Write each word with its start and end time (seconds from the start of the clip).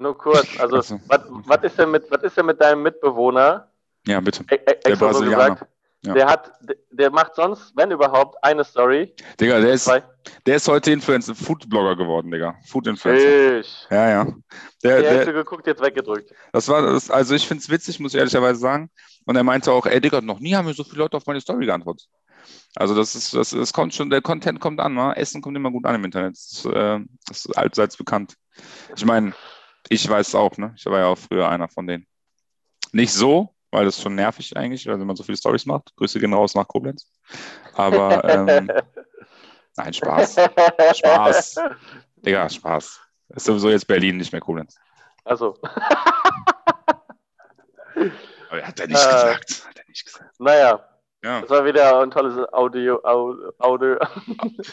Nur 0.00 0.16
kurz. 0.16 0.48
Also, 0.58 0.76
Also, 0.76 1.00
was, 1.06 1.20
was, 1.28 1.62
ist 1.62 1.78
denn 1.78 1.90
mit, 1.90 2.10
was 2.10 2.22
ist 2.22 2.36
denn 2.36 2.46
mit 2.46 2.60
deinem 2.60 2.82
Mitbewohner? 2.82 3.70
Ja, 4.06 4.18
bitte. 4.20 4.44
E- 4.50 4.54
e- 4.54 4.78
Der 4.86 4.96
Brasilianer. 4.96 5.54
gesagt. 5.54 5.70
Ja. 6.02 6.14
Der 6.14 6.26
hat, 6.26 6.52
der- 6.62 6.76
der 6.90 7.10
macht 7.10 7.34
sonst, 7.34 7.72
wenn 7.76 7.90
überhaupt, 7.90 8.42
eine 8.42 8.64
Story. 8.64 9.14
Digga, 9.38 9.60
der 9.60 9.74
ist, 9.74 9.84
Zwei. 9.84 10.02
der 10.46 10.56
ist 10.56 10.66
heute 10.66 10.90
Influencer, 10.92 11.34
Food-Blogger 11.34 11.94
geworden, 11.96 12.30
Digga. 12.30 12.54
Food-Influencer. 12.66 13.28
Fisch. 13.28 13.86
Ja, 13.90 14.08
ja. 14.08 14.26
Der, 14.82 15.02
Hälfte 15.02 15.24
der, 15.26 15.34
geguckt, 15.34 15.66
jetzt 15.66 15.82
weggedrückt. 15.82 16.32
das 16.52 16.66
war, 16.68 16.80
das, 16.80 17.10
also 17.10 17.34
ich 17.34 17.46
finde 17.46 17.60
es 17.60 17.68
witzig, 17.68 18.00
muss 18.00 18.14
ich 18.14 18.18
ehrlicherweise 18.18 18.58
sagen. 18.58 18.90
Und 19.26 19.36
er 19.36 19.42
meinte 19.44 19.70
auch, 19.70 19.84
ey, 19.84 20.00
Digga, 20.00 20.22
noch 20.22 20.40
nie 20.40 20.54
haben 20.54 20.64
mir 20.64 20.72
so 20.72 20.84
viele 20.84 21.00
Leute 21.02 21.18
auf 21.18 21.26
meine 21.26 21.42
Story 21.42 21.66
geantwortet. 21.66 22.08
Also 22.76 22.94
das 22.94 23.14
ist, 23.14 23.34
das, 23.34 23.50
das 23.50 23.72
kommt 23.74 23.94
schon, 23.94 24.08
der 24.08 24.22
Content 24.22 24.58
kommt 24.60 24.80
an, 24.80 24.94
ne? 24.94 25.14
Essen 25.16 25.42
kommt 25.42 25.56
immer 25.58 25.70
gut 25.70 25.84
an 25.84 25.96
im 25.96 26.04
Internet. 26.06 26.32
Das 26.32 26.50
ist, 26.52 26.64
äh, 26.64 26.98
das 27.26 27.44
ist 27.44 27.58
allseits 27.58 27.98
bekannt. 27.98 28.36
Ich 28.96 29.04
meine, 29.04 29.34
ich 29.88 30.08
weiß 30.08 30.28
es 30.28 30.34
auch, 30.34 30.56
ne? 30.56 30.72
Ich 30.76 30.84
war 30.86 30.98
ja 31.00 31.06
auch 31.06 31.18
früher 31.18 31.48
einer 31.48 31.68
von 31.68 31.86
denen. 31.86 32.06
Nicht 32.92 33.12
so, 33.12 33.54
weil 33.70 33.84
das 33.84 33.96
ist 33.96 34.02
schon 34.02 34.14
nervig 34.14 34.56
eigentlich, 34.56 34.86
weil 34.86 34.98
wenn 34.98 35.06
man 35.06 35.16
so 35.16 35.22
viele 35.22 35.38
Stories 35.38 35.66
macht. 35.66 35.94
Grüße 35.96 36.18
gehen 36.20 36.34
raus 36.34 36.54
nach 36.54 36.66
Koblenz. 36.68 37.10
Aber 37.74 38.24
ähm, 38.24 38.70
nein, 39.76 39.92
Spaß. 39.92 40.36
Spaß. 40.96 41.54
Digga, 42.16 42.48
Spaß. 42.48 43.00
Ist 43.30 43.46
sowieso 43.46 43.70
jetzt 43.70 43.86
Berlin, 43.86 44.16
nicht 44.16 44.32
mehr 44.32 44.40
Koblenz. 44.40 44.76
Also, 45.24 45.56
Aber 48.50 48.62
hat 48.66 48.80
er 48.80 48.86
nicht 48.88 48.96
Äh. 49.00 49.12
gesagt. 49.12 49.64
Hat 49.68 49.78
er 49.78 49.84
nicht 49.88 50.04
gesagt. 50.04 50.40
naja, 50.40 50.84
Ja. 51.22 51.40
das 51.42 51.50
war 51.50 51.64
wieder 51.64 52.00
ein 52.00 52.10
tolles 52.10 52.52
Audio. 52.52 53.00
Au- 53.04 53.52
Audio. 53.58 53.96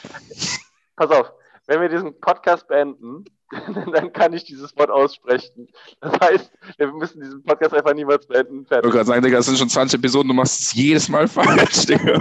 Pass 0.96 1.12
auf, 1.12 1.32
wenn 1.68 1.82
wir 1.82 1.90
diesen 1.90 2.20
Podcast 2.20 2.68
beenden, 2.68 3.24
dann 3.94 4.12
kann 4.12 4.34
ich 4.34 4.44
dieses 4.44 4.76
Wort 4.78 4.90
aussprechen. 4.90 5.68
Das 6.02 6.20
heißt, 6.20 6.52
wir 6.78 6.92
müssen 6.92 7.22
diesen 7.22 7.44
Podcast 7.44 7.74
einfach 7.74 7.94
niemals 7.94 8.28
beenden. 8.28 8.64
Ich 8.64 8.68
Fertig. 8.68 8.86
wollte 8.86 8.98
gerade 8.98 9.08
sagen, 9.08 9.22
Digga, 9.24 9.38
es 9.38 9.46
sind 9.46 9.58
schon 9.58 9.70
20 9.70 10.00
Episoden, 10.00 10.28
du 10.30 10.34
machst 10.34 10.60
es 10.60 10.74
jedes 10.74 11.08
Mal 11.08 11.28
falsch, 11.28 11.86
Digga. 11.86 12.20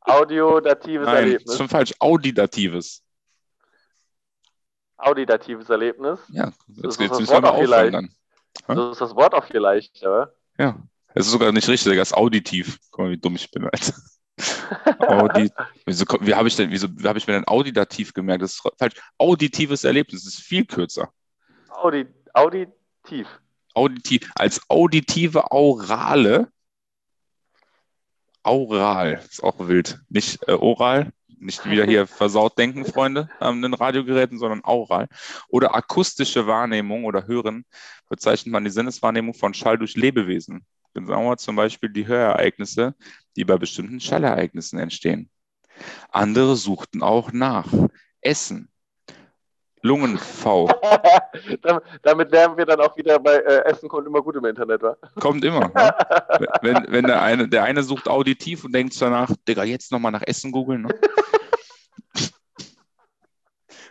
Audiodatives 0.00 1.06
Nein, 1.06 1.14
das 1.14 1.14
ist 1.14 1.26
Erlebnis. 1.32 1.56
schon 1.56 1.68
falsch. 1.68 1.94
Auditatives. 1.98 3.02
Auditatives 4.96 5.68
Erlebnis. 5.68 6.20
Ja, 6.30 6.52
Das 6.68 6.96
jetzt, 6.98 7.10
das 7.12 7.20
wir 7.20 7.28
Wort 7.28 7.42
mal 7.42 7.48
aufhören 7.50 7.66
vielleicht. 7.66 7.94
dann. 7.94 8.76
So 8.76 8.90
ist 8.92 9.00
das 9.00 9.14
Wort 9.16 9.34
auch 9.34 9.46
hier 9.46 9.60
leicht, 9.60 10.04
aber. 10.04 10.32
Ja. 10.58 10.76
Es 11.16 11.26
ist 11.26 11.32
sogar 11.32 11.52
nicht 11.52 11.68
richtig, 11.68 11.90
Digga, 11.90 12.02
es 12.02 12.10
ist 12.10 12.16
auditiv. 12.16 12.78
Guck 12.90 13.04
mal, 13.04 13.10
wie 13.10 13.18
dumm 13.18 13.34
ich 13.36 13.50
bin, 13.50 13.64
Alter. 13.64 13.94
Audi 14.98 15.50
wieso, 15.86 16.04
ko- 16.04 16.18
wie 16.20 16.34
habe 16.34 16.48
ich 16.48 16.56
denn, 16.56 16.70
wieso 16.70 16.88
habe 17.04 17.18
ich 17.18 17.26
mir 17.26 17.34
denn 17.34 17.46
auditativ 17.46 18.12
gemerkt? 18.12 18.42
Das 18.42 18.54
ist 18.54 18.62
falsch. 18.78 18.94
Auditives 19.18 19.84
Erlebnis 19.84 20.26
ist 20.26 20.40
viel 20.40 20.64
kürzer. 20.64 21.12
Audi, 21.70 22.06
auditiv. 22.32 23.28
Auditiv, 23.74 24.30
als 24.34 24.60
auditive 24.68 25.50
Aurale. 25.50 26.48
Aural, 28.42 29.22
ist 29.28 29.42
auch 29.42 29.58
wild. 29.68 30.00
Nicht 30.10 30.46
äh, 30.48 30.52
oral, 30.52 31.12
nicht 31.28 31.64
wieder 31.68 31.84
hier 31.84 32.06
versaut 32.20 32.58
denken, 32.58 32.84
Freunde, 32.84 33.28
an 33.40 33.62
den 33.62 33.72
Radiogeräten, 33.74 34.38
sondern 34.38 34.62
aural. 34.64 35.08
Oder 35.48 35.74
akustische 35.74 36.46
Wahrnehmung 36.46 37.04
oder 37.04 37.26
Hören 37.26 37.64
bezeichnet 38.08 38.52
man 38.52 38.64
die 38.64 38.70
Sinneswahrnehmung 38.70 39.34
von 39.34 39.54
Schall 39.54 39.78
durch 39.78 39.96
Lebewesen. 39.96 40.64
Genauer 40.94 41.36
zum 41.36 41.56
Beispiel 41.56 41.90
die 41.90 42.06
Hörereignisse, 42.06 42.94
die 43.36 43.44
bei 43.44 43.58
bestimmten 43.58 44.00
Schallereignissen 44.00 44.78
entstehen. 44.78 45.28
Andere 46.10 46.56
suchten 46.56 47.02
auch 47.02 47.32
nach. 47.32 47.72
Essen. 48.20 48.70
Lungen-V. 49.82 50.68
damit, 52.02 52.30
lernen 52.30 52.56
wir 52.56 52.64
dann 52.64 52.80
auch 52.80 52.96
wieder 52.96 53.18
bei 53.18 53.34
äh, 53.34 53.64
Essen 53.66 53.86
kommt 53.86 54.06
immer 54.06 54.22
gut 54.22 54.34
im 54.36 54.46
Internet, 54.46 54.80
wa? 54.80 54.96
Kommt 55.20 55.44
immer. 55.44 55.68
Ne? 55.68 55.94
Wenn, 56.62 56.86
wenn 56.88 57.04
der, 57.04 57.20
eine, 57.20 57.46
der 57.48 57.64
eine 57.64 57.82
sucht 57.82 58.08
auditiv 58.08 58.64
und 58.64 58.72
denkt 58.72 58.98
danach, 59.00 59.30
Digga, 59.46 59.62
jetzt 59.64 59.92
nochmal 59.92 60.12
nach 60.12 60.22
Essen 60.22 60.52
googeln. 60.52 60.82
Ne? 60.82 60.88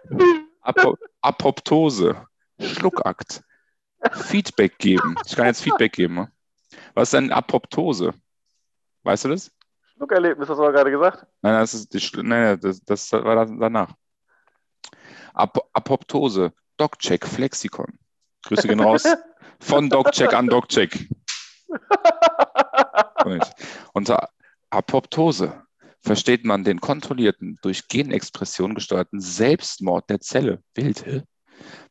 Apo 0.61 0.97
Apoptose, 1.21 2.15
Schluckakt, 2.59 3.43
Feedback 4.13 4.79
geben. 4.79 5.15
Ich 5.27 5.35
kann 5.35 5.45
jetzt 5.45 5.61
Feedback 5.61 5.93
geben. 5.93 6.15
Ne? 6.15 6.31
Was 6.93 7.07
ist 7.07 7.13
denn 7.13 7.31
Apoptose? 7.31 8.13
Weißt 9.03 9.25
du 9.25 9.29
das? 9.29 9.51
Schluckerlebnis, 9.95 10.49
hast 10.49 10.57
du 10.57 10.63
gerade 10.63 10.91
gesagt? 10.91 11.25
Nein, 11.41 11.53
das 11.53 11.73
ist 11.73 11.93
die, 11.93 12.21
nein, 12.21 12.59
das, 12.59 12.81
das 12.83 13.11
war 13.11 13.45
danach. 13.45 13.93
Ap 15.33 15.59
Apoptose, 15.73 16.53
DocCheck, 16.77 17.25
Flexikon. 17.25 17.97
Grüße 18.43 18.67
gehen 18.67 18.79
raus. 18.79 19.03
Von 19.59 19.89
DocCheck 19.89 20.33
an 20.33 20.47
DocCheck. 20.47 21.09
Unter 23.93 24.29
Apoptose 24.69 25.63
versteht 26.01 26.43
man 26.43 26.63
den 26.63 26.81
kontrollierten, 26.81 27.57
durch 27.61 27.87
Genexpression 27.87 28.75
gesteuerten 28.75 29.21
Selbstmord 29.21 30.09
der 30.09 30.19
Zelle. 30.19 30.61
Wild, 30.75 31.05
hä? 31.05 31.23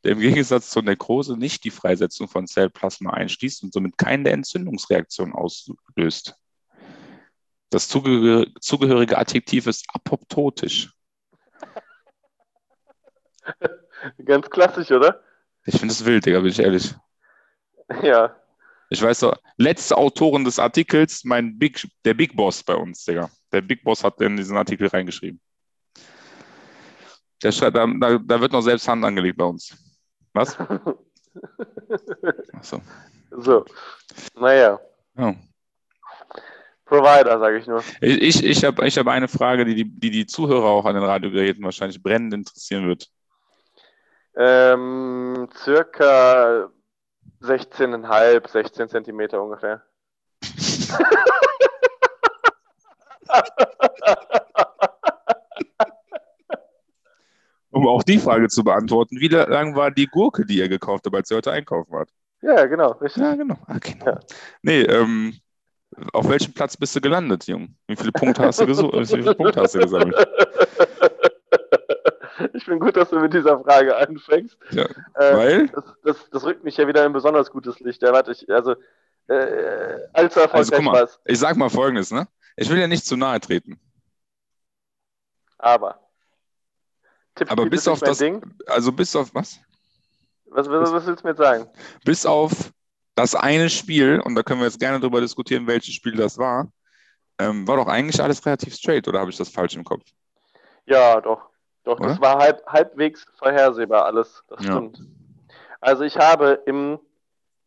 Der 0.05 0.12
im 0.12 0.21
Gegensatz 0.21 0.71
zur 0.71 0.83
Nekrose 0.83 1.37
nicht 1.37 1.65
die 1.65 1.71
Freisetzung 1.71 2.28
von 2.28 2.47
Zellplasma 2.47 3.10
einschließt 3.10 3.62
und 3.62 3.72
somit 3.72 3.99
keine 3.99 4.31
Entzündungsreaktion 4.31 5.33
auslöst. 5.33 6.37
Das 7.71 7.88
zugehör 7.88 8.47
zugehörige 8.60 9.16
Adjektiv 9.19 9.66
ist 9.66 9.87
apoptotisch. 9.93 10.93
Ganz 14.25 14.50
klassisch, 14.50 14.91
oder? 14.91 15.22
Ich 15.65 15.78
finde 15.78 15.93
es 15.93 16.04
wild, 16.04 16.27
Digga, 16.27 16.41
bin 16.41 16.50
ich 16.50 16.59
ehrlich. 16.59 16.94
Ja. 18.03 18.37
Ich 18.91 19.00
weiß 19.00 19.21
doch, 19.21 19.41
letzte 19.56 19.97
Autorin 19.97 20.44
des 20.44 20.59
Artikels, 20.59 21.25
mein 21.25 21.59
Big, 21.59 21.89
der 22.04 22.12
Big 22.15 22.37
Boss 22.37 22.62
bei 22.62 22.75
uns, 22.75 23.04
Digga. 23.04 23.31
Der 23.53 23.62
Big 23.62 23.84
Boss 23.84 24.04
hat 24.04 24.21
in 24.21 24.37
diesen 24.37 24.56
Artikel 24.56 24.89
reingeschrieben. 24.89 25.41
Der 27.42 27.53
schreibt, 27.53 27.76
da, 27.76 27.86
da, 27.86 28.41
wird 28.41 28.53
noch 28.53 28.60
selbst 28.60 28.88
Hand 28.88 29.04
angelegt 29.04 29.36
bei 29.36 29.44
uns. 29.44 29.76
Was? 30.32 30.56
Achso. 32.53 32.80
So. 33.30 33.64
Naja. 34.34 34.78
Ja. 35.16 35.34
Provider, 36.84 37.38
sage 37.38 37.58
ich 37.58 37.66
nur. 37.66 37.82
Ich, 38.00 38.44
ich, 38.44 38.64
habe 38.64 38.86
ich 38.86 38.98
hab 38.98 39.06
eine 39.08 39.28
Frage, 39.28 39.64
die 39.64 39.75
die, 39.75 39.84
die 39.84 40.10
die 40.10 40.26
Zuhörer 40.26 40.66
auch 40.66 40.84
an 40.84 40.94
den 40.94 41.04
Radiogeräten 41.04 41.64
wahrscheinlich 41.64 42.03
brennend 42.03 42.34
interessieren 42.34 42.86
wird. 42.86 43.08
Ähm, 44.36 45.48
circa 45.56 46.70
16,5, 47.41 48.48
16 48.48 48.88
Zentimeter 48.88 49.42
ungefähr. 49.42 49.82
Um 57.72 57.88
auch 57.88 58.03
die 58.03 58.19
Frage 58.19 58.49
zu 58.49 58.62
beantworten, 58.65 59.19
wie 59.19 59.28
lang 59.28 59.75
war 59.75 59.91
die 59.91 60.06
Gurke, 60.06 60.44
die 60.44 60.59
ihr 60.59 60.69
gekauft 60.69 61.05
habt, 61.06 61.16
als 61.16 61.31
ihr 61.31 61.38
heute 61.38 61.53
einkaufen 61.53 61.91
wart? 61.93 62.10
Ja, 62.43 62.66
genau, 62.66 62.93
richtig. 62.93 63.22
Ja, 63.22 63.34
genau. 63.34 63.56
Ah, 63.66 63.78
genau. 63.78 64.05
Ja. 64.06 64.21
Nee, 64.62 64.83
ähm, 64.83 65.34
auf 66.12 66.28
welchem 66.28 66.53
Platz 66.53 66.77
bist 66.77 66.94
du 66.97 67.00
gelandet, 67.00 67.47
Jung? 67.47 67.77
Wie 67.87 67.97
viele 67.97 68.12
Punkte 68.12 68.43
hast 68.43 68.60
du 68.60 68.66
gesucht? 68.66 68.93
Wie 68.94 69.06
viele 69.06 69.34
Punkte 69.34 69.60
hast 69.60 69.75
du 69.75 69.81
gesammelt? 69.81 70.16
Ich 72.55 72.66
bin 72.66 72.78
gut, 72.81 72.97
dass 72.97 73.10
du 73.10 73.19
mit 73.21 73.33
dieser 73.34 73.60
Frage 73.60 73.97
anfängst. 73.97 74.56
Ja, 74.71 74.84
Äh, 75.15 75.37
weil? 75.37 75.69
das, 75.69 75.84
das, 76.03 76.31
das 76.31 76.44
rückt 76.44 76.65
mich 76.65 76.77
ja 76.77 76.87
wieder 76.87 77.04
in 77.04 77.12
besonders 77.12 77.50
gutes 77.50 77.78
Licht. 77.81 78.03
Ja, 78.03 78.12
warte, 78.12 78.33
ich, 78.33 78.49
also, 78.50 78.72
äh, 79.28 79.99
allzu 80.12 80.41
Also 80.41 80.41
erfolgreich 80.41 80.71
guck 80.72 80.83
mal, 80.84 81.00
war's. 81.00 81.21
ich 81.25 81.39
sag 81.39 81.56
mal 81.56 81.69
folgendes, 81.71 82.10
ne? 82.10 82.27
Ich 82.56 82.69
will 82.71 82.78
ja 82.78 82.87
nicht 82.87 83.04
zu 83.06 83.16
nahe 83.16 83.41
treten. 83.41 83.78
Aber. 85.59 85.99
Tipp 87.34 87.50
Aber 87.50 87.66
bis 87.66 87.88
auf 87.88 88.00
das, 88.00 88.19
Ding. 88.19 88.43
also 88.66 88.92
bis 88.92 89.15
auf 89.16 89.34
was? 89.34 89.59
Was, 90.47 90.68
was, 90.68 90.92
was 90.92 91.06
willst 91.06 91.24
du 91.24 91.28
mir 91.28 91.34
sagen? 91.34 91.68
Bis 92.04 92.27
auf 92.27 92.72
das 93.15 93.34
eine 93.34 93.71
Spiel, 93.71 94.21
und 94.21 94.34
da 94.34 94.42
können 94.42 94.60
wir 94.60 94.66
jetzt 94.66 94.80
gerne 94.80 95.01
drüber 95.01 95.21
diskutieren, 95.21 95.66
welches 95.66 95.95
Spiel 95.95 96.15
das 96.16 96.39
war, 96.39 96.71
ähm, 97.39 97.66
war 97.66 97.77
doch 97.77 97.86
eigentlich 97.86 98.22
alles 98.22 98.45
relativ 98.45 98.74
straight, 98.74 99.09
oder 99.09 99.21
habe 99.21 99.30
ich 99.30 99.36
das 99.36 99.48
falsch 99.48 99.77
im 99.77 99.84
Kopf? 99.84 100.04
Ja, 100.86 101.21
doch. 101.21 101.48
Doch, 101.84 101.98
Oder? 101.98 102.10
das 102.10 102.21
war 102.21 102.39
halb, 102.39 102.65
halbwegs 102.66 103.27
vorhersehbar 103.39 104.04
alles. 104.04 104.45
Das 104.48 104.65
Ja. 104.65 104.72
stimmt. 104.72 105.01
Also 105.80 106.04
ich 106.04 106.16
habe 106.16 106.62
im 106.66 107.01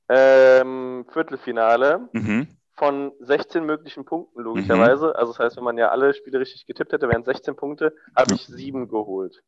ähm, 0.08 1.06
Viertelfinale 1.12 2.08
Mhm. 2.14 2.48
von 2.78 3.12
16 3.20 3.66
möglichen 3.66 4.06
Punkten 4.06 4.42
logischerweise, 4.42 5.16
also 5.16 5.34
das 5.34 5.40
heißt, 5.40 5.58
wenn 5.58 5.64
man 5.64 5.78
ja 5.78 5.90
alle 5.90 6.14
Spiele 6.14 6.40
richtig 6.40 6.66
getippt 6.66 6.94
hätte, 6.94 7.10
wären 7.10 7.24
16 7.24 7.56
Punkte, 7.56 7.94
habe 8.16 8.34
ich 8.36 8.46
sieben 8.46 8.88
geholt. 8.88 9.42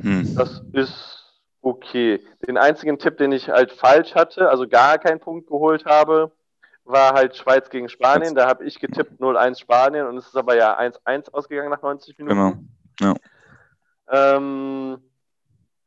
Hm. 0.00 0.34
Das 0.34 0.62
ist 0.72 1.24
okay. 1.62 2.24
Den 2.46 2.58
einzigen 2.58 2.98
Tipp, 2.98 3.18
den 3.18 3.32
ich 3.32 3.48
halt 3.48 3.72
falsch 3.72 4.14
hatte, 4.14 4.48
also 4.48 4.68
gar 4.68 4.98
keinen 4.98 5.20
Punkt 5.20 5.48
geholt 5.48 5.84
habe, 5.84 6.30
war 6.84 7.14
halt 7.14 7.36
Schweiz 7.36 7.68
gegen 7.70 7.88
Spanien. 7.88 8.34
Da 8.34 8.46
habe 8.46 8.64
ich 8.64 8.78
getippt 8.78 9.20
0-1 9.20 9.58
Spanien 9.58 10.06
und 10.06 10.16
es 10.16 10.26
ist 10.26 10.36
aber 10.36 10.56
ja 10.56 10.76
1-1 10.76 11.28
ausgegangen 11.34 11.70
nach 11.70 11.82
90 11.82 12.16
Minuten. 12.18 12.68
Genau. 12.98 13.14
Ähm, 14.08 14.98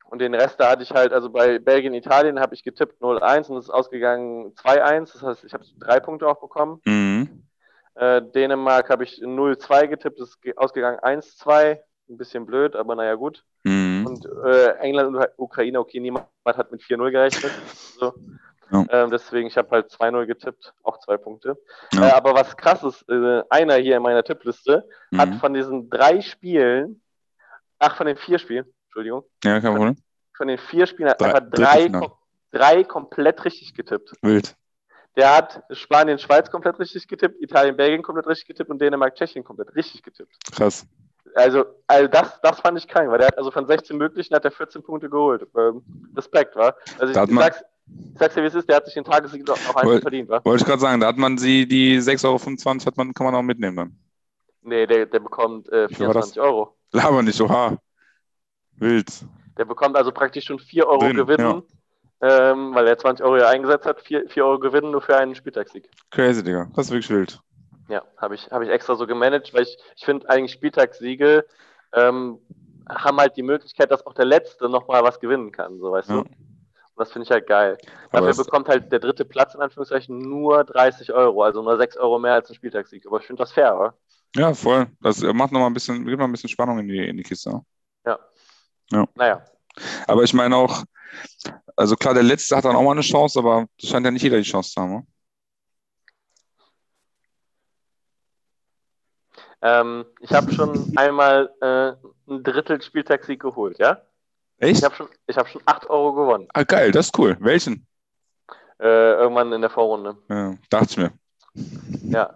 und 0.10 0.20
den 0.20 0.34
Rest, 0.34 0.60
da 0.60 0.72
hatte 0.72 0.84
ich 0.84 0.92
halt, 0.92 1.14
also 1.14 1.30
bei 1.30 1.60
Belgien, 1.60 1.94
Italien 1.94 2.40
habe 2.40 2.56
ich 2.56 2.64
getippt 2.64 3.00
0-1 3.02 3.50
und 3.50 3.58
es 3.58 3.66
ist 3.66 3.70
ausgegangen 3.70 4.54
2-1. 4.56 5.14
Das 5.14 5.22
heißt, 5.22 5.44
ich 5.46 5.54
habe 5.54 5.64
drei 5.80 6.00
Punkte 6.00 6.28
auch 6.28 6.42
bekommen. 6.42 6.82
Mhm. 6.86 7.44
Äh, 7.96 8.22
Dänemark 8.22 8.90
habe 8.90 9.04
ich 9.04 9.22
0-2 9.22 9.88
getippt, 9.88 10.20
das 10.20 10.30
ist 10.30 10.42
ge- 10.42 10.56
ausgegangen 10.58 11.00
1-2. 11.00 11.80
Ein 12.10 12.18
bisschen 12.18 12.46
blöd, 12.48 12.76
aber 12.76 12.96
naja, 12.96 13.14
gut. 13.14 13.44
Mhm. 13.64 13.89
Und 14.26 14.46
äh, 14.46 14.72
England 14.80 15.16
und 15.16 15.28
Ukraine, 15.38 15.80
okay, 15.80 16.00
niemand 16.00 16.26
hat 16.46 16.72
mit 16.72 16.82
4-0 16.82 17.12
gerechnet. 17.12 17.52
So. 18.00 18.14
Ja. 18.72 18.86
Ähm, 18.90 19.10
deswegen, 19.10 19.48
ich 19.48 19.58
habe 19.58 19.70
halt 19.72 19.90
2-0 19.92 20.26
getippt, 20.28 20.74
auch 20.84 21.00
zwei 21.00 21.18
Punkte. 21.18 21.58
Ja. 21.94 22.08
Äh, 22.10 22.12
aber 22.12 22.34
was 22.36 22.56
krass 22.56 22.84
ist, 22.84 23.04
äh, 23.10 23.42
einer 23.50 23.76
hier 23.76 23.98
in 23.98 24.04
meiner 24.04 24.24
Tippliste 24.24 24.88
hat 25.18 25.30
Mhm. 25.30 25.40
von 25.40 25.54
diesen 25.54 25.90
drei 25.90 26.22
Spielen, 26.22 27.02
ach, 27.80 27.96
von 27.98 28.06
den 28.06 28.18
vier 28.18 28.38
Spielen, 28.38 28.66
Entschuldigung, 28.86 29.24
Ja, 29.44 29.60
kein 29.60 29.72
Problem. 29.74 29.96
von 30.38 30.48
den 30.48 30.58
vier 30.60 30.86
Spielen 30.86 31.10
hat 31.10 31.22
einfach 31.22 31.50
drei, 31.50 31.90
kom 31.90 32.12
drei 32.52 32.84
komplett 32.84 33.44
richtig 33.46 33.74
getippt. 33.74 34.14
Wild. 34.22 34.56
Der 35.16 35.36
hat 35.36 35.64
Spanien, 35.72 36.20
Schweiz 36.20 36.50
komplett 36.52 36.78
richtig 36.80 37.08
getippt, 37.08 37.42
Italien, 37.42 37.76
Belgien 37.76 38.04
komplett 38.04 38.28
richtig 38.28 38.48
getippt 38.48 38.70
und 38.70 38.80
Dänemark, 38.80 39.16
Tschechien 39.16 39.44
komplett 39.44 39.76
richtig 39.76 40.04
getippt. 40.04 40.32
Krass. 40.52 40.86
Also, 41.36 41.66
also 41.88 42.08
das, 42.08 42.40
das 42.42 42.60
fand 42.60 42.78
ich 42.78 42.88
krank, 42.88 43.10
weil 43.10 43.18
der 43.20 43.28
hat 43.28 43.38
also 43.38 43.52
von 43.52 43.66
16 43.68 43.98
möglichen 43.98 44.34
hat 44.36 44.46
er 44.46 44.52
14 44.52 44.84
Punkte 44.84 45.10
geholt. 45.10 45.48
Ähm, 45.58 45.82
Respekt, 46.16 46.56
war. 46.56 46.76
Also 46.98 47.14
Da 47.14 47.24
ich, 47.24 47.32
ich, 47.32 47.40
sag's, 47.40 47.64
ich 48.14 48.20
sag's 48.20 48.36
dir, 48.36 48.44
wie 48.44 48.48
es 48.48 48.56
ist, 48.56 48.68
der 48.70 48.78
hat 48.78 48.86
sich 48.86 48.94
den 48.94 49.04
Tagessieg 49.04 49.50
auch 49.50 49.56
einfach 49.56 49.84
Woll- 49.86 50.02
verdient, 50.02 50.30
wa? 50.30 50.42
Wollte 50.44 50.64
ich 50.64 50.68
gerade 50.68 50.82
sagen, 50.82 51.00
da 51.00 51.08
hat 51.08 51.18
man 51.18 51.38
sie, 51.38 51.68
die 51.68 52.00
6,25 52.00 52.26
Euro 52.26 52.86
hat 52.86 52.98
man, 52.98 53.14
kann 53.14 53.26
man 53.26 53.36
auch 53.36 53.42
mitnehmen 53.42 53.78
dann. 53.78 54.00
Nee, 54.62 54.86
der, 54.86 55.06
der 55.06 55.20
bekommt 55.20 55.70
äh, 55.70 55.90
Wie 55.90 55.96
viel 55.96 56.08
war 56.08 56.14
das? 56.14 56.34
24 56.34 56.42
Euro. 56.42 56.76
Laber 56.92 57.24
nicht, 57.24 57.40
oha. 57.40 57.78
Wild. 58.78 59.12
Der 59.58 59.66
bekommt 59.66 59.96
also 59.96 60.12
praktisch 60.12 60.46
schon 60.46 60.60
4 60.60 60.88
Euro 60.88 61.00
Drin, 61.00 61.18
Gewinn, 61.18 61.64
ähm, 62.22 62.74
weil 62.74 62.88
er 62.88 62.98
20 62.98 63.26
Euro 63.26 63.38
ja 63.38 63.50
eingesetzt 63.50 63.86
hat, 63.86 64.02
4, 64.02 64.28
4 64.30 64.46
Euro 64.46 64.60
Gewinn 64.60 64.92
nur 64.92 65.02
für 65.02 65.18
einen 65.18 65.36
Spieltagssieg. 65.36 65.90
Crazy, 66.12 66.44
Digga. 66.44 66.68
Das 66.76 66.88
ist 66.88 66.92
wirklich 66.92 67.10
wild. 67.10 67.42
Ja, 67.90 68.04
habe 68.18 68.36
ich, 68.36 68.50
hab 68.52 68.62
ich 68.62 68.70
extra 68.70 68.96
so 68.96 69.08
gemanagt, 69.08 69.54
weil 69.54 69.64
ich, 69.64 69.78
ich 69.96 70.06
finde 70.06 70.30
eigentlich 70.30 70.52
Spieltagssiege 70.54 71.46
ähm, 71.94 72.40
haben 72.88 73.18
halt 73.18 73.36
die 73.36 73.44
Möglichkeit, 73.44 73.92
dass 73.92 74.06
auch 74.06 74.14
der 74.14 74.26
Letzte 74.26 74.70
nochmal 74.70 75.04
was 75.04 75.20
gewinnen 75.20 75.52
kann, 75.52 75.80
so 75.80 75.92
weißt 75.92 76.10
Ja. 76.10 76.16
du. 76.16 76.22
Und 76.22 76.28
das 76.96 77.12
finde 77.12 77.26
ich 77.26 77.32
halt 77.32 77.48
geil. 77.48 77.78
Aber 78.12 78.28
Dafür 78.28 78.44
bekommt 78.44 78.68
halt 78.68 78.92
der 78.92 79.00
dritte 79.00 79.26
Platz 79.26 79.56
in 79.56 79.62
Anführungszeichen 79.62 80.18
nur 80.18 80.64
30 80.64 81.12
Euro, 81.14 81.44
also 81.44 81.62
nur 81.62 81.78
6 81.78 81.98
Euro 81.98 82.20
mehr 82.20 82.34
als 82.34 82.50
ein 82.50 82.56
Spieltagssieg. 82.56 83.06
Aber 83.08 83.20
ich 83.20 83.26
finde 83.26 83.42
das 83.42 83.52
fair, 83.52 83.76
oder? 83.76 83.94
Ja, 84.36 84.54
voll. 84.54 84.88
Das 85.02 85.22
macht 85.22 85.52
noch 85.52 85.60
mal 85.60 85.68
ein 85.68 85.74
bisschen, 85.74 86.06
gibt 86.06 86.20
noch 86.20 86.26
ein 86.26 86.32
bisschen 86.32 86.50
Spannung 86.50 86.80
in 86.80 86.88
die, 86.88 87.08
in 87.08 87.18
die 87.18 87.24
Kiste. 87.24 87.62
Naja. 89.16 89.44
Aber 90.08 90.24
ich 90.24 90.34
meine 90.34 90.56
auch, 90.56 90.84
also 91.76 91.96
klar, 91.96 92.14
der 92.14 92.24
Letzte 92.24 92.56
hat 92.56 92.66
dann 92.66 92.76
auch 92.76 92.84
mal 92.84 92.92
eine 92.92 93.02
Chance, 93.02 93.40
aber 93.40 93.68
das 93.80 93.90
scheint 93.90 94.06
ja 94.06 94.12
nicht 94.12 94.24
jeder 94.24 94.38
die 94.38 94.44
Chance 94.44 94.72
zu 94.72 94.82
haben. 94.82 94.92
ne? 94.92 95.08
Ähm, 99.62 100.06
ich 100.22 100.32
habe 100.32 100.52
schon 100.54 100.94
einmal 100.96 101.54
äh, 101.62 102.32
ein 102.32 102.44
Drittel 102.44 102.82
Spieltagssieg 102.82 103.42
geholt, 103.42 103.78
ja? 103.80 104.02
Echt? 104.58 104.80
Ich 104.80 104.84
habe 104.84 104.96
schon, 104.96 105.08
ich 105.28 105.38
hab 105.38 105.48
schon 105.48 105.62
8 105.66 105.90
Euro 105.90 106.14
gewonnen. 106.14 106.48
Ah, 106.54 106.64
geil, 106.64 106.92
das 106.92 107.08
ist 107.08 107.18
cool. 107.18 107.38
Welchen? 107.40 107.86
Äh, 108.80 109.14
irgendwann 109.14 109.52
in 109.52 109.62
der 109.62 109.70
Vorrunde. 109.70 110.18
Ja, 110.30 110.56
dachte 110.70 110.88
ich 110.90 110.98
mir. 110.98 111.12
Ja. 112.04 112.34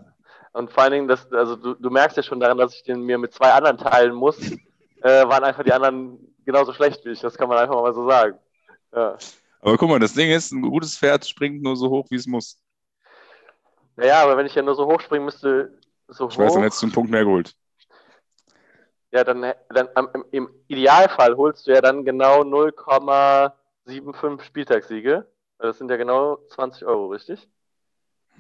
Und 0.52 0.72
vor 0.72 0.84
allen 0.84 0.92
Dingen, 0.94 1.08
das, 1.08 1.32
also 1.32 1.56
du, 1.56 1.74
du 1.74 1.90
merkst 1.90 2.18
ja 2.18 2.24
schon 2.24 2.40
daran, 2.40 2.58
dass 2.58 2.76
ich 2.76 2.84
den 2.84 3.02
mir 3.02 3.18
mit 3.18 3.34
zwei 3.34 3.52
anderen 3.52 3.78
teilen 3.78 4.14
muss, 4.14 4.40
äh, 5.02 5.28
waren 5.28 5.44
einfach 5.44 5.64
die 5.64 5.74
anderen 5.74 6.18
genauso 6.46 6.74
schlecht 6.74 7.04
wie 7.06 7.12
ich. 7.12 7.22
Das 7.22 7.38
kann 7.38 7.50
man 7.50 7.58
einfach 7.58 7.76
mal 7.76 7.94
so 7.94 8.08
sagen. 8.08 8.38
Ja. 8.94 9.18
Aber 9.62 9.78
guck 9.78 9.90
mal, 9.90 10.00
das 10.00 10.14
Ding 10.14 10.30
ist, 10.30 10.52
ein 10.52 10.62
gutes 10.62 10.98
Pferd 10.98 11.26
springt 11.26 11.64
nur 11.64 11.76
so 11.76 11.90
hoch, 11.90 12.06
wie 12.10 12.18
es 12.18 12.28
muss. 12.28 12.60
Naja, 13.96 14.22
aber 14.22 14.38
wenn 14.38 14.46
ich 14.46 14.56
ja 14.56 14.62
nur 14.62 14.76
so 14.76 14.86
hoch 14.86 15.02
springen 15.02 15.26
müsste, 15.26 15.78
so 16.08 16.28
Ich 16.30 16.36
hoch, 16.36 16.40
weiß, 16.40 16.54
dann 16.54 16.64
hättest 16.64 16.82
du 16.82 16.88
einen 16.88 16.94
Punkt 16.94 17.12
mehr 17.12 17.24
geholt. 17.24 17.56
ja, 19.12 19.24
dann, 19.24 19.54
dann 19.70 19.90
im, 20.32 20.50
Idealfall 20.68 21.38
holst 21.38 21.68
du 21.68 21.72
ja 21.72 21.82
dann 21.82 22.04
genau 22.06 22.42
0,75 22.42 24.42
Spieltagssiege. 24.42 25.28
Weil 25.58 25.68
Das 25.68 25.78
sind 25.78 25.90
ja 25.90 25.98
genau 25.98 26.38
20 26.50 26.86
Euro, 26.86 27.08
richtig? 27.08 27.48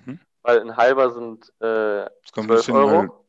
Mhm. 0.05 0.19
Weil 0.41 0.61
ein 0.61 0.75
halber 0.75 1.11
sind 1.11 1.47
äh, 1.59 2.05
Das 2.05 2.31
kommt 2.33 2.47
12 2.47 2.57
nicht 2.57 2.65
hin, 2.65 2.75
weil, 2.75 2.95
Euro 2.95 3.25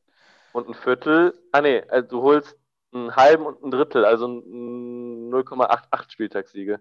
und 0.52 0.68
ein 0.68 0.74
Viertel. 0.74 1.38
Ah 1.52 1.60
nee, 1.60 1.82
also 1.88 2.08
du 2.08 2.22
holst 2.22 2.56
einen 2.92 3.14
halben 3.14 3.44
und 3.44 3.62
ein 3.62 3.70
Drittel, 3.70 4.04
also 4.04 4.26
ein 4.26 5.30
0,88 5.30 6.10
Spieltagssiege. 6.10 6.80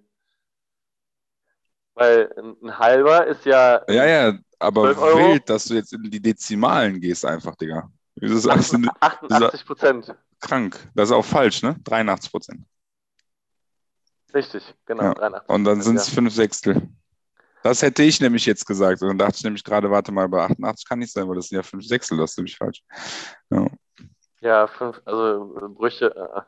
Weil 1.96 2.34
ein, 2.62 2.78
halber 2.78 3.28
ist 3.28 3.46
ja 3.46 3.82
ja, 3.88 4.06
ja, 4.06 4.38
aber 4.60 4.94
12 4.94 4.98
Euro? 5.00 5.18
wild, 5.34 5.50
dass 5.50 5.66
du 5.66 5.76
jetzt 5.76 5.94
in 5.94 6.04
die 6.04 6.20
Dezimalen 6.22 7.00
gehst 7.00 7.26
einfach, 7.26 7.56
Digga. 7.56 7.90
Das 8.16 8.32
ist, 8.32 8.46
das 8.48 8.72
ist 8.74 8.88
88 9.00 9.66
Prozent. 9.66 10.16
krank. 10.40 10.78
Das 10.96 11.10
ist 11.10 11.14
auch 11.16 11.26
falsch, 11.26 11.62
ne? 11.64 11.76
83 11.84 12.32
Prozent. 12.32 12.66
Richtig, 14.34 14.64
genau, 14.86 15.04
Ja. 15.04 15.14
83. 15.14 15.50
Und 15.50 15.64
dann 15.66 15.82
sind 15.82 15.96
es 15.98 16.08
Ja. 16.08 16.14
fünf 16.16 16.34
Sechstel. 16.34 16.90
Das 17.62 17.82
hätte 17.82 18.04
ich 18.04 18.20
nämlich 18.20 18.46
jetzt 18.46 18.66
gesagt. 18.66 19.02
Und 19.02 19.08
dann 19.10 19.18
dachte 19.18 19.36
ich 19.38 19.44
nämlich 19.44 19.64
gerade, 19.64 19.90
warte 19.90 20.12
mal, 20.12 20.28
bei 20.28 20.44
88 20.44 20.88
kann 20.88 21.00
nicht 21.00 21.14
sein, 21.14 21.28
weil 21.30 21.36
das 21.36 21.48
sind 21.50 21.56
ja 21.58 21.64
fünf 21.64 21.86
Sechstel, 21.86 22.18
das 22.18 22.32
ist 22.32 22.38
nämlich 22.38 22.58
falsch. 22.58 22.84
Ja. 23.52 23.68
Ja, 24.42 24.68
fünf, 24.68 25.00
also 25.06 25.56
äh, 25.58 25.70
Brüche. 25.70 26.14
Äh, 26.16 26.42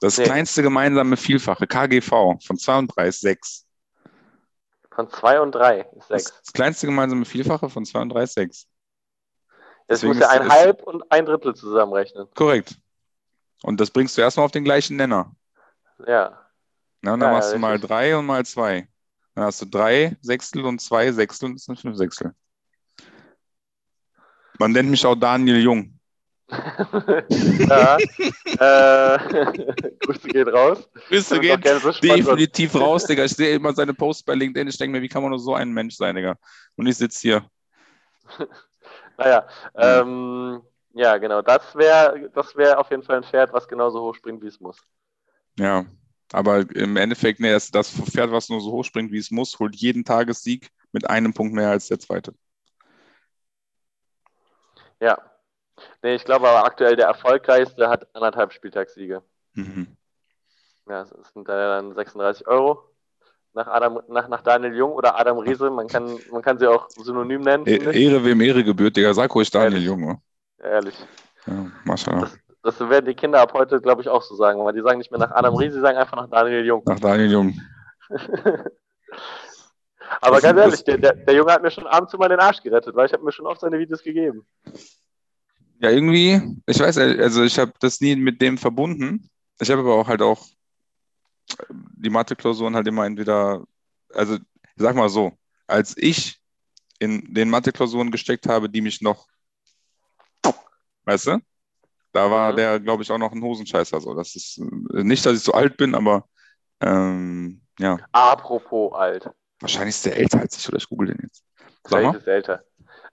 Das 0.00 0.18
Nee. 0.18 0.24
kleinste 0.24 0.62
gemeinsame 0.62 1.16
Vielfache, 1.16 1.66
KGV, 1.66 2.10
von 2.44 2.58
2 2.58 2.78
und 2.78 2.88
3 2.88 3.06
ist 3.08 3.20
6. 3.20 3.64
von 4.94 5.08
2 5.08 5.40
und 5.40 5.52
3 5.52 5.80
ist 5.80 6.10
Das, 6.10 6.24
6. 6.24 6.40
das 6.44 6.52
kleinste 6.52 6.86
gemeinsame 6.86 7.24
Vielfache 7.24 7.68
von 7.68 7.84
2 7.84 8.00
und 8.00 8.08
3 8.10 8.22
ist 8.24 8.34
6. 8.34 8.48
Jetzt 8.48 8.68
deswegen 9.88 10.12
muss 10.14 10.20
ja 10.20 10.28
ein 10.28 10.48
Halb 10.48 10.82
und 10.82 11.10
ein 11.10 11.26
Drittel 11.26 11.54
zusammenrechnen. 11.54 12.28
Korrekt. 12.34 12.76
Und 13.62 13.80
das 13.80 13.90
bringst 13.90 14.16
du 14.16 14.22
erstmal 14.22 14.46
auf 14.46 14.52
den 14.52 14.64
gleichen 14.64 14.96
Nenner. 14.96 15.34
Ja. 16.06 16.38
Ja, 17.04 17.14
und 17.14 17.20
dann 17.20 17.20
Ja, 17.20 17.26
ja, 17.26 17.32
machst 17.32 17.52
du 17.52 17.58
mal 17.58 17.72
richtig. 17.72 17.90
3 17.90 18.16
und 18.16 18.26
mal 18.26 18.44
2. 18.44 18.88
Dann 19.34 19.44
hast 19.44 19.62
du 19.62 19.66
3 19.66 20.16
Sechstel 20.20 20.64
und 20.64 20.80
2 20.80 21.12
Sechstel 21.12 21.46
und 21.46 21.54
das 21.54 21.64
sind 21.64 21.80
5 21.80 21.96
Sechstel. 21.96 22.34
Man 24.58 24.72
nennt 24.72 24.90
mich 24.90 25.04
auch 25.04 25.16
Daniel 25.16 25.60
Jung. 25.60 25.98
ja. 27.68 27.96
äh, 27.96 29.18
Grüße 30.00 30.28
gehen 30.28 30.48
raus. 30.48 30.88
Grüße 31.08 31.40
sponsern. 31.92 32.16
definitiv 32.16 32.74
raus, 32.74 33.06
Digga. 33.06 33.24
Ich 33.24 33.32
sehe 33.32 33.54
immer 33.54 33.72
seine 33.72 33.94
Posts 33.94 34.24
bei 34.24 34.34
LinkedIn. 34.34 34.68
Ich 34.68 34.76
denke 34.76 34.96
mir, 34.96 35.02
wie 35.02 35.08
kann 35.08 35.22
man 35.22 35.30
nur 35.30 35.38
so 35.38 35.54
ein 35.54 35.72
Mensch 35.72 35.96
sein, 35.96 36.14
Digga? 36.14 36.36
Und 36.76 36.86
ich 36.86 36.96
sitze 36.96 37.20
hier. 37.20 37.46
Naja, 39.18 39.46
ähm, 39.76 40.62
ja, 40.94 41.18
genau. 41.18 41.42
Das 41.42 41.76
wäre 41.76 42.30
das 42.34 42.56
wär 42.56 42.80
auf 42.80 42.90
jeden 42.90 43.02
Fall 43.02 43.18
ein 43.18 43.24
Pferd, 43.24 43.52
was 43.52 43.68
genauso 43.68 44.00
hoch 44.00 44.14
springt, 44.14 44.42
wie 44.42 44.48
es 44.48 44.58
muss. 44.58 44.82
Ja. 45.58 45.84
Aber 46.32 46.60
im 46.74 46.96
Endeffekt, 46.96 47.38
nee, 47.38 47.52
das, 47.52 47.70
das 47.70 47.90
Pferd, 47.90 48.32
was 48.32 48.48
nur 48.48 48.62
so 48.62 48.72
hoch 48.72 48.84
springt, 48.84 49.12
wie 49.12 49.18
es 49.18 49.30
muss, 49.30 49.58
holt 49.58 49.76
jeden 49.76 50.02
Tagessieg 50.02 50.70
mit 50.90 51.08
einem 51.08 51.34
Punkt 51.34 51.54
mehr 51.54 51.68
als 51.68 51.88
der 51.88 52.00
zweite. 52.00 52.34
Ja. 54.98 55.18
Nee, 56.02 56.14
ich 56.14 56.24
glaube 56.24 56.48
aber 56.48 56.64
aktuell 56.64 56.96
der 56.96 57.06
erfolgreichste 57.06 57.88
hat 57.88 58.06
anderthalb 58.14 58.52
Spieltagssiege. 58.52 59.22
Mhm. 59.54 59.86
Ja, 60.88 61.04
das 61.04 61.32
sind 61.32 61.48
dann 61.48 61.94
36 61.94 62.46
Euro. 62.48 62.82
Nach, 63.54 63.66
Adam, 63.66 64.00
nach, 64.08 64.28
nach 64.28 64.40
Daniel 64.42 64.74
Jung 64.74 64.92
oder 64.92 65.18
Adam 65.20 65.38
Riese, 65.38 65.70
man 65.70 65.86
kann, 65.86 66.18
man 66.30 66.40
kann 66.42 66.58
sie 66.58 66.66
auch 66.66 66.88
synonym 66.88 67.42
nennen, 67.42 67.66
E-. 67.66 67.76
Ehre 67.76 68.24
wem 68.24 68.40
Ehre 68.40 68.64
gebührt, 68.64 68.96
Digga. 68.96 69.12
Sag 69.12 69.34
ruhig 69.34 69.50
Daniel 69.50 69.72
Ehrlich. 69.74 69.86
Jung. 69.86 70.04
oder? 70.04 70.22
ehrlich. 70.70 70.94
Ja, 71.46 71.66
Maschallah. 71.84 72.30
Das 72.62 72.80
werden 72.80 73.04
die 73.06 73.14
Kinder 73.14 73.40
ab 73.40 73.52
heute, 73.52 73.80
glaube 73.80 74.00
ich, 74.00 74.08
auch 74.08 74.22
so 74.22 74.34
sagen, 74.36 74.64
weil 74.64 74.72
die 74.72 74.80
sagen 74.80 74.98
nicht 74.98 75.10
mehr 75.10 75.20
nach 75.20 75.32
Adam 75.32 75.54
Riese, 75.56 75.74
die 75.76 75.80
sagen 75.82 75.98
einfach 75.98 76.16
nach 76.16 76.28
Daniel 76.30 76.64
Jung. 76.64 76.82
Nach 76.86 76.98
Daniel 77.00 77.30
Jung. 77.30 77.60
Aber 80.20 80.36
Das- 80.40 80.42
ganz 80.42 80.56
das- 80.56 80.64
ehrlich, 80.82 80.84
der, 81.02 81.14
der, 81.14 81.34
Junge 81.34 81.52
hat 81.52 81.62
mir 81.62 81.70
schon 81.70 81.86
abends 81.86 82.14
immer 82.14 82.28
den 82.28 82.38
Arsch 82.40 82.62
gerettet, 82.62 82.94
weil 82.94 83.06
ich 83.06 83.12
habe 83.12 83.24
mir 83.24 83.32
schon 83.32 83.46
oft 83.46 83.60
seine 83.60 83.78
Videos 83.78 84.02
gegeben. 84.02 84.46
Ja, 85.82 85.90
irgendwie, 85.90 86.40
ich 86.66 86.78
weiß, 86.78 86.96
also 86.98 87.42
ich 87.42 87.58
habe 87.58 87.72
das 87.80 88.00
nie 88.00 88.14
mit 88.14 88.40
dem 88.40 88.56
verbunden. 88.56 89.28
Ich 89.60 89.70
habe 89.70 89.80
aber 89.80 89.94
auch 89.96 90.06
halt 90.06 90.22
auch 90.22 90.46
die 91.68 92.10
Mathe-Klausuren 92.10 92.74
halt 92.76 92.86
immer 92.86 93.04
entweder, 93.04 93.64
also 94.14 94.38
sag 94.76 94.94
mal 94.94 95.08
so, 95.08 95.32
als 95.66 95.96
ich 95.96 96.40
in 97.00 97.34
den 97.34 97.50
Mathe-Klausuren 97.50 98.10
gesteckt 98.12 98.46
habe, 98.46 98.68
die 98.70 98.80
mich 98.80 99.00
noch, 99.00 99.26
weißt 101.04 101.26
du, 101.26 101.38
da 102.12 102.30
war 102.30 102.52
Mhm. 102.52 102.56
der, 102.56 102.80
glaube 102.80 103.02
ich, 103.02 103.10
auch 103.10 103.18
noch 103.18 103.32
ein 103.32 103.42
Hosenscheißer. 103.42 104.00
So. 104.00 104.14
Das 104.14 104.36
ist 104.36 104.58
nicht, 104.58 105.24
dass 105.26 105.36
ich 105.36 105.42
so 105.42 105.52
alt 105.52 105.76
bin, 105.76 105.94
aber 105.94 106.28
ähm, 106.80 107.60
ja, 107.78 107.98
Apropos 108.12 108.92
alt. 108.94 109.28
wahrscheinlich 109.60 109.96
ist 109.96 110.06
der 110.06 110.16
älter 110.16 110.40
als 110.40 110.56
ich 110.58 110.68
oder 110.68 110.76
ich 110.78 110.88
google 110.88 111.08
den 111.08 111.18
jetzt. 111.22 111.42
Sag 111.84 111.90
Safe 111.90 112.02
mal. 112.04 112.16
ist 112.18 112.26
älter. 112.26 112.64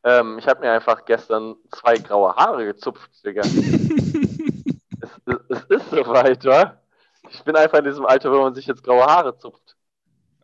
Ähm, 0.03 0.37
ich 0.39 0.47
habe 0.47 0.61
mir 0.61 0.71
einfach 0.71 1.05
gestern 1.05 1.55
zwei 1.71 1.97
graue 1.99 2.35
Haare 2.35 2.65
gezupft, 2.65 3.11
Digga. 3.25 3.53
es, 5.01 5.09
es, 5.25 5.39
es 5.49 5.63
ist 5.81 5.89
soweit, 5.89 6.43
wa? 6.45 6.81
Ich 7.29 7.43
bin 7.43 7.55
einfach 7.55 7.79
in 7.79 7.85
diesem 7.85 8.05
Alter, 8.05 8.31
wo 8.31 8.41
man 8.41 8.55
sich 8.55 8.65
jetzt 8.67 8.83
graue 8.83 9.05
Haare 9.05 9.37
zupft. 9.37 9.75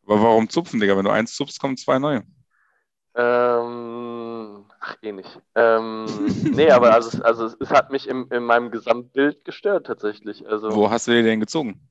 Aber 0.06 0.22
warum 0.22 0.50
zupfen, 0.50 0.80
Digga? 0.80 0.96
Wenn 0.98 1.06
du 1.06 1.12
eins 1.12 1.36
zupfst, 1.36 1.60
kommen 1.60 1.78
zwei 1.78 2.00
neue. 2.00 2.24
Ähm, 3.16 4.66
ach, 4.80 4.98
eh 5.02 5.12
nicht. 5.14 5.42
Ähm, 5.56 6.38
nee, 6.52 6.70
aber 6.72 6.94
also, 6.94 7.10
es- 7.10 7.22
also 7.22 7.46
es, 7.46 7.56
es 7.60 7.72
hat 7.72 7.90
mich 7.92 8.08
im, 8.08 8.30
in 8.32 8.44
meinem 8.44 8.72
Gesamtbild 8.72 9.46
gestört 9.46 9.86
tatsächlich. 9.88 10.46
Also, 10.48 10.76
Wo 10.76 10.90
hast 10.92 11.08
du 11.08 11.12
die 11.14 11.24
denn 11.24 11.40
gezogen? 11.40 11.90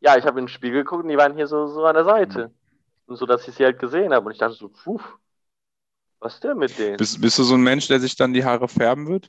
ja, 0.00 0.16
ich 0.16 0.24
habe 0.24 0.38
in 0.38 0.46
den 0.46 0.48
Spiegel 0.52 0.82
geguckt 0.84 1.02
und 1.04 1.08
die 1.10 1.16
waren 1.16 1.34
hier 1.34 1.46
so, 1.46 1.66
so 1.66 1.84
an 1.84 1.94
der 1.94 2.04
Seite. 2.04 2.52
Und 3.06 3.16
so, 3.16 3.26
dass 3.26 3.46
ich 3.48 3.54
sie 3.54 3.64
halt 3.64 3.78
gesehen 3.78 4.14
habe. 4.14 4.26
Und 4.26 4.32
ich 4.32 4.38
dachte 4.38 4.54
so, 4.54 4.68
puh, 4.68 5.00
was 6.24 6.34
ist 6.34 6.44
denn 6.44 6.56
mit 6.56 6.78
denen? 6.78 6.96
Bist, 6.96 7.20
bist 7.20 7.38
du 7.38 7.42
so 7.42 7.54
ein 7.54 7.62
Mensch, 7.62 7.86
der 7.86 8.00
sich 8.00 8.16
dann 8.16 8.32
die 8.32 8.44
Haare 8.44 8.66
färben 8.66 9.06
wird? 9.06 9.28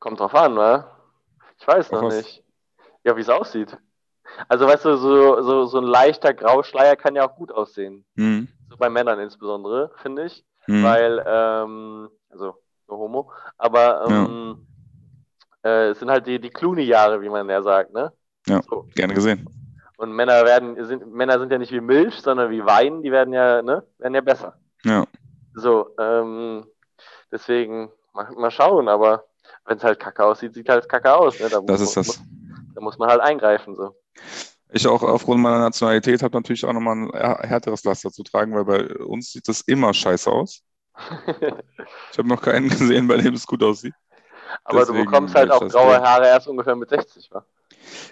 Kommt 0.00 0.18
drauf 0.18 0.34
an, 0.34 0.56
wa? 0.56 0.90
Ich 1.58 1.66
weiß 1.66 1.92
noch 1.92 2.02
was? 2.02 2.16
nicht. 2.16 2.44
Ja, 3.04 3.16
wie 3.16 3.20
es 3.20 3.28
aussieht. 3.28 3.78
Also, 4.48 4.66
weißt 4.66 4.84
du, 4.86 4.96
so, 4.96 5.42
so, 5.42 5.66
so 5.66 5.78
ein 5.78 5.84
leichter 5.84 6.34
Grauschleier 6.34 6.96
kann 6.96 7.14
ja 7.14 7.28
auch 7.28 7.36
gut 7.36 7.52
aussehen. 7.52 8.04
Hm. 8.16 8.48
So 8.68 8.76
bei 8.76 8.90
Männern 8.90 9.20
insbesondere, 9.20 9.92
finde 10.02 10.24
ich. 10.26 10.44
Hm. 10.64 10.82
Weil, 10.82 11.24
ähm, 11.24 12.10
also, 12.30 12.56
nur 12.88 12.98
Homo. 12.98 13.32
Aber 13.56 14.04
ähm, 14.08 14.66
äh, 15.62 15.90
es 15.90 16.00
sind 16.00 16.10
halt 16.10 16.26
die, 16.26 16.40
die 16.40 16.50
Clooney-Jahre, 16.50 17.22
wie 17.22 17.28
man 17.28 17.48
ja 17.48 17.62
sagt, 17.62 17.92
ne? 17.92 18.12
Ja. 18.48 18.60
So. 18.68 18.88
Gerne 18.94 19.14
gesehen. 19.14 19.48
Und 20.04 20.12
Männer 20.12 20.44
werden, 20.44 20.84
sind, 20.84 21.06
Männer 21.14 21.38
sind 21.38 21.50
ja 21.50 21.56
nicht 21.56 21.72
wie 21.72 21.80
Milch, 21.80 22.14
sondern 22.20 22.50
wie 22.50 22.62
Wein, 22.64 23.00
die 23.02 23.10
werden 23.10 23.32
ja, 23.32 23.62
ne, 23.62 23.82
werden 23.96 24.14
ja 24.14 24.20
besser. 24.20 24.58
Ja. 24.84 25.04
So, 25.54 25.94
ähm, 25.98 26.66
deswegen 27.32 27.90
mal, 28.12 28.30
mal 28.32 28.50
schauen, 28.50 28.88
aber 28.88 29.24
wenn 29.64 29.78
es 29.78 29.84
halt 29.84 29.98
kacke 29.98 30.22
aussieht, 30.24 30.52
sieht 30.52 30.68
halt 30.68 30.86
kacke 30.90 31.14
aus. 31.14 31.40
Ne? 31.40 31.48
Da 31.48 31.60
Das 31.62 31.80
muss, 31.80 31.88
ist 31.88 31.96
das. 31.96 32.06
Muss, 32.08 32.20
da 32.74 32.80
muss 32.82 32.98
man 32.98 33.08
halt 33.08 33.22
eingreifen. 33.22 33.74
So. 33.74 33.96
Ich 34.72 34.86
auch 34.86 35.02
aufgrund 35.02 35.40
meiner 35.40 35.60
Nationalität 35.60 36.22
habe 36.22 36.36
natürlich 36.36 36.66
auch 36.66 36.72
nochmal 36.74 36.96
ein 36.96 37.10
är- 37.14 37.46
härteres 37.48 37.82
Laster 37.84 38.10
zu 38.10 38.22
tragen, 38.24 38.54
weil 38.54 38.64
bei 38.66 38.94
uns 39.04 39.32
sieht 39.32 39.48
das 39.48 39.62
immer 39.62 39.94
scheiße 39.94 40.30
aus. 40.30 40.60
Ich 42.12 42.18
habe 42.18 42.28
noch 42.28 42.42
keinen 42.42 42.68
gesehen, 42.68 43.08
bei 43.08 43.16
dem 43.16 43.34
es 43.34 43.46
gut 43.46 43.62
aussieht. 43.62 43.94
aber 44.64 44.80
Deswegen 44.80 44.98
du 44.98 45.04
bekommst 45.06 45.34
halt 45.34 45.50
auch 45.50 45.66
graue. 45.66 46.00
Haare 46.00 46.26
erst 46.26 46.46
ungefähr 46.46 46.76
mit 46.76 46.88
60, 46.90 47.30
wa? 47.32 47.44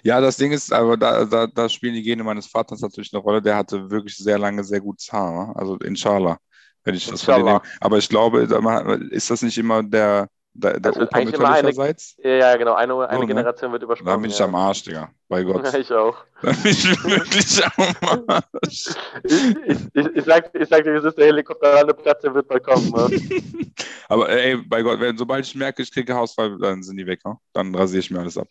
Ja, 0.03 0.21
das 0.21 0.37
Ding 0.37 0.53
ist, 0.53 0.73
aber 0.73 0.97
da, 0.97 1.25
da, 1.25 1.47
da 1.47 1.69
spielen 1.69 1.95
die 1.95 2.03
Gene 2.03 2.25
meines 2.25 2.47
Vaters 2.47 2.81
natürlich 2.81 3.13
eine 3.13 3.23
Rolle. 3.23 3.43
Der 3.43 3.57
hatte 3.57 3.91
wirklich 3.91 4.17
sehr 4.17 4.39
lange 4.39 4.65
sehr 4.65 4.81
gutes 4.81 5.13
Haar. 5.13 5.49
ne? 5.49 5.57
Also 5.57 5.77
inshallah, 5.79 6.39
wenn 6.85 6.95
ich 6.95 7.05
das 7.05 7.21
Inshallah. 7.21 7.63
Aber 7.81 7.99
ich 7.99 8.09
glaube, 8.09 8.47
da 8.47 8.95
ist 9.11 9.31
das 9.31 9.43
nicht 9.43 9.59
immer 9.59 9.83
der, 9.83 10.29
der, 10.55 10.81
der 10.81 10.95
wird 10.95 11.09
Opa 11.09 11.19
immer 11.21 11.31
eine- 11.47 11.71
mütterlicherseits? 11.71 12.17
Ja, 12.23 12.57
genau. 12.57 12.75
Eine, 12.75 12.95
eine 13.09 13.15
So, 13.17 13.21
ne? 13.23 13.27
Generation 13.27 13.73
wird 13.73 13.83
Dann 13.83 13.87
übersprungen. 13.87 14.23
bin 14.23 14.31
ich 14.31 14.39
ja. 14.39 14.45
am 14.45 14.55
Arsch, 14.55 14.83
Digga. 14.85 15.11
Bei 15.29 15.43
Gott. 15.45 15.75
Ich 15.75 15.93
auch. 15.93 16.17
Dann 16.43 16.57
bin 16.63 16.73
ich 16.73 17.05
wirklich 17.05 17.65
am 17.65 18.19
Arsch. 18.29 18.87
Ich, 19.25 19.57
ich, 19.67 19.79
ich, 19.95 20.07
ich, 20.17 20.25
sag, 20.25 20.51
ich 20.55 20.69
sag 20.69 20.85
dir, 20.85 20.95
es 20.97 21.05
ist 21.05 21.17
der 21.17 21.27
Helikopterlandeplatz, 21.27 22.21
der 22.23 22.35
wird 22.35 22.49
bald 22.49 22.65
kommen. 22.65 22.91
Ne? 22.91 23.09
Aber 24.09 24.29
ey, 24.29 24.57
bei 24.59 24.83
Gott, 24.83 25.01
wenn, 25.01 25.17
sobald 25.17 25.47
ich 25.47 25.55
merke, 25.55 25.83
ich 25.83 25.91
kriege 25.93 26.15
Hausfall, 26.15 26.59
dann 26.59 26.83
sind 26.83 26.97
die 26.99 27.07
weg. 27.07 27.21
Ne? 27.25 27.37
Dann 27.55 27.75
rasiere 27.75 28.01
ich 28.01 28.11
mir 28.11 28.21
alles 28.21 28.37
ab. 28.37 28.49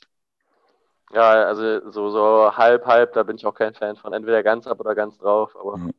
Ja, 1.13 1.45
also 1.45 1.91
so, 1.91 2.09
so 2.09 2.55
halb, 2.55 2.85
halb, 2.85 3.13
da 3.13 3.23
bin 3.23 3.35
ich 3.35 3.45
auch 3.45 3.53
kein 3.53 3.73
Fan 3.73 3.95
von. 3.97 4.13
Entweder 4.13 4.43
ganz 4.43 4.67
ab 4.67 4.79
oder 4.79 4.95
ganz 4.95 5.17
drauf. 5.17 5.55
Aber 5.55 5.77
Ja. 5.77 5.89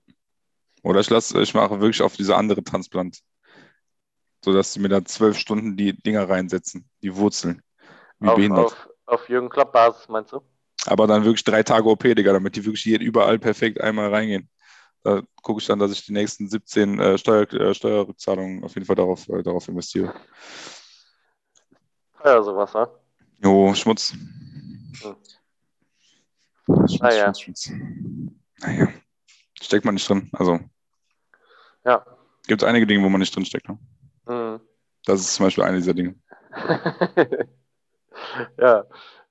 Oder 0.82 1.00
ich 1.00 1.10
lasse, 1.10 1.40
ich 1.40 1.54
mache 1.54 1.80
wirklich 1.80 2.02
auf 2.02 2.16
diese 2.16 2.36
andere 2.36 2.64
Transplant. 2.64 3.20
Sodass 4.44 4.72
sie 4.72 4.80
mir 4.80 4.88
da 4.88 5.04
zwölf 5.04 5.38
Stunden 5.38 5.76
die 5.76 5.92
Dinger 5.92 6.28
reinsetzen, 6.28 6.88
die 7.02 7.14
Wurzeln. 7.14 7.62
Wie 8.18 8.28
auf, 8.28 8.34
behindert. 8.34 8.66
auf, 8.66 8.88
auf 9.06 9.28
Jürgen 9.28 9.48
Klopp-Basis, 9.48 10.08
meinst 10.08 10.32
du? 10.32 10.40
Aber 10.86 11.06
dann 11.06 11.24
wirklich 11.24 11.44
drei 11.44 11.62
Tage 11.62 11.88
OP, 11.88 12.02
Digga, 12.02 12.32
damit 12.32 12.56
die 12.56 12.64
wirklich 12.64 12.82
hier 12.82 13.00
überall 13.00 13.38
perfekt 13.38 13.80
einmal 13.80 14.12
reingehen. 14.12 14.48
Da 15.04 15.22
gucke 15.42 15.60
ich 15.60 15.66
dann, 15.66 15.78
dass 15.78 15.92
ich 15.92 16.04
die 16.04 16.12
nächsten 16.12 16.48
17 16.48 16.98
äh, 16.98 17.18
Steuer, 17.18 17.52
äh, 17.52 17.74
Steuerrückzahlungen 17.74 18.64
auf 18.64 18.74
jeden 18.74 18.86
Fall 18.86 18.96
darauf, 18.96 19.28
äh, 19.28 19.42
darauf 19.42 19.68
investiere. 19.68 20.12
Ja, 22.24 22.42
sowas, 22.42 22.72
ne? 22.74 22.88
Jo, 23.42 23.74
Schmutz. 23.74 24.14
Hm. 25.00 25.16
Naja. 27.00 27.34
Schmutz. 27.34 27.70
Naja. 28.60 28.88
Steckt 29.60 29.84
man 29.84 29.94
nicht 29.94 30.08
drin. 30.08 30.28
Also, 30.32 30.60
Ja. 31.84 32.04
gibt 32.46 32.64
einige 32.64 32.86
Dinge, 32.86 33.04
wo 33.04 33.08
man 33.08 33.20
nicht 33.20 33.34
drin 33.34 33.44
steckt. 33.44 33.68
Ne? 33.68 33.78
Mhm. 34.26 34.60
Das 35.04 35.20
ist 35.20 35.34
zum 35.34 35.46
Beispiel 35.46 35.64
eine 35.64 35.78
dieser 35.78 35.94
Dinge. 35.94 36.14
ja. 38.58 38.84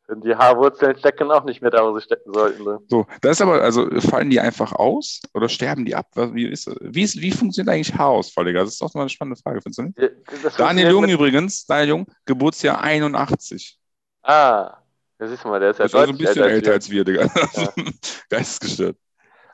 Und 0.08 0.26
die 0.26 0.36
Haarwurzeln 0.36 0.98
stecken 0.98 1.32
auch 1.32 1.46
nicht 1.46 1.62
mehr 1.62 1.72
da, 1.72 1.86
wo 1.86 1.98
sie 1.98 2.04
stecken 2.04 2.34
sollten. 2.34 2.66
Ne? 2.66 2.80
So, 2.90 3.06
das 3.22 3.38
ist 3.38 3.42
aber, 3.42 3.62
also 3.62 3.90
fallen 4.02 4.30
die 4.30 4.42
einfach 4.42 4.74
aus 4.74 5.22
oder 5.34 5.48
sterben 5.48 5.86
die 5.86 5.96
ab? 5.96 6.08
Wie, 6.34 6.48
ist, 6.48 6.70
wie, 6.82 7.04
ist, 7.04 7.22
wie 7.22 7.32
funktioniert 7.32 7.74
eigentlich 7.74 7.98
Haarausfall, 7.98 8.44
Digga? 8.44 8.60
Das 8.60 8.72
ist 8.74 8.82
doch 8.82 8.94
mal 8.94 9.02
eine 9.02 9.10
spannende 9.10 9.42
Frage, 9.42 9.62
findest 9.62 9.80
du 9.80 9.84
nicht? 9.84 9.98
Das 10.44 10.58
Daniel 10.58 10.90
Jung 10.90 11.08
übrigens, 11.08 11.66
Daniel 11.66 11.88
Jung, 11.90 12.08
Geburtsjahr 12.26 12.82
81. 12.82 13.80
Ah, 14.24 14.81
da 15.22 15.28
siehst 15.28 15.44
du 15.44 15.50
mal, 15.50 15.60
der 15.60 15.70
ist 15.70 15.78
ja 15.78 15.86
ist 15.86 15.94
also 15.94 16.12
ein 16.12 16.18
deutlich 16.18 16.30
bisschen 16.30 16.50
älter 16.50 16.66
wir. 16.66 16.74
als 16.74 16.90
wir, 16.90 17.04
Digga. 17.04 17.28
Geistesgestört. 18.30 18.98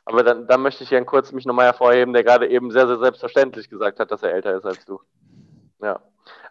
Aber 0.06 0.22
dann, 0.22 0.46
dann 0.46 0.62
möchte 0.62 0.82
ich 0.82 0.88
gern 0.88 1.04
kurz 1.04 1.30
mich 1.32 1.44
nochmal 1.44 1.66
hervorheben, 1.66 2.14
der 2.14 2.24
gerade 2.24 2.48
eben 2.48 2.70
sehr, 2.70 2.86
sehr 2.86 2.98
selbstverständlich 2.98 3.68
gesagt 3.68 4.00
hat, 4.00 4.10
dass 4.10 4.22
er 4.22 4.32
älter 4.32 4.56
ist 4.56 4.64
als 4.64 4.82
du. 4.86 5.02
Ja. 5.82 6.00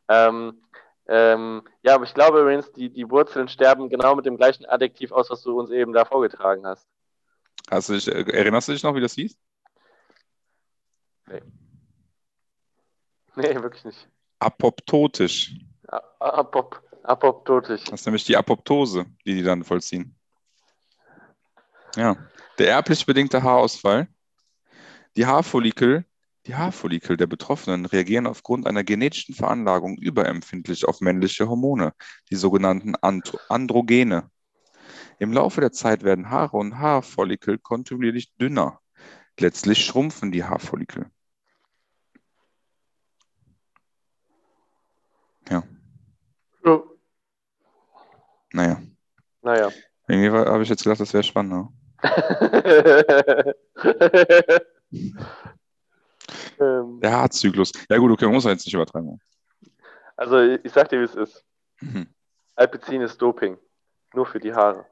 Ähm, 0.07 0.61
ähm, 1.07 1.63
ja, 1.81 1.95
aber 1.95 2.03
ich 2.03 2.13
glaube 2.13 2.41
übrigens, 2.41 2.71
die, 2.73 2.91
die 2.91 3.09
Wurzeln 3.09 3.47
sterben 3.47 3.89
genau 3.89 4.15
mit 4.15 4.27
dem 4.27 4.37
gleichen 4.37 4.67
Adjektiv 4.67 5.11
aus, 5.11 5.31
was 5.31 5.41
du 5.41 5.59
uns 5.59 5.71
eben 5.71 5.93
da 5.93 6.05
vorgetragen 6.05 6.67
hast. 6.67 6.87
Hast 7.71 7.89
du 7.89 7.93
dich, 7.93 8.07
äh, 8.07 8.21
erinnerst 8.21 8.67
du 8.67 8.73
dich 8.73 8.83
noch, 8.83 8.93
wie 8.93 9.01
das 9.01 9.13
hieß? 9.13 9.35
Nee, 13.35 13.55
wirklich 13.63 13.83
nicht. 13.83 14.07
Apoptotisch. 14.37 15.55
A- 15.87 16.01
Apop, 16.19 16.83
apoptotisch. 17.07 17.85
Das 17.85 18.01
ist 18.01 18.05
nämlich 18.05 18.25
die 18.25 18.37
Apoptose, 18.37 19.05
die 19.25 19.35
die 19.35 19.43
dann 19.43 19.63
vollziehen. 19.63 20.15
Ja. 21.95 22.17
Der 22.57 22.69
erblich 22.69 23.05
bedingte 23.05 23.43
Haarausfall. 23.43 24.07
Die 25.15 25.25
Haarfollikel, 25.25 26.05
die 26.45 26.55
Haarfollikel 26.55 27.17
der 27.17 27.27
Betroffenen 27.27 27.85
reagieren 27.85 28.27
aufgrund 28.27 28.67
einer 28.67 28.83
genetischen 28.83 29.33
Veranlagung 29.35 29.97
überempfindlich 29.97 30.85
auf 30.87 31.01
männliche 31.01 31.47
Hormone, 31.49 31.93
die 32.29 32.35
sogenannten 32.35 32.95
Andro 32.95 33.39
Androgene. 33.49 34.29
Im 35.19 35.33
Laufe 35.33 35.61
der 35.61 35.71
Zeit 35.71 36.03
werden 36.03 36.29
Haare 36.29 36.57
und 36.57 36.77
Haarfollikel 36.77 37.57
kontinuierlich 37.57 38.35
dünner. 38.35 38.79
Letztlich 39.39 39.83
schrumpfen 39.83 40.31
die 40.31 40.43
Haarfollikel. 40.43 41.09
Ja. 45.49 45.63
Naja, 48.57 48.81
Naja. 49.43 49.69
irgendwie 50.07 50.31
habe 50.31 50.63
ich 50.63 50.69
jetzt 50.69 50.83
gedacht, 50.83 50.99
das 50.99 51.13
wäre 51.13 51.21
spannend. 51.23 51.53
Ne? 51.53 51.69
ähm, 56.59 56.99
Der 57.01 57.11
Haarzyklus. 57.11 57.71
Ja 57.87 57.97
gut, 57.97 58.11
okay, 58.11 58.25
man 58.25 58.33
muss 58.33 58.45
ja 58.45 58.49
jetzt 58.51 58.65
nicht 58.65 58.73
übertreiben. 58.73 59.21
also, 60.15 60.39
ich, 60.41 60.71
sag 60.71 60.89
dir, 60.89 60.99
wie 60.99 61.03
es 61.05 61.13
ist. 61.13 61.45
Mhm. 61.81 62.07
Alpizin 62.55 63.01
ist 63.01 63.21
Doping. 63.21 63.57
Nur 64.15 64.25
für 64.25 64.39
die 64.39 64.55
Haare. 64.55 64.87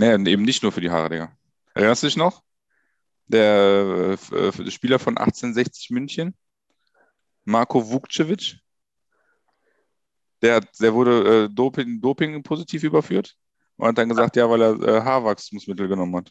Und 0.00 0.26
eben 0.26 0.42
nicht 0.42 0.64
nur 0.64 0.72
für 0.72 0.80
die 0.80 0.90
Haare, 0.90 1.10
Digga. 1.10 1.30
Erinnerst 1.74 2.02
du 2.02 2.08
dich 2.08 2.16
noch? 2.16 2.42
Der 3.28 4.16
äh, 4.32 4.48
äh, 4.48 4.70
Spieler 4.72 4.98
von 4.98 5.16
1860 5.16 5.90
München, 5.90 6.34
Marco 7.44 7.88
Vukcevic, 7.88 8.58
der, 10.42 10.60
der 10.80 10.94
wurde 10.94 11.44
äh, 11.44 11.48
Doping, 11.48 12.00
Doping 12.00 12.42
positiv 12.42 12.82
überführt 12.84 13.34
und 13.76 13.88
hat 13.88 13.98
dann 13.98 14.08
gesagt, 14.08 14.36
ja, 14.36 14.48
weil 14.48 14.62
er 14.62 14.80
äh, 14.82 15.00
Haarwachstumsmittel 15.02 15.88
genommen 15.88 16.16
hat. 16.16 16.30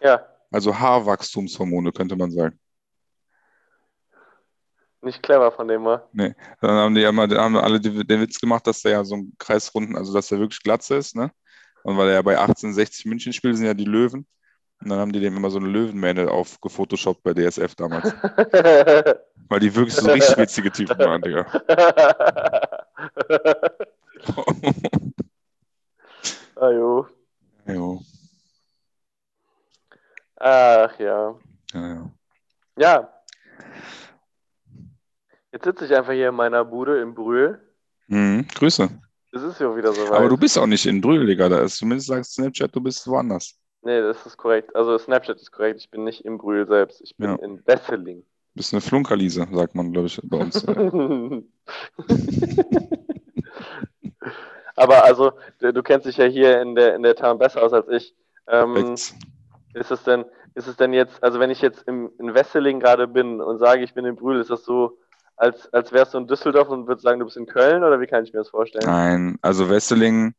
Ja, 0.00 0.24
Also 0.50 0.78
Haarwachstumshormone, 0.78 1.92
könnte 1.92 2.16
man 2.16 2.30
sagen. 2.30 2.58
nicht 5.00 5.22
clever 5.22 5.50
von 5.52 5.68
dem, 5.68 5.84
wa? 5.84 6.08
Dann 6.60 6.70
haben 6.70 6.94
die 6.94 7.02
immer, 7.02 7.28
haben 7.28 7.56
alle 7.56 7.80
den 7.80 8.20
Witz 8.20 8.38
gemacht, 8.40 8.66
dass 8.66 8.82
der 8.82 8.92
ja 8.92 9.04
so 9.04 9.16
ein 9.16 9.32
kreisrunden, 9.38 9.96
also 9.96 10.12
dass 10.12 10.30
er 10.30 10.38
wirklich 10.38 10.62
glatze 10.62 10.96
ist, 10.96 11.16
ne? 11.16 11.30
Und 11.84 11.96
weil 11.98 12.08
er 12.08 12.14
ja 12.14 12.22
bei 12.22 12.38
1860 12.38 13.06
München 13.06 13.32
spielt, 13.32 13.56
sind 13.56 13.66
ja 13.66 13.74
die 13.74 13.84
Löwen. 13.84 14.26
Und 14.80 14.88
dann 14.88 14.98
haben 14.98 15.12
die 15.12 15.20
dem 15.20 15.36
immer 15.36 15.50
so 15.50 15.58
eine 15.58 15.68
Löwenmähne 15.68 16.30
aufgefotoshoppt 16.30 17.22
bei 17.22 17.34
DSF 17.34 17.74
damals. 17.76 18.12
Weil 19.48 19.60
die 19.60 19.74
wirklich 19.74 19.94
so 19.94 20.10
richtig 20.10 20.36
witzige 20.36 20.72
Typen 20.72 20.98
waren, 20.98 21.22
Digga. 21.22 21.46
Ajo. 26.56 27.06
jo. 27.66 28.00
Ach 30.36 30.98
ja. 30.98 31.34
Ja, 31.72 31.88
ja. 31.94 32.10
Ja. 32.76 33.12
Jetzt 35.52 35.64
sitze 35.64 35.84
ich 35.86 35.94
einfach 35.94 36.12
hier 36.12 36.30
in 36.30 36.34
meiner 36.34 36.64
Bude 36.64 37.00
in 37.00 37.14
Brühl. 37.14 37.60
Mhm. 38.08 38.46
Grüße. 38.54 38.88
Es 39.32 39.42
ist 39.42 39.60
ja 39.60 39.74
wieder 39.76 39.92
so 39.92 40.02
weit. 40.04 40.12
Aber 40.12 40.28
du 40.28 40.36
bist 40.36 40.58
auch 40.58 40.66
nicht 40.66 40.86
in 40.86 41.00
Brühl, 41.00 41.26
Digga. 41.26 41.48
Da 41.48 41.60
ist 41.60 41.76
zumindest 41.76 42.08
sagst 42.08 42.34
Snapchat, 42.34 42.74
du 42.74 42.80
bist 42.80 43.06
woanders. 43.06 43.54
Nee, 43.82 44.00
das 44.00 44.24
ist 44.26 44.36
korrekt. 44.36 44.74
Also 44.76 44.98
Snapchat 44.98 45.40
ist 45.40 45.50
korrekt. 45.50 45.80
Ich 45.80 45.90
bin 45.90 46.04
nicht 46.04 46.24
in 46.24 46.38
Brühl 46.38 46.66
selbst. 46.66 47.00
Ich 47.02 47.16
bin 47.16 47.30
Ja. 47.30 47.36
in 47.36 47.64
Wesseling. 47.66 48.24
Du 48.54 48.58
bist 48.58 48.74
eine 48.74 48.82
Flunkerliese, 48.82 49.46
sagt 49.50 49.74
man, 49.74 49.92
glaube 49.92 50.08
ich, 50.08 50.20
bei 50.22 50.36
uns. 50.36 50.66
Aber 54.76 55.04
also, 55.04 55.32
du, 55.58 55.82
kennst 55.82 56.06
dich 56.06 56.18
ja 56.18 56.26
hier 56.26 56.60
in 56.60 56.74
der, 56.74 56.94
in 56.94 57.02
der 57.02 57.16
Town 57.16 57.38
besser 57.38 57.62
aus 57.62 57.72
als 57.72 57.88
ich. 57.88 58.14
Ähm, 58.46 58.94
ist 59.74 59.90
es 59.90 60.02
denn, 60.04 60.26
ist 60.54 60.66
es 60.66 60.76
denn 60.76 60.92
jetzt, 60.92 61.22
also 61.22 61.40
wenn 61.40 61.50
ich 61.50 61.62
jetzt 61.62 61.82
im, 61.88 62.10
in 62.18 62.34
Wesseling 62.34 62.80
gerade 62.80 63.08
bin 63.08 63.40
und 63.40 63.58
sage, 63.58 63.82
ich 63.84 63.94
bin 63.94 64.04
in 64.04 64.16
Brühl, 64.16 64.40
ist 64.40 64.50
das 64.50 64.64
so, 64.64 64.98
als, 65.36 65.72
als 65.72 65.92
wärst 65.92 66.12
du 66.14 66.18
in 66.18 66.26
Düsseldorf 66.26 66.68
und 66.68 66.86
würdest 66.86 67.04
sagen, 67.04 67.20
du 67.20 67.24
bist 67.24 67.36
in 67.36 67.46
Köln 67.46 67.82
oder 67.82 68.00
wie 68.00 68.06
kann 68.06 68.24
ich 68.24 68.32
mir 68.32 68.40
das 68.40 68.50
vorstellen? 68.50 68.84
Nein, 68.86 69.38
also 69.40 69.70
Wesseling, 69.70 70.34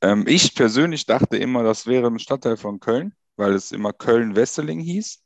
ähm, 0.00 0.24
ich 0.26 0.54
persönlich 0.54 1.06
dachte 1.06 1.36
immer, 1.38 1.62
das 1.62 1.86
wäre 1.86 2.06
ein 2.06 2.18
Stadtteil 2.18 2.56
von 2.56 2.78
Köln, 2.78 3.14
weil 3.36 3.54
es 3.54 3.72
immer 3.72 3.92
Köln-Wesseling 3.92 4.80
hieß. 4.80 5.21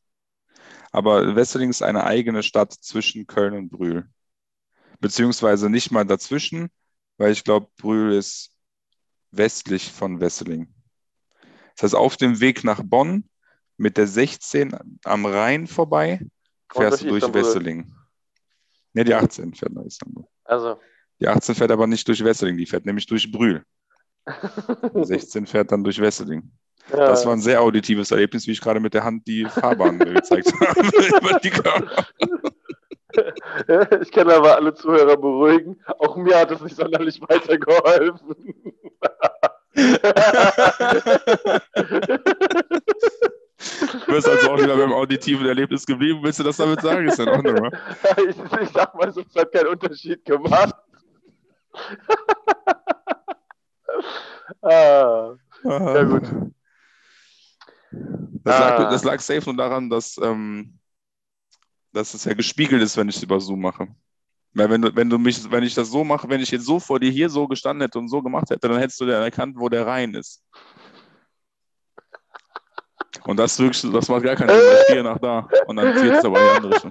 Aber 0.97 1.37
Wesseling 1.37 1.69
ist 1.69 1.83
eine 1.83 2.05
eigene 2.05 2.43
Stadt 2.43 2.73
zwischen 2.73 3.27
Köln 3.27 3.53
und 3.53 3.69
Brühl. 3.69 4.09
Beziehungsweise 4.99 5.69
nicht 5.69 5.91
mal 5.91 6.07
dazwischen, 6.07 6.71
weil 7.19 7.33
ich 7.33 7.45
glaube, 7.45 7.69
Brühl 7.77 8.15
ist 8.15 8.51
westlich 9.31 9.93
von 9.93 10.21
Wesseling. 10.21 10.73
Das 11.75 11.83
heißt, 11.83 11.95
auf 11.95 12.17
dem 12.17 12.41
Weg 12.41 12.65
nach 12.65 12.81
Bonn 12.83 13.29
mit 13.77 13.99
der 13.99 14.07
16 14.07 14.75
am 15.05 15.27
Rhein 15.27 15.67
vorbei, 15.67 16.19
fährst 16.73 17.03
du 17.03 17.09
durch 17.09 17.25
Istanbul. 17.25 17.43
Wesseling. 17.43 17.95
Ne, 18.95 19.05
die 19.05 19.13
18 19.13 19.53
fährt 19.53 19.75
nach 19.75 19.85
Istanbul. 19.85 20.27
Also, 20.45 20.81
Die 21.21 21.29
18 21.29 21.57
fährt 21.57 21.73
aber 21.73 21.87
nicht 21.87 22.09
durch 22.09 22.25
Wesseling, 22.25 22.57
die 22.57 22.65
fährt 22.65 22.87
nämlich 22.87 23.05
durch 23.05 23.31
Brühl. 23.31 23.63
Die 24.97 25.05
16 25.05 25.47
fährt 25.47 25.71
dann 25.73 25.85
durch 25.85 26.01
Wesseling. 26.01 26.51
Das 26.91 27.27
war 27.27 27.33
ein 27.33 27.41
sehr 27.41 27.61
auditives 27.61 28.11
Erlebnis, 28.11 28.47
wie 28.47 28.53
ich 28.53 28.61
gerade 28.61 28.81
mit 28.81 28.95
der 28.95 29.05
Hand 29.05 29.27
die 29.27 29.45
Fahrbahn 29.45 29.99
gezeigt 29.99 30.53
habe. 30.61 30.81
über 30.81 31.39
die 31.41 31.51
Kamera. 31.51 32.07
ich 34.01 34.13
kann 34.13 34.31
aber 34.31 34.57
alle 34.57 34.75
Zuhörer 34.75 35.17
beruhigen. 35.17 35.81
Auch 35.99 36.17
mir 36.17 36.39
hat 36.39 36.51
es 36.53 36.61
nicht 36.61 36.77
sonderlich 36.77 37.21
weitergeholfen. 37.23 38.37
Du 43.87 44.07
bist 44.07 44.29
also 44.29 44.51
auch 44.51 44.59
wieder 44.59 44.77
beim 44.77 44.93
auditiven 44.93 45.47
Erlebnis 45.47 45.87
geblieben. 45.87 46.21
Willst 46.23 46.39
du 46.39 46.45
das 46.45 46.59
damit 46.59 46.83
sagen? 46.83 47.09
Ist 47.09 47.19
ja 47.19 47.25
in 47.25 47.31
Ordnung, 47.31 47.71
ich, 48.19 48.37
ich 48.63 48.69
sag 48.71 48.95
mal 48.95 49.09
es 49.09 49.17
hat 49.17 49.53
keinen 49.53 49.69
Unterschied 49.69 50.23
gemacht. 50.25 50.75
ah, 54.63 55.35
Ja, 55.65 56.03
gut. 56.05 56.23
Das 58.45 58.59
lag, 58.59 58.79
Ah. 58.79 58.91
das 58.91 59.05
lag 59.05 59.21
safe 59.21 59.45
nur 59.47 59.57
daran, 59.57 59.91
dass, 59.91 60.19
ähm, 60.23 60.79
dass 61.93 62.15
es 62.15 62.25
ja 62.25 62.35
gespiegelt 62.35 62.83
ist, 62.83 62.97
wenn 62.97 63.09
ich 63.09 63.17
es 63.17 63.23
über 63.23 63.41
Zoom 63.41 63.61
mache. 63.61 63.89
Weil 64.55 64.71
wenn 64.71 64.83
du, 64.83 64.95
wenn 64.95 65.11
du 65.11 65.19
mich, 65.19 65.51
wenn 65.51 65.65
ich 65.65 65.75
das 65.75 65.91
so 65.91 66.05
mache, 66.05 66.29
wenn 66.29 66.41
ich 66.41 66.51
jetzt 66.51 66.65
so 66.65 66.79
vor 66.81 66.99
dir 67.01 67.11
hier 67.11 67.29
so 67.29 67.47
gestanden 67.47 67.83
hätte 67.83 67.99
und 67.99 68.09
so 68.09 68.23
gemacht 68.23 68.49
hätte, 68.51 68.69
dann 68.69 68.79
hättest 68.79 69.01
du 69.01 69.07
dann 69.07 69.23
erkannt, 69.23 69.57
wo 69.59 69.69
der 69.69 69.87
Rhein 69.87 70.15
ist. 70.15 70.43
Und 73.25 73.39
das 73.39 73.59
wirklich, 73.59 73.93
das 73.93 74.09
macht 74.09 74.23
gar 74.23 74.37
keinen 74.37 74.51
Sinn, 74.51 74.59
weil 74.59 74.81
ich 74.81 74.87
gehe 74.87 75.03
nach 75.03 75.19
da 75.19 75.49
und 75.67 75.77
dann 75.77 75.95
geht 76.01 76.13
es 76.13 76.25
aber 76.25 76.39
in 76.39 76.45
die 76.45 76.57
andere 76.57 76.75
Richtung. 76.75 76.91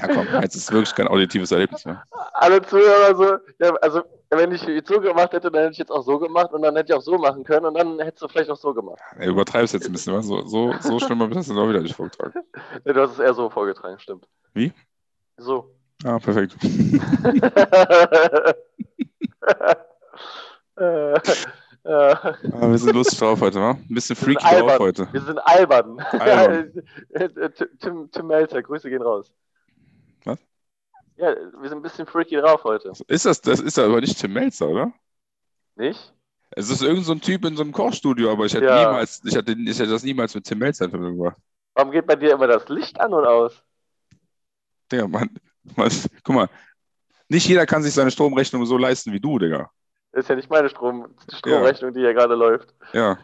Ja 0.00 0.08
komm, 0.08 0.26
jetzt 0.42 0.54
ist 0.54 0.70
wirklich 0.72 0.94
kein 0.94 1.08
auditives 1.08 1.50
Erlebnis 1.52 1.84
mehr. 1.84 2.02
alle 2.34 2.62
Zuhörer 2.62 3.14
so, 3.16 3.36
ja, 3.58 3.72
also 3.82 4.02
wenn 4.30 4.52
ich 4.52 4.62
so 4.86 5.00
gemacht 5.00 5.32
hätte, 5.32 5.50
dann 5.50 5.62
hätte 5.62 5.72
ich 5.72 5.78
jetzt 5.78 5.90
auch 5.90 6.02
so 6.02 6.18
gemacht 6.18 6.52
und 6.52 6.62
dann 6.62 6.76
hätte 6.76 6.92
ich 6.92 6.98
auch 6.98 7.02
so 7.02 7.16
machen 7.16 7.44
können 7.44 7.66
und 7.66 7.74
dann 7.78 7.98
hättest 8.00 8.22
du 8.22 8.28
vielleicht 8.28 8.50
auch 8.50 8.56
so 8.56 8.74
gemacht. 8.74 8.98
Ey, 9.18 9.28
übertreibst 9.28 9.72
jetzt 9.74 9.86
ein 9.86 9.92
bisschen, 9.92 10.14
was? 10.14 10.26
So, 10.26 10.46
so, 10.46 10.74
so 10.80 10.98
schlimm 10.98 11.20
habe 11.22 11.32
ich 11.32 11.38
das 11.38 11.50
auch 11.50 11.68
wieder 11.68 11.80
nicht 11.80 11.94
vorgetragen. 11.96 12.40
Nee, 12.84 12.92
du 12.92 13.00
hast 13.00 13.12
es 13.12 13.18
eher 13.18 13.34
so 13.34 13.48
vorgetragen, 13.48 13.98
stimmt. 13.98 14.26
Wie? 14.52 14.72
So. 15.38 15.74
Ah, 16.04 16.18
perfekt. 16.18 16.56
äh, 20.76 21.12
äh, 21.14 21.14
Ah, 21.84 22.70
wir 22.70 22.78
sind 22.78 22.94
lustig 22.94 23.18
drauf 23.18 23.40
heute, 23.40 23.60
wa? 23.60 23.70
Ein 23.70 23.86
bisschen 23.88 24.14
freaky 24.16 24.44
drauf 24.44 24.78
heute. 24.78 25.08
wir 25.10 25.20
sind 25.22 25.38
albern. 25.38 25.98
Albern. 26.00 26.72
Tim, 27.16 27.68
Tim, 27.80 28.10
Tim 28.10 28.26
Melzer, 28.26 28.62
Grüße 28.62 28.90
gehen 28.90 29.02
raus. 29.02 29.32
Was? 31.18 31.34
Ja, 31.34 31.34
wir 31.60 31.68
sind 31.68 31.78
ein 31.78 31.82
bisschen 31.82 32.06
freaky 32.06 32.36
drauf 32.36 32.64
heute. 32.64 32.92
Ist 33.08 33.26
das, 33.26 33.40
das 33.40 33.60
ist 33.60 33.76
ja 33.76 33.84
aber 33.84 34.00
nicht 34.00 34.18
Tim 34.18 34.32
Melzer, 34.32 34.68
oder? 34.68 34.92
Nicht? 35.76 36.12
Es 36.50 36.70
ist 36.70 36.82
irgend 36.82 37.04
so 37.04 37.12
ein 37.12 37.20
Typ 37.20 37.44
in 37.44 37.56
so 37.56 37.62
einem 37.62 37.72
Kochstudio, 37.72 38.32
aber 38.32 38.46
ich 38.46 38.54
hätte 38.54 38.66
Ja. 38.66 38.86
niemals, 38.86 39.20
ich 39.24 39.34
hätte, 39.34 39.52
ich 39.52 39.78
hätte 39.78 39.90
das 39.90 40.02
niemals 40.02 40.34
mit 40.34 40.44
Tim 40.44 40.58
Melzer 40.58 40.86
in 40.86 40.90
Verbindung 40.90 41.18
gebracht. 41.18 41.36
Warum 41.74 41.90
geht 41.92 42.06
bei 42.06 42.16
dir 42.16 42.32
immer 42.32 42.46
das 42.46 42.68
Licht 42.68 42.98
an 43.00 43.12
und 43.12 43.26
aus? 43.26 43.62
Digga, 44.90 45.06
man, 45.06 45.28
man, 45.76 45.90
guck 46.24 46.34
mal, 46.34 46.48
nicht 47.28 47.46
jeder 47.46 47.66
kann 47.66 47.82
sich 47.82 47.92
seine 47.92 48.10
Stromrechnung 48.10 48.64
so 48.64 48.78
leisten 48.78 49.12
wie 49.12 49.20
du, 49.20 49.38
Digga. 49.38 49.70
Ist 50.12 50.28
ja 50.28 50.34
nicht 50.34 50.48
meine 50.50 50.68
Strom, 50.70 51.14
Stromrechnung, 51.32 51.92
die 51.92 52.00
hier 52.00 52.14
gerade 52.14 52.34
läuft. 52.34 52.74
Ja. 52.92 53.18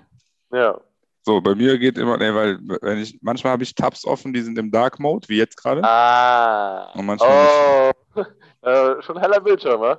Ja. 0.53 0.81
So, 1.27 1.41
bei 1.41 1.55
mir 1.55 1.79
geht 1.79 1.97
immer, 1.97 2.19
ne, 2.19 2.35
weil 2.35 2.59
wenn 2.83 2.99
ich, 2.99 3.19
manchmal 3.23 3.55
habe 3.55 3.63
ich 3.63 3.75
Tabs 3.75 4.05
offen, 4.05 4.35
die 4.35 4.43
sind 4.43 4.59
im 4.59 4.71
Dark 4.71 5.01
Mode, 5.01 5.27
wie 5.31 5.39
jetzt 5.39 5.57
gerade. 5.57 5.83
Ah. 5.83 6.93
Und 6.95 7.07
manchmal 7.07 7.95
oh. 8.15 8.21
äh, 8.61 9.03
schon 9.03 9.19
heller 9.19 9.41
Bildschirm, 9.41 9.81
wa? 9.81 9.99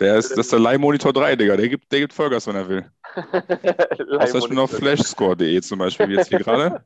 Der 0.00 0.16
ist, 0.16 0.30
das 0.30 0.38
ist 0.38 0.52
der 0.52 0.60
Leihmonitor 0.60 1.12
3, 1.12 1.36
Digga. 1.36 1.56
Der 1.58 1.68
gibt, 1.68 1.92
der 1.92 2.00
gibt 2.00 2.14
Vollgas, 2.14 2.46
wenn 2.46 2.56
er 2.56 2.68
will. 2.68 2.90
Außer 4.18 4.38
ich 4.38 4.48
bin 4.48 4.58
auf 4.58 4.70
flashscore.de 4.70 5.60
zum 5.60 5.78
Beispiel, 5.78 6.08
wie 6.08 6.14
jetzt 6.14 6.28
hier 6.28 6.38
gerade. 6.38 6.82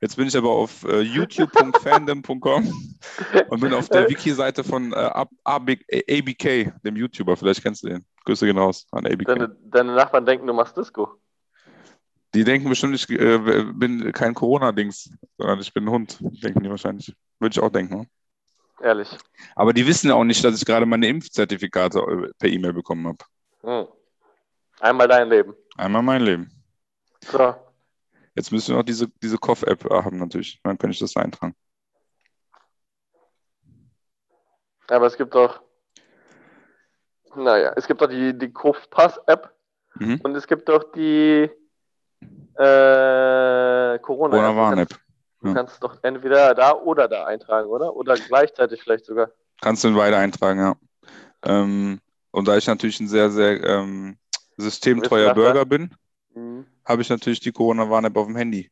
Jetzt 0.00 0.16
bin 0.16 0.28
ich 0.28 0.36
aber 0.36 0.50
auf 0.50 0.84
äh, 0.84 1.00
youtube.fandom.com 1.00 2.94
und 3.48 3.60
bin 3.60 3.72
auf 3.72 3.88
der 3.88 4.08
Wiki-Seite 4.10 4.62
von 4.62 4.92
äh, 4.92 4.96
Ab- 4.96 5.30
Ab- 5.44 5.70
ABK, 5.90 6.72
dem 6.84 6.96
YouTuber. 6.96 7.36
Vielleicht 7.36 7.62
kennst 7.62 7.82
du 7.82 7.88
den. 7.88 8.04
Grüße 8.26 8.44
gehen 8.44 8.58
raus 8.58 8.86
an 8.92 9.06
ABK. 9.06 9.24
Deine, 9.24 9.56
deine 9.64 9.94
Nachbarn 9.94 10.26
denken, 10.26 10.46
du 10.46 10.52
machst 10.52 10.76
Disco. 10.76 11.18
Die 12.34 12.44
denken 12.44 12.68
bestimmt, 12.68 12.94
ich 12.94 13.08
äh, 13.10 13.64
bin 13.72 14.12
kein 14.12 14.34
Corona-Dings, 14.34 15.10
sondern 15.38 15.60
ich 15.60 15.72
bin 15.72 15.84
ein 15.84 15.90
Hund. 15.90 16.18
Denken 16.20 16.62
die 16.62 16.70
wahrscheinlich. 16.70 17.14
Würde 17.38 17.52
ich 17.52 17.60
auch 17.60 17.70
denken. 17.70 18.00
Ne? 18.00 18.06
Ehrlich. 18.80 19.16
Aber 19.54 19.72
die 19.72 19.86
wissen 19.86 20.08
ja 20.08 20.14
auch 20.14 20.24
nicht, 20.24 20.44
dass 20.44 20.56
ich 20.56 20.64
gerade 20.64 20.84
meine 20.86 21.06
Impfzertifikate 21.06 21.98
äh, 22.00 22.32
per 22.38 22.48
E-Mail 22.48 22.72
bekommen 22.72 23.06
habe. 23.06 23.24
Hm. 23.62 23.86
Einmal 24.80 25.08
dein 25.08 25.28
Leben. 25.28 25.54
Einmal 25.76 26.02
mein 26.02 26.22
Leben. 26.22 26.50
So. 27.22 27.54
Jetzt 28.34 28.50
müssen 28.50 28.72
wir 28.72 28.78
noch 28.78 28.84
diese, 28.84 29.08
diese 29.22 29.38
Cough-App 29.38 29.88
haben, 29.88 30.18
natürlich. 30.18 30.60
Dann 30.64 30.76
kann 30.76 30.90
ich 30.90 30.98
das 30.98 31.16
eintragen. 31.16 31.54
Aber 34.88 35.06
es 35.06 35.16
gibt 35.16 35.34
doch. 35.34 35.62
Naja, 37.36 37.72
es 37.76 37.86
gibt 37.86 38.00
doch 38.00 38.08
die, 38.08 38.36
die 38.36 38.48
Pass-App 38.48 39.54
Mhm. 39.96 40.20
und 40.22 40.34
es 40.34 40.46
gibt 40.46 40.68
doch 40.68 40.92
die 40.92 41.48
äh, 42.56 43.98
Corona-App. 43.98 44.00
Corona-Warn-App. 44.02 44.88
Du 45.40 45.48
Ja. 45.48 45.54
kannst 45.54 45.82
doch 45.82 45.98
entweder 46.02 46.54
da 46.54 46.72
oder 46.74 47.08
da 47.08 47.26
eintragen, 47.26 47.68
oder? 47.68 47.94
Oder 47.94 48.14
gleichzeitig 48.14 48.82
vielleicht 48.82 49.04
sogar. 49.04 49.30
Kannst 49.60 49.84
du 49.84 49.88
in 49.88 49.94
beide 49.96 50.16
eintragen, 50.16 50.60
ja. 50.60 50.74
Ähm, 51.42 52.00
und 52.30 52.48
da 52.48 52.56
ich 52.56 52.66
natürlich 52.66 52.98
ein 53.00 53.08
sehr, 53.08 53.30
sehr 53.30 53.62
ähm, 53.62 54.16
systemtreuer. 54.56 55.34
Bürger 55.34 55.64
bin, 55.64 55.94
Mhm. 56.34 56.66
habe 56.84 57.02
ich 57.02 57.10
natürlich 57.10 57.40
die 57.40 57.52
Corona-Warn-App 57.52 58.16
auf 58.16 58.26
dem 58.26 58.36
Handy. 58.36 58.70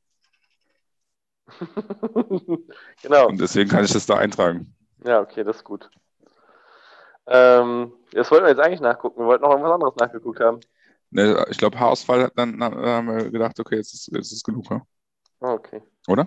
genau. 3.02 3.28
Und 3.28 3.40
deswegen 3.40 3.68
kann 3.70 3.84
ich 3.84 3.92
das 3.92 4.06
da 4.06 4.16
eintragen. 4.16 4.74
Ja, 5.04 5.20
okay, 5.20 5.44
das 5.44 5.56
ist 5.56 5.64
gut. 5.64 5.90
Ähm, 7.26 7.92
das 8.12 8.30
wollten 8.30 8.44
wir 8.44 8.50
jetzt 8.50 8.60
eigentlich 8.60 8.80
nachgucken. 8.80 9.20
Wir 9.20 9.26
wollten 9.26 9.42
noch 9.42 9.50
irgendwas 9.50 9.72
anderes 9.72 9.96
nachgeguckt 9.96 10.40
haben. 10.40 10.60
Ne, 11.12 11.44
Ich 11.50 11.58
glaube, 11.58 11.78
Haarausfall 11.78 12.22
hat 12.24 12.32
dann, 12.36 12.58
dann 12.58 12.74
haben 12.74 13.06
wir 13.08 13.30
gedacht, 13.30 13.60
okay, 13.60 13.76
jetzt 13.76 13.92
ist, 13.92 14.08
jetzt 14.12 14.32
ist 14.32 14.44
genug, 14.44 14.68
ja? 14.70 14.80
Ah, 15.40 15.52
Okay. 15.52 15.82
oder? 16.08 16.26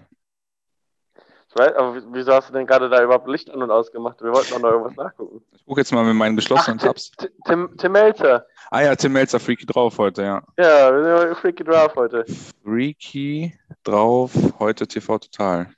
Ich 1.50 1.56
weiß, 1.62 1.74
aber 1.76 1.96
wie- 1.96 2.04
wieso 2.12 2.34
hast 2.34 2.50
du 2.50 2.54
denn 2.54 2.68
gerade 2.68 2.90
da 2.90 3.02
überhaupt 3.02 3.28
Licht 3.30 3.50
an 3.50 3.64
und 3.64 3.72
ausgemacht? 3.72 4.22
Wir 4.22 4.32
wollten 4.34 4.52
doch 4.52 4.60
noch 4.60 4.72
irgendwas 4.72 4.96
nachgucken. 4.98 5.42
Ich 5.54 5.66
gucke 5.66 5.80
jetzt 5.82 5.92
mal 5.94 6.04
mit 6.04 6.16
meinen 6.16 6.36
geschlossenen 6.36 6.78
Ach, 6.82 6.86
Tabs. 6.88 7.12
Tim, 7.46 7.76
Tim 7.78 7.92
Melzer. 7.94 8.46
Ah 8.70 8.82
ja, 8.82 8.96
Tim 8.96 9.14
Melzer, 9.14 9.40
Freaky 9.40 9.66
drauf 9.66 9.98
heute, 9.98 10.22
ja. 10.24 10.44
Ja, 10.58 10.94
wir 10.94 11.20
sind 11.28 11.38
Freaky 11.38 11.64
Draft 11.64 11.96
heute. 11.96 12.26
Freaky 12.64 13.58
drauf, 13.84 14.34
heute 14.60 14.86
TV 14.86 15.18
Total. 15.18 15.74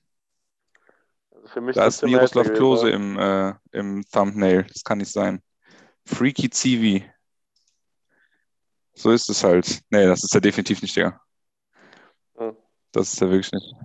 Also 1.31 1.47
für 1.47 1.61
mich 1.61 1.75
Da 1.75 1.85
das 1.85 1.95
ist 1.97 2.03
Miroslav 2.03 2.51
Klose 2.53 2.89
im, 2.89 3.17
äh, 3.19 3.53
im 3.71 4.03
Thumbnail. 4.11 4.63
Das 4.63 4.83
kann 4.83 4.97
nicht 4.97 5.11
sein. 5.11 5.41
Freaky 6.05 6.49
Zivi. 6.49 7.05
So 8.97 9.11
ist 9.11 9.29
es 9.29 9.43
halt. 9.43 9.83
Nee, 9.91 10.07
das 10.07 10.23
ist 10.23 10.33
ja 10.33 10.39
definitiv 10.39 10.81
nicht 10.81 10.95
der. 10.95 11.21
Hm. 12.35 12.57
Das 12.91 13.13
ist 13.13 13.21
ja 13.21 13.29
wirklich 13.29 13.51
nicht. 13.51 13.75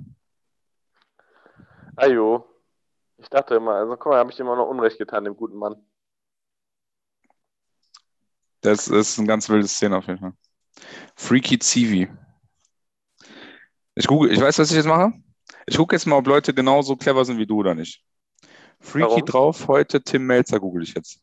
Ajo. 1.97 2.49
Ich 3.19 3.29
dachte 3.29 3.57
immer, 3.57 3.75
also 3.75 3.95
guck 3.97 4.07
mal, 4.07 4.19
habe 4.19 4.33
ich 4.33 4.43
auch 4.43 4.57
noch 4.57 4.69
Unrecht 4.69 4.97
getan, 4.97 5.25
dem 5.25 5.37
guten 5.37 5.59
Mann. 5.59 5.77
Das 8.63 8.89
ist 8.89 9.19
ein 9.19 9.27
ganz 9.27 9.51
wildes 9.51 9.75
Szene 9.75 9.99
auf 9.99 10.07
jeden 10.07 10.19
Fall. 10.19 10.33
Freaky 11.15 11.59
Zivi. 11.59 12.09
Ich, 13.95 14.07
google, 14.07 14.33
ich 14.33 14.41
weiß, 14.41 14.59
was 14.59 14.71
ich 14.71 14.77
jetzt 14.77 14.87
mache. 14.87 15.13
Ich 15.67 15.77
gucke 15.77 15.95
jetzt 15.95 16.07
mal, 16.07 16.17
ob 16.17 16.27
Leute 16.27 16.55
genauso 16.55 16.97
clever 16.97 17.27
sind 17.27 17.37
wie 17.37 17.47
du 17.47 17.59
oder 17.59 17.75
nicht. 17.75 18.03
Freaky 18.81 19.11
Warum? 19.11 19.27
drauf, 19.27 19.69
heute 19.69 20.03
Tim 20.03 20.25
Melzer 20.25 20.59
google 20.59 20.83
ich 20.83 20.95
jetzt. 20.95 21.22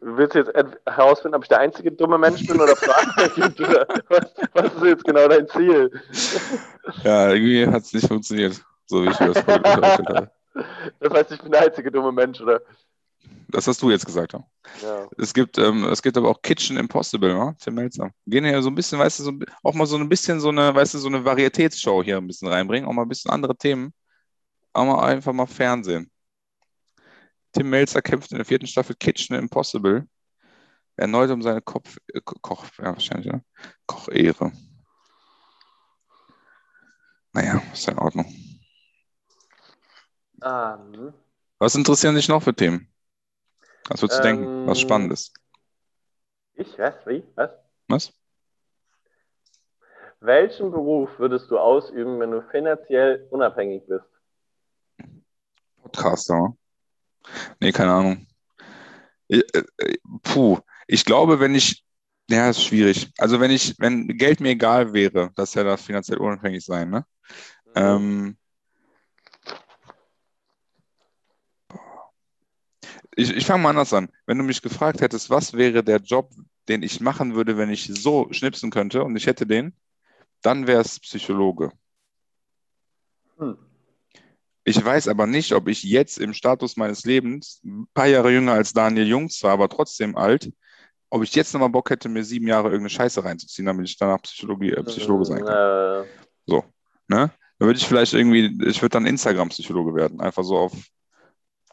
Willst 0.00 0.34
du 0.34 0.38
jetzt 0.38 0.52
herausfinden, 0.86 1.36
ob 1.36 1.42
ich 1.42 1.48
der 1.48 1.60
einzige 1.60 1.92
dumme 1.92 2.18
Mensch 2.18 2.46
bin 2.46 2.60
oder 2.60 2.76
Fragen 2.76 3.34
gibt? 3.34 3.60
Oder 3.68 3.86
was, 4.08 4.34
was 4.52 4.74
ist 4.74 4.84
jetzt 4.84 5.04
genau 5.04 5.28
dein 5.28 5.48
Ziel? 5.48 5.90
Ja, 7.02 7.30
irgendwie 7.30 7.66
hat 7.66 7.82
es 7.82 7.92
nicht 7.92 8.06
funktioniert, 8.06 8.60
so 8.86 9.04
wie 9.04 9.10
ich 9.10 9.20
mir 9.20 9.32
das 9.32 9.42
vorgestellt 9.42 10.08
habe. 10.08 10.30
Das 11.00 11.12
heißt, 11.12 11.32
ich 11.32 11.42
bin 11.42 11.52
der 11.52 11.62
einzige 11.62 11.90
dumme 11.90 12.12
Mensch, 12.12 12.40
oder? 12.40 12.60
Das 13.48 13.66
hast 13.66 13.80
du 13.82 13.90
jetzt 13.90 14.06
gesagt. 14.06 14.32
Ja. 14.32 14.44
Ja. 14.82 15.08
Es 15.18 15.32
gibt, 15.32 15.58
ähm, 15.58 15.84
es 15.84 16.02
gibt 16.02 16.16
aber 16.16 16.28
auch 16.28 16.42
Kitchen 16.42 16.76
Impossible, 16.76 17.32
ne? 17.32 17.56
Tim 17.60 17.74
Melzer. 17.74 18.10
Gehen 18.26 18.44
hier 18.44 18.60
so 18.62 18.70
ein 18.70 18.74
bisschen, 18.74 18.98
weißt 18.98 19.20
du, 19.20 19.22
so, 19.24 19.32
auch 19.62 19.74
mal 19.74 19.86
so 19.86 19.96
ein 19.96 20.08
bisschen 20.08 20.40
so 20.40 20.48
eine, 20.48 20.74
weißt 20.74 20.94
du, 20.94 20.98
so 20.98 21.08
eine 21.08 21.24
Varietätsshow 21.24 22.02
hier 22.02 22.16
ein 22.16 22.26
bisschen 22.26 22.48
reinbringen, 22.48 22.88
auch 22.88 22.92
mal 22.92 23.02
ein 23.02 23.08
bisschen 23.08 23.30
andere 23.30 23.56
Themen. 23.56 23.92
Auch 24.72 24.84
mal 24.84 25.04
einfach 25.04 25.32
mal 25.32 25.46
Fernsehen. 25.46 26.10
Tim 27.56 27.70
Melzer 27.70 28.02
kämpft 28.02 28.32
in 28.32 28.36
der 28.36 28.44
vierten 28.44 28.66
Staffel 28.66 28.94
Kitchen 28.96 29.34
Impossible. 29.34 30.06
Erneut 30.96 31.30
um 31.30 31.40
seine 31.40 31.62
Kopf, 31.62 31.96
äh, 32.12 32.20
Ko- 32.20 32.38
Koch, 32.42 32.66
ja, 32.76 32.92
wahrscheinlich, 32.92 33.26
ja. 33.32 33.40
Kochehre. 33.86 34.52
Naja, 37.32 37.62
ist 37.72 37.88
in 37.88 37.98
Ordnung. 37.98 38.26
Ah, 40.42 40.76
hm. 40.76 41.14
Was 41.58 41.74
interessieren 41.74 42.14
dich 42.14 42.28
noch 42.28 42.42
für 42.42 42.54
Themen? 42.54 42.92
Was 43.88 44.02
würdest 44.02 44.18
du 44.22 44.28
Ähm, 44.28 44.36
denken? 44.38 44.66
Was 44.66 44.80
Spannendes? 44.80 45.32
Ich? 46.56 46.78
Was? 46.78 46.94
Wie? 47.06 47.24
Was? 47.36 47.50
Was? 47.88 48.12
Welchen 50.20 50.70
Beruf 50.70 51.18
würdest 51.18 51.50
du 51.50 51.58
ausüben, 51.58 52.20
wenn 52.20 52.32
du 52.32 52.42
finanziell 52.50 53.26
unabhängig 53.30 53.86
bist? 53.86 54.04
Podcaster. 55.82 56.54
Nee, 57.60 57.72
keine 57.72 57.92
Ahnung. 57.92 58.26
Ich, 59.28 59.42
äh, 59.54 59.62
äh, 59.78 59.96
puh, 60.22 60.58
ich 60.86 61.04
glaube, 61.04 61.40
wenn 61.40 61.54
ich, 61.54 61.84
ja, 62.30 62.50
ist 62.50 62.62
schwierig. 62.62 63.12
Also 63.18 63.40
wenn 63.40 63.50
ich, 63.50 63.74
wenn 63.78 64.08
Geld 64.08 64.40
mir 64.40 64.50
egal 64.50 64.92
wäre, 64.92 65.30
das 65.36 65.54
ja 65.54 65.64
das 65.64 65.82
finanziell 65.82 66.18
unabhängig 66.18 66.64
sein, 66.64 66.90
ne? 66.90 67.04
Ähm, 67.74 68.36
ich 73.16 73.30
ich 73.34 73.46
fange 73.46 73.62
mal 73.62 73.70
anders 73.70 73.92
an. 73.92 74.08
Wenn 74.26 74.38
du 74.38 74.44
mich 74.44 74.62
gefragt 74.62 75.00
hättest, 75.00 75.30
was 75.30 75.54
wäre 75.54 75.82
der 75.82 75.98
Job, 75.98 76.32
den 76.68 76.82
ich 76.82 77.00
machen 77.00 77.34
würde, 77.34 77.56
wenn 77.56 77.70
ich 77.70 77.86
so 77.86 78.28
schnipsen 78.32 78.70
könnte 78.70 79.04
und 79.04 79.16
ich 79.16 79.26
hätte 79.26 79.46
den, 79.46 79.74
dann 80.42 80.66
wäre 80.66 80.80
es 80.80 81.00
Psychologe. 81.00 81.72
Hm. 83.38 83.65
Ich 84.68 84.84
weiß 84.84 85.08
aber 85.08 85.26
nicht, 85.26 85.52
ob 85.52 85.68
ich 85.68 85.82
jetzt 85.84 86.18
im 86.18 86.34
Status 86.34 86.76
meines 86.76 87.04
Lebens, 87.04 87.60
ein 87.64 87.86
paar 87.94 88.08
Jahre 88.08 88.32
jünger 88.32 88.52
als 88.52 88.72
Daniel 88.72 89.06
Jung 89.06 89.30
zwar, 89.30 89.52
aber 89.52 89.68
trotzdem 89.68 90.16
alt, 90.16 90.52
ob 91.08 91.22
ich 91.22 91.34
jetzt 91.34 91.54
nochmal 91.54 91.70
Bock 91.70 91.88
hätte, 91.88 92.08
mir 92.08 92.24
sieben 92.24 92.48
Jahre 92.48 92.68
irgendeine 92.68 92.90
Scheiße 92.90 93.24
reinzuziehen, 93.24 93.64
damit 93.64 93.88
ich 93.88 93.96
danach 93.96 94.20
Psychologie, 94.22 94.72
äh, 94.72 94.82
Psychologe 94.82 95.24
sein 95.24 95.44
kann. 95.44 96.04
Äh, 96.04 96.06
Ne? 97.08 97.30
Da 97.58 97.66
würde 97.66 97.78
ich 97.78 97.86
vielleicht 97.86 98.12
irgendwie, 98.14 98.46
ich 98.66 98.82
würde 98.82 98.94
dann 98.94 99.06
Instagram-Psychologe 99.06 99.94
werden. 99.94 100.20
Einfach 100.20 100.44
so 100.44 100.58
auf, 100.58 100.72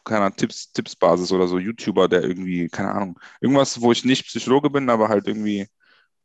keine 0.04 0.22
Ahnung, 0.24 0.36
Tipps, 0.36 0.72
Tippsbasis 0.72 1.32
oder 1.32 1.46
so, 1.46 1.58
YouTuber, 1.58 2.08
der 2.08 2.22
irgendwie, 2.22 2.68
keine 2.68 2.92
Ahnung, 2.92 3.18
irgendwas, 3.40 3.80
wo 3.80 3.92
ich 3.92 4.04
nicht 4.04 4.26
Psychologe 4.26 4.70
bin, 4.70 4.88
aber 4.88 5.08
halt 5.08 5.26
irgendwie 5.26 5.66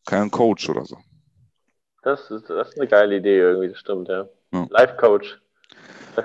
kein 0.05 0.31
Coach 0.31 0.69
oder 0.69 0.85
so. 0.85 0.97
das, 2.03 2.31
ist, 2.31 2.49
das 2.49 2.69
ist 2.69 2.79
eine 2.79 2.87
geile 2.87 3.17
Idee 3.17 3.39
irgendwie, 3.39 3.69
das 3.69 3.79
stimmt, 3.79 4.07
ja. 4.07 4.27
Ja. 4.53 4.67
Life 4.69 4.95
Coach. 4.97 5.39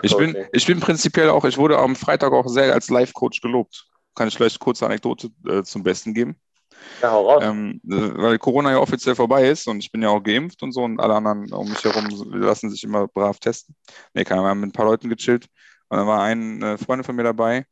Ich 0.03 0.17
bin, 0.17 0.37
ich 0.53 0.67
bin 0.67 0.81
prinzipiell 0.81 1.31
auch, 1.31 1.45
ich 1.45 1.59
wurde 1.59 1.79
am 1.79 1.97
Freitag 1.97 2.33
auch 2.33 2.47
sehr 2.49 2.73
als 2.73 2.91
Life-Coach 2.91 3.41
gelobt. 3.41 3.87
Kann 4.15 4.29
ich 4.29 4.37
vielleicht 4.37 4.59
kurze 4.59 4.87
Anekdote 4.87 5.31
äh, 5.47 5.63
zum 5.63 5.83
Besten 5.83 6.15
geben? 6.15 6.37
Ja, 7.03 7.13
hau 7.13 7.31
raus. 7.31 7.43
Ähm, 7.45 7.81
äh, 7.85 8.11
weil 8.17 8.39
Corona 8.39 8.71
ja 8.71 8.79
offiziell 8.79 9.15
vorbei 9.15 9.49
ist 9.49 9.67
und 9.67 9.79
ich 9.79 9.91
bin 9.91 10.03
ja 10.03 10.11
auch 10.11 10.23
geimpft 10.23 10.63
und 10.63 10.73
so 10.73 10.83
und 10.83 11.01
alle 11.01 11.15
anderen 11.15 11.53
um 11.53 11.69
mich 11.69 11.83
herum 11.85 12.09
lassen 12.33 12.71
sich 12.71 12.85
immer 12.85 13.09
brav 13.09 13.39
testen. 13.39 13.75
Nee, 14.13 14.25
keine 14.25 14.41
Ahnung, 14.41 14.47
wir 14.47 14.51
haben 14.51 14.61
mit 14.61 14.69
ein 14.71 14.73
paar 14.73 14.87
Leuten 14.87 15.09
gechillt 15.09 15.47
und 15.89 15.99
dann 15.99 16.07
war 16.07 16.23
eine 16.23 16.79
Freundin 16.79 17.05
von 17.05 17.17
mir 17.17 17.25
dabei 17.25 17.67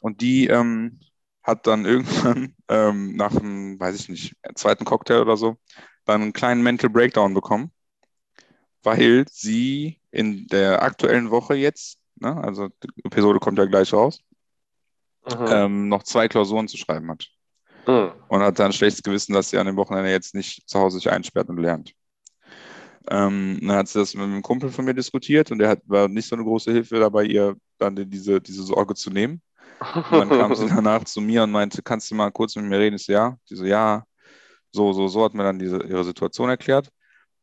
und 0.00 0.20
die 0.20 0.46
ähm, 0.46 1.00
hat 1.42 1.66
dann 1.66 1.84
irgendwann 1.86 2.54
ähm, 2.68 3.16
nach 3.16 3.34
einem, 3.34 3.78
weiß 3.78 3.94
ich 3.96 4.08
nicht, 4.08 4.36
zweiten 4.54 4.84
Cocktail 4.84 5.20
oder 5.20 5.36
so, 5.36 5.56
dann 6.04 6.22
einen 6.22 6.32
kleinen 6.32 6.62
Mental 6.62 6.90
Breakdown 6.90 7.34
bekommen, 7.34 7.72
weil 8.82 9.24
sie 9.30 10.00
in 10.10 10.46
der 10.48 10.82
aktuellen 10.82 11.30
Woche 11.30 11.54
jetzt, 11.54 11.98
ne, 12.16 12.36
also 12.36 12.68
die 12.68 13.04
Episode 13.04 13.38
kommt 13.40 13.58
ja 13.58 13.64
gleich 13.66 13.92
raus, 13.92 14.20
Mhm. 15.28 15.46
ähm, 15.50 15.88
noch 15.88 16.02
zwei 16.04 16.28
Klausuren 16.28 16.68
zu 16.68 16.76
schreiben 16.76 17.10
hat 17.10 17.28
Hm. 17.86 18.12
und 18.28 18.42
hat 18.42 18.58
dann 18.58 18.66
ein 18.66 18.72
schlechtes 18.72 19.02
Gewissen, 19.02 19.32
dass 19.34 19.50
sie 19.50 19.58
an 19.58 19.66
dem 19.66 19.76
Wochenende 19.76 20.10
jetzt 20.10 20.34
nicht 20.34 20.68
zu 20.68 20.78
Hause 20.78 20.98
sich 20.98 21.10
einsperrt 21.10 21.48
und 21.48 21.58
lernt. 21.58 21.94
Ähm, 23.10 23.58
dann 23.62 23.76
hat 23.76 23.88
sie 23.88 23.98
das 23.98 24.14
mit 24.14 24.24
einem 24.24 24.42
Kumpel 24.42 24.70
von 24.70 24.84
mir 24.84 24.94
diskutiert 24.94 25.50
und 25.50 25.58
der 25.58 25.70
hat, 25.70 25.80
war 25.86 26.08
nicht 26.08 26.28
so 26.28 26.36
eine 26.36 26.44
große 26.44 26.72
Hilfe 26.72 26.98
dabei, 27.00 27.24
ihr 27.24 27.56
dann 27.78 27.96
diese, 28.10 28.40
diese 28.40 28.62
Sorge 28.62 28.94
zu 28.94 29.10
nehmen. 29.10 29.40
Und 30.10 30.18
dann 30.18 30.30
kam 30.30 30.54
sie 30.54 30.66
danach 30.68 31.04
zu 31.04 31.20
mir 31.20 31.42
und 31.44 31.50
meinte, 31.52 31.82
kannst 31.82 32.10
du 32.10 32.14
mal 32.14 32.30
kurz 32.30 32.56
mit 32.56 32.66
mir 32.66 32.78
reden? 32.78 32.96
Ich 32.96 33.04
so, 33.06 33.12
ja. 33.12 33.38
Die 33.50 33.56
so, 33.56 33.64
ja, 33.64 34.04
so, 34.72 34.92
so, 34.92 35.08
so 35.08 35.24
hat 35.24 35.34
mir 35.34 35.44
dann 35.44 35.58
diese, 35.58 35.82
ihre 35.84 36.04
Situation 36.04 36.50
erklärt. 36.50 36.90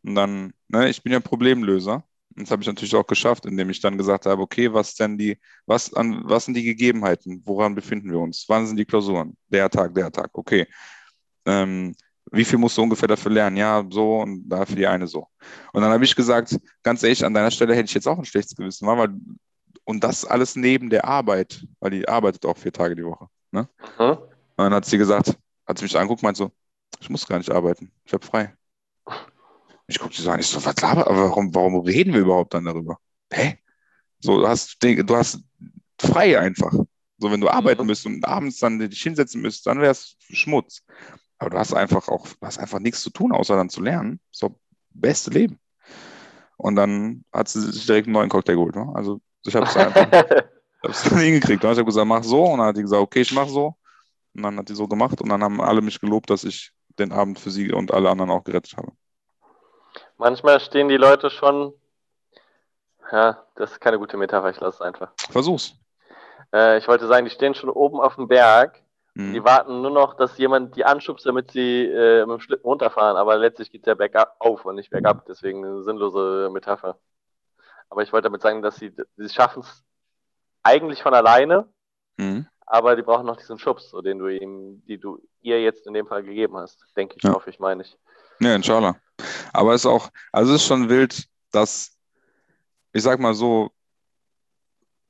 Und 0.05 0.15
dann, 0.15 0.53
ne, 0.67 0.89
ich 0.89 1.01
bin 1.01 1.13
ja 1.13 1.19
Problemlöser. 1.19 2.03
Und 2.35 2.43
das 2.43 2.51
habe 2.51 2.61
ich 2.61 2.67
natürlich 2.67 2.95
auch 2.95 3.07
geschafft, 3.07 3.45
indem 3.45 3.69
ich 3.69 3.79
dann 3.79 3.97
gesagt 3.97 4.25
habe, 4.25 4.41
okay, 4.41 4.71
was 4.73 4.93
denn 4.95 5.17
die, 5.17 5.39
was 5.65 5.93
an, 5.93 6.21
was 6.25 6.45
sind 6.45 6.55
die 6.55 6.63
Gegebenheiten? 6.63 7.41
Woran 7.45 7.75
befinden 7.75 8.11
wir 8.11 8.19
uns? 8.19 8.45
Wann 8.47 8.67
sind 8.67 8.77
die 8.77 8.85
Klausuren? 8.85 9.35
Der 9.47 9.69
Tag, 9.69 9.95
der 9.95 10.11
Tag, 10.11 10.29
okay. 10.33 10.67
Ähm, 11.45 11.95
wie 12.31 12.43
viel 12.43 12.59
musst 12.59 12.77
du 12.77 12.81
ungefähr 12.83 13.07
dafür 13.07 13.31
lernen? 13.31 13.57
Ja, 13.57 13.85
so 13.89 14.17
und 14.21 14.49
dafür 14.49 14.75
die 14.75 14.87
eine 14.87 15.07
so. 15.07 15.27
Und 15.71 15.81
dann 15.81 15.91
habe 15.91 16.03
ich 16.03 16.15
gesagt, 16.15 16.59
ganz 16.83 17.03
ehrlich, 17.03 17.23
an 17.23 17.33
deiner 17.33 17.51
Stelle 17.51 17.73
hätte 17.73 17.85
ich 17.85 17.93
jetzt 17.93 18.07
auch 18.07 18.17
ein 18.17 18.25
schlechtes 18.25 18.55
Gewissen, 18.55 18.87
weil, 18.87 19.09
und 19.85 20.03
das 20.03 20.25
alles 20.25 20.55
neben 20.55 20.89
der 20.89 21.05
Arbeit, 21.05 21.65
weil 21.79 21.91
die 21.91 22.07
arbeitet 22.07 22.45
auch 22.45 22.57
vier 22.57 22.73
Tage 22.73 22.95
die 22.95 23.05
Woche. 23.05 23.27
Ne? 23.51 23.69
Mhm. 23.97 24.05
Und 24.05 24.57
dann 24.57 24.73
hat 24.73 24.85
sie 24.85 24.97
gesagt, 24.97 25.37
hat 25.65 25.77
sie 25.77 25.85
mich 25.85 25.97
angeguckt, 25.97 26.23
meint 26.23 26.37
so, 26.37 26.51
ich 26.99 27.09
muss 27.09 27.27
gar 27.27 27.37
nicht 27.37 27.51
arbeiten, 27.51 27.91
ich 28.03 28.13
habe 28.13 28.25
frei. 28.25 28.53
Ich 29.87 29.99
gucke 29.99 30.15
sie 30.15 30.23
so 30.23 30.31
an, 30.31 30.39
ich 30.39 30.47
so, 30.47 30.63
was 30.65 30.81
laber, 30.81 31.07
aber 31.07 31.29
warum, 31.29 31.53
warum 31.53 31.79
reden 31.81 32.13
wir 32.13 32.21
überhaupt 32.21 32.53
dann 32.53 32.65
darüber? 32.65 32.97
Hä? 33.31 33.59
So, 34.19 34.39
du 34.39 34.47
hast, 34.47 34.77
du 34.81 35.15
hast 35.15 35.39
frei 35.99 36.39
einfach. 36.39 36.73
So, 37.17 37.31
wenn 37.31 37.41
du 37.41 37.49
arbeiten 37.49 37.81
Mhm. 37.81 37.87
müsst 37.87 38.05
und 38.05 38.25
abends 38.25 38.59
dann 38.59 38.79
dich 38.79 39.01
hinsetzen 39.01 39.41
müsst, 39.41 39.67
dann 39.67 39.79
wäre 39.79 39.91
es 39.91 40.15
Schmutz. 40.19 40.81
Aber 41.37 41.51
du 41.51 41.57
hast 41.57 41.73
einfach 41.73 42.07
auch, 42.07 42.27
du 42.27 42.35
hast 42.41 42.57
einfach 42.59 42.79
nichts 42.79 43.01
zu 43.01 43.09
tun, 43.11 43.31
außer 43.31 43.55
dann 43.55 43.69
zu 43.69 43.81
lernen. 43.81 44.19
So, 44.31 44.59
beste 44.89 45.31
Leben. 45.31 45.59
Und 46.57 46.75
dann 46.75 47.25
hat 47.33 47.49
sie 47.49 47.61
sich 47.71 47.85
direkt 47.85 48.07
einen 48.07 48.13
neuen 48.13 48.29
Cocktail 48.29 48.55
geholt. 48.55 48.75
Ne? 48.75 48.91
Also 48.95 49.21
ich 49.45 49.55
habe 49.55 49.65
es 49.67 49.77
einfach 49.77 50.07
hab's 50.83 51.03
dann 51.09 51.19
hingekriegt. 51.19 51.63
Ne? 51.63 51.71
Ich 51.71 51.77
habe 51.77 51.85
gesagt, 51.85 52.07
mach 52.07 52.23
so. 52.23 52.45
Und 52.45 52.59
dann 52.59 52.67
hat 52.67 52.77
die 52.77 52.81
gesagt, 52.81 53.01
okay, 53.01 53.21
ich 53.21 53.33
mach 53.33 53.47
so. 53.47 53.75
Und 54.33 54.43
dann 54.43 54.57
hat 54.57 54.69
die 54.69 54.75
so 54.75 54.87
gemacht. 54.87 55.21
Und 55.21 55.29
dann 55.29 55.43
haben 55.43 55.61
alle 55.61 55.81
mich 55.81 55.99
gelobt, 55.99 56.29
dass 56.29 56.43
ich 56.43 56.71
den 56.99 57.11
Abend 57.11 57.39
für 57.39 57.51
sie 57.51 57.71
und 57.71 57.93
alle 57.93 58.09
anderen 58.09 58.31
auch 58.31 58.43
gerettet 58.43 58.77
habe. 58.77 58.91
Manchmal 60.17 60.59
stehen 60.59 60.87
die 60.89 60.97
Leute 60.97 61.29
schon. 61.29 61.73
Ja, 63.11 63.43
das 63.55 63.73
ist 63.73 63.81
keine 63.81 63.99
gute 63.99 64.17
Metapher, 64.17 64.49
ich 64.49 64.59
lasse 64.59 64.77
es 64.77 64.81
einfach. 64.81 65.11
Versuch's. 65.29 65.75
Äh, 66.53 66.77
ich 66.79 66.87
wollte 66.87 67.07
sagen, 67.07 67.25
die 67.25 67.31
stehen 67.31 67.53
schon 67.53 67.69
oben 67.69 67.99
auf 67.99 68.15
dem 68.15 68.27
Berg. 68.27 68.81
Mhm. 69.13 69.33
Die 69.33 69.43
warten 69.43 69.81
nur 69.81 69.91
noch, 69.91 70.15
dass 70.15 70.37
jemand 70.37 70.75
die 70.75 70.85
anschubst, 70.85 71.25
damit 71.25 71.51
sie 71.51 71.85
äh, 71.85 72.21
mit 72.25 72.29
dem 72.37 72.39
Schlitten 72.39 72.65
runterfahren. 72.65 73.15
Aber 73.17 73.37
letztlich 73.37 73.71
geht 73.71 73.81
es 73.81 73.87
ja 73.87 73.93
bergauf 73.93 74.65
und 74.65 74.75
nicht 74.75 74.89
bergab. 74.89 75.25
Deswegen 75.27 75.63
eine 75.63 75.83
sinnlose 75.83 76.49
Metapher. 76.51 76.97
Aber 77.89 78.01
ich 78.01 78.11
wollte 78.11 78.25
damit 78.25 78.41
sagen, 78.41 78.61
dass 78.61 78.77
sie, 78.77 78.91
sie 79.15 79.29
schaffen 79.29 79.61
es 79.61 79.83
eigentlich 80.63 81.03
von 81.03 81.13
alleine, 81.13 81.67
Mhm. 82.17 82.47
aber 82.65 82.95
die 82.95 83.01
brauchen 83.03 83.25
noch 83.25 83.35
diesen 83.37 83.59
Schubs, 83.59 83.89
so 83.89 84.01
den 84.01 84.17
du 84.19 84.27
ihm, 84.27 84.81
die 84.87 84.97
du 84.97 85.21
ihr 85.41 85.61
jetzt 85.61 85.85
in 85.85 85.93
dem 85.93 86.07
Fall 86.07 86.23
gegeben 86.23 86.57
hast. 86.57 86.83
Denke 86.95 87.15
ich, 87.17 87.23
Ja. 87.23 87.33
hoffe 87.33 87.49
ich, 87.49 87.59
meine 87.59 87.83
ich. 87.83 87.97
Ja, 88.39 88.55
inshallah. 88.55 88.95
Aber 89.55 89.73
es 89.73 89.81
ist 89.81 89.85
auch, 89.87 90.09
also 90.31 90.53
es 90.53 90.61
ist 90.61 90.67
schon 90.67 90.89
wild, 90.89 91.27
dass, 91.51 91.97
ich 92.93 93.03
sag 93.03 93.19
mal 93.19 93.33
so, 93.33 93.71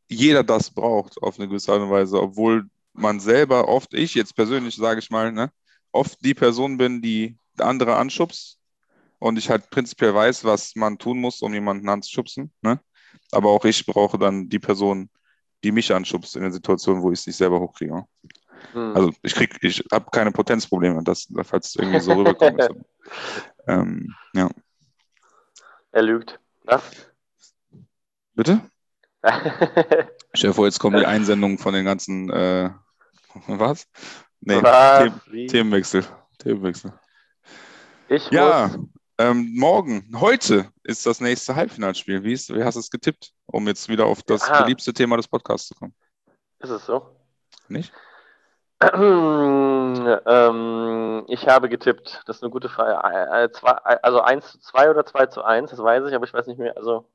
jeder 0.07 0.43
das 0.43 0.69
braucht 0.69 1.21
auf 1.21 1.39
eine 1.39 1.47
gewisse 1.47 1.73
Art 1.73 1.81
und 1.81 1.89
Weise, 1.89 2.21
obwohl 2.21 2.69
man 2.93 3.19
selber 3.19 3.67
oft, 3.67 3.93
ich 3.93 4.13
jetzt 4.15 4.35
persönlich, 4.35 4.75
sage 4.75 4.99
ich 4.99 5.09
mal, 5.09 5.31
ne, 5.31 5.51
oft 5.91 6.23
die 6.23 6.33
Person 6.33 6.77
bin, 6.77 7.01
die 7.01 7.37
andere 7.57 7.95
anschubst 7.95 8.59
und 9.19 9.37
ich 9.37 9.49
halt 9.49 9.69
prinzipiell 9.69 10.13
weiß, 10.13 10.43
was 10.43 10.75
man 10.75 10.97
tun 10.97 11.19
muss, 11.19 11.41
um 11.41 11.53
jemanden 11.53 11.89
anzuschubsen, 11.89 12.51
ne? 12.61 12.79
Aber 13.31 13.49
auch 13.49 13.65
ich 13.65 13.85
brauche 13.85 14.17
dann 14.19 14.49
die 14.49 14.59
Person, 14.59 15.09
die 15.63 15.71
mich 15.71 15.93
anschubst 15.93 16.35
in 16.35 16.43
der 16.43 16.51
Situation, 16.51 17.01
wo 17.01 17.11
ich 17.11 17.19
es 17.19 17.27
nicht 17.27 17.37
selber 17.37 17.59
hochkriege. 17.59 18.05
Hm. 18.73 18.95
Also 18.95 19.11
ich 19.23 19.33
krieg, 19.33 19.57
ich 19.61 19.83
habe 19.91 20.09
keine 20.11 20.31
Potenzprobleme, 20.31 21.03
das, 21.03 21.27
falls 21.43 21.69
es 21.69 21.75
irgendwie 21.75 21.99
so 21.99 22.13
rüberkommt. 22.13 22.61
ähm, 23.67 24.13
ja. 24.33 24.49
Er 25.91 26.01
lügt. 26.03 26.39
Was? 26.63 26.83
Bitte? 28.33 28.61
Stell 30.33 30.49
dir 30.51 30.53
vor, 30.53 30.65
jetzt 30.65 30.79
kommen 30.79 30.97
die 30.97 31.05
Einsendungen 31.05 31.57
von 31.57 31.73
den 31.73 31.85
ganzen 31.85 32.29
äh, 32.29 32.69
was? 33.47 33.87
Nee, 34.41 34.61
Was? 34.61 35.11
The 35.31 35.47
Themenwechsel. 35.47 36.05
Themenwechsel. 36.39 36.93
Ich 38.09 38.29
Ja, 38.29 38.67
muss, 38.67 38.87
ähm, 39.17 39.53
morgen, 39.55 40.11
heute 40.19 40.69
ist 40.83 41.05
das 41.05 41.21
nächste 41.21 41.55
Halbfinalspiel. 41.55 42.23
Wie, 42.23 42.33
ist, 42.33 42.53
wie 42.53 42.63
hast 42.63 42.75
du 42.75 42.79
es 42.81 42.91
getippt, 42.91 43.31
um 43.45 43.65
jetzt 43.67 43.89
wieder 43.89 44.05
auf 44.05 44.21
das 44.23 44.43
Ah. 44.49 44.61
beliebste 44.61 44.93
Thema 44.93 45.17
des 45.17 45.27
Podcasts 45.27 45.67
zu 45.69 45.75
kommen? 45.75 45.95
ist 46.59 46.69
es 46.69 46.85
so? 46.85 47.15
Nicht? 47.67 47.91
ähm, 50.25 51.25
ich 51.27 51.47
habe 51.47 51.69
getippt. 51.69 52.21
Das 52.25 52.37
ist 52.37 52.43
eine 52.43 52.51
gute 52.51 52.69
Frage. 52.69 52.93
Äh, 53.07 53.45
äh, 53.45 53.49
also 54.01 54.21
1 54.21 54.51
zu 54.51 54.59
2 54.59 54.89
oder 54.89 55.05
2 55.05 55.25
zu 55.27 55.43
1, 55.43 55.71
das 55.71 55.81
weiß 55.81 56.07
ich, 56.07 56.13
aber 56.13 56.25
ich 56.25 56.33
weiß 56.33 56.47
nicht 56.47 56.59
mehr. 56.59 56.75
Also, 56.77 57.09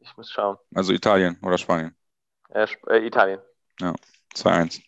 ich 0.00 0.16
muss 0.16 0.30
schauen. 0.30 0.58
Also 0.74 0.92
Italien 0.92 1.38
oder 1.42 1.58
Spanien. 1.58 1.94
Äh, 2.50 2.64
Sp- 2.66 2.88
äh, 2.90 3.06
Italien. 3.06 3.40
2-1. 4.34 4.82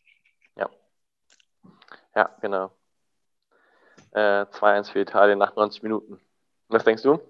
Ja, 2.17 2.31
genau. 2.40 2.71
Äh, 4.12 4.47
2-1 4.47 4.93
für 4.93 5.01
Italien 5.01 5.38
nach 5.38 5.57
90 5.57 5.83
Minuten. 5.83 6.21
Was 6.69 6.85
denkst 6.85 7.03
du? 7.03 7.21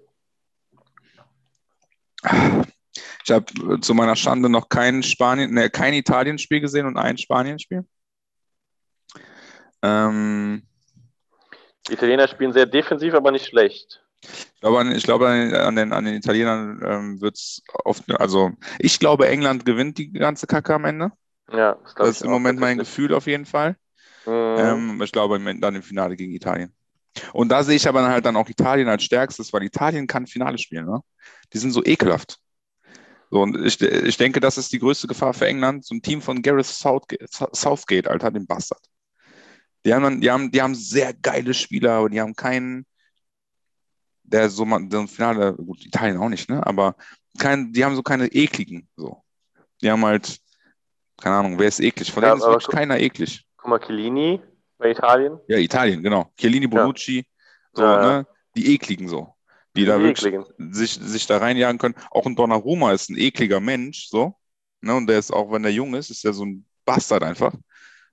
Ich 3.23 3.31
habe 3.31 3.79
zu 3.81 3.93
meiner 3.95 4.15
Schande 4.15 4.49
noch 4.49 4.69
kein 4.69 5.01
Spanien, 5.01 5.53
ne, 5.53 5.69
kein 5.69 5.93
Italien-Spiel 5.93 6.61
gesehen 6.61 6.85
und 6.85 6.97
ein 6.97 7.17
Spanien-Spiel. 7.17 7.85
Ähm, 9.85 10.63
Die 11.87 11.93
Italiener 11.93 12.27
spielen 12.27 12.51
sehr 12.53 12.65
defensiv, 12.65 13.13
aber 13.13 13.31
nicht 13.31 13.45
schlecht. 13.45 14.01
ich 14.23 14.59
glaube, 14.59 14.79
an, 14.79 14.91
ich 14.91 15.03
glaube 15.03 15.27
an, 15.27 15.75
den- 15.75 15.93
an, 15.93 16.05
den, 16.05 16.15
Italienern 16.15 16.81
ähm, 16.83 17.21
wird 17.21 17.35
es 17.35 17.61
oft, 17.83 18.09
also 18.19 18.51
ich 18.79 18.99
glaube, 18.99 19.27
England 19.27 19.65
gewinnt 19.65 19.97
die 19.97 20.11
ganze 20.11 20.47
Kacke 20.47 20.73
am 20.73 20.85
Ende. 20.85 21.11
Ja, 21.51 21.77
das, 21.83 21.93
Das 21.95 22.09
ist 22.09 22.21
im 22.23 22.31
Moment 22.31 22.59
mein. 22.59 22.77
Gefühl 22.79 23.13
auf 23.13 23.27
jeden 23.27 23.45
Fall. 23.45 23.75
Mhm. 24.25 24.55
Ähm, 24.57 25.01
ich 25.03 25.11
glaube 25.11 25.39
dann 25.59 25.75
im 25.75 25.83
Finale 25.83 26.15
gegen 26.15 26.33
Italien. 26.33 26.73
Und 27.33 27.49
da 27.49 27.63
sehe 27.63 27.75
ich 27.75 27.87
aber 27.87 28.05
halt 28.07 28.25
dann 28.25 28.35
auch 28.35 28.49
Italien 28.49 28.89
als 28.89 29.03
stärkstes, 29.03 29.53
weil 29.53 29.63
Italien 29.63 30.07
kann 30.07 30.27
Finale 30.27 30.57
spielen. 30.57 30.85
Ne? 30.85 30.99
Die 31.53 31.57
sind 31.59 31.71
so 31.71 31.83
ekelhaft. 31.85 32.39
So, 33.31 33.41
und 33.41 33.63
ich, 33.65 33.81
ich 33.81 34.17
denke, 34.17 34.39
das 34.39 34.57
ist 34.57 34.71
die 34.73 34.79
größte 34.79 35.07
Gefahr 35.07 35.33
für 35.33 35.47
England. 35.47 35.85
So 35.85 35.95
ein 35.95 36.01
Team 36.01 36.21
von 36.21 36.41
Gareth 36.41 36.65
Southgate, 36.65 37.27
Southgate 37.53 38.07
Alter, 38.07 38.31
den 38.31 38.47
Bastard. 38.47 38.81
Die 39.85 39.93
haben, 39.93 40.19
die, 40.19 40.31
haben, 40.31 40.51
die 40.51 40.61
haben 40.61 40.73
sehr 40.75 41.13
geile 41.13 41.53
Spieler, 41.53 41.91
aber 41.93 42.09
die 42.09 42.19
haben 42.19 42.35
keinen, 42.35 42.85
der 44.23 44.49
so 44.49 44.65
mal 44.65 44.81
so 44.89 44.99
ein 44.99 45.07
Finale, 45.07 45.53
gut, 45.53 45.85
Italien 45.85 46.17
auch 46.17 46.29
nicht, 46.29 46.49
ne? 46.49 46.65
Aber 46.65 46.95
kein, 47.37 47.71
die 47.71 47.85
haben 47.85 47.95
so 47.95 48.01
keine 48.01 48.27
ekligen. 48.27 48.87
So. 48.95 49.23
Die 49.81 49.91
haben 49.91 50.03
halt, 50.03 50.39
keine 51.21 51.35
Ahnung, 51.35 51.59
wer 51.59 51.67
ist 51.67 51.79
eklig? 51.79 52.11
Von 52.11 52.23
Ja, 52.23 52.29
denen 52.29 52.41
ist 52.41 52.47
wirklich 52.47 52.67
keiner 52.67 52.99
eklig. 52.99 53.45
Guck 53.57 53.69
mal, 53.69 53.79
Chiellini 53.79 54.41
bei 54.77 54.89
Italien. 54.91 55.39
Ja, 55.47 55.57
Italien, 55.57 56.01
genau. 56.01 56.31
Chiellini, 56.37 56.67
Bonucci, 56.67 57.25
so, 57.73 57.83
Ja, 57.83 58.01
ja. 58.01 58.17
ne? 58.19 58.27
Die 58.55 58.73
ekligen 58.73 59.07
so. 59.07 59.35
Die, 59.75 59.85
da 59.85 59.97
Die 59.97 60.03
wirklich 60.05 60.33
ekligen. 60.33 60.73
sich, 60.73 60.93
sich 60.93 61.27
da 61.27 61.37
reinjagen 61.37 61.77
können. 61.77 61.95
Auch 62.09 62.25
ein 62.25 62.35
Donnarumma 62.35 62.93
ist 62.93 63.09
ein 63.09 63.17
ekliger 63.17 63.59
Mensch, 63.59 64.07
so. 64.07 64.35
Ne? 64.81 64.95
Und 64.95 65.07
der 65.07 65.19
ist 65.19 65.31
auch, 65.31 65.51
wenn 65.51 65.63
der 65.63 65.73
jung 65.73 65.93
ist, 65.93 66.09
ist 66.09 66.23
der 66.23 66.33
so 66.33 66.45
ein 66.45 66.65
Bastard 66.85 67.23
einfach. 67.23 67.53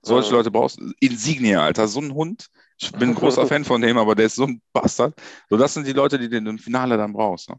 Solche 0.03 0.29
Mhm. 0.31 0.35
Leute 0.37 0.51
brauchst 0.51 0.79
du. 0.79 0.91
Insignia, 0.99 1.63
Alter, 1.63 1.87
so 1.87 1.99
ein 2.01 2.13
Hund. 2.13 2.47
Ich 2.79 2.91
bin 2.91 3.09
ein 3.09 3.15
großer 3.15 3.47
Fan 3.47 3.63
von 3.65 3.81
dem, 3.81 3.97
aber 3.97 4.15
der 4.15 4.25
ist 4.27 4.35
so 4.35 4.45
ein 4.45 4.61
Bastard. 4.73 5.13
So, 5.49 5.57
das 5.57 5.73
sind 5.73 5.87
die 5.87 5.93
Leute, 5.93 6.19
die 6.19 6.29
du 6.29 6.37
im 6.37 6.57
Finale 6.59 6.97
dann 6.97 7.13
brauchst. 7.13 7.49
Ne? 7.49 7.55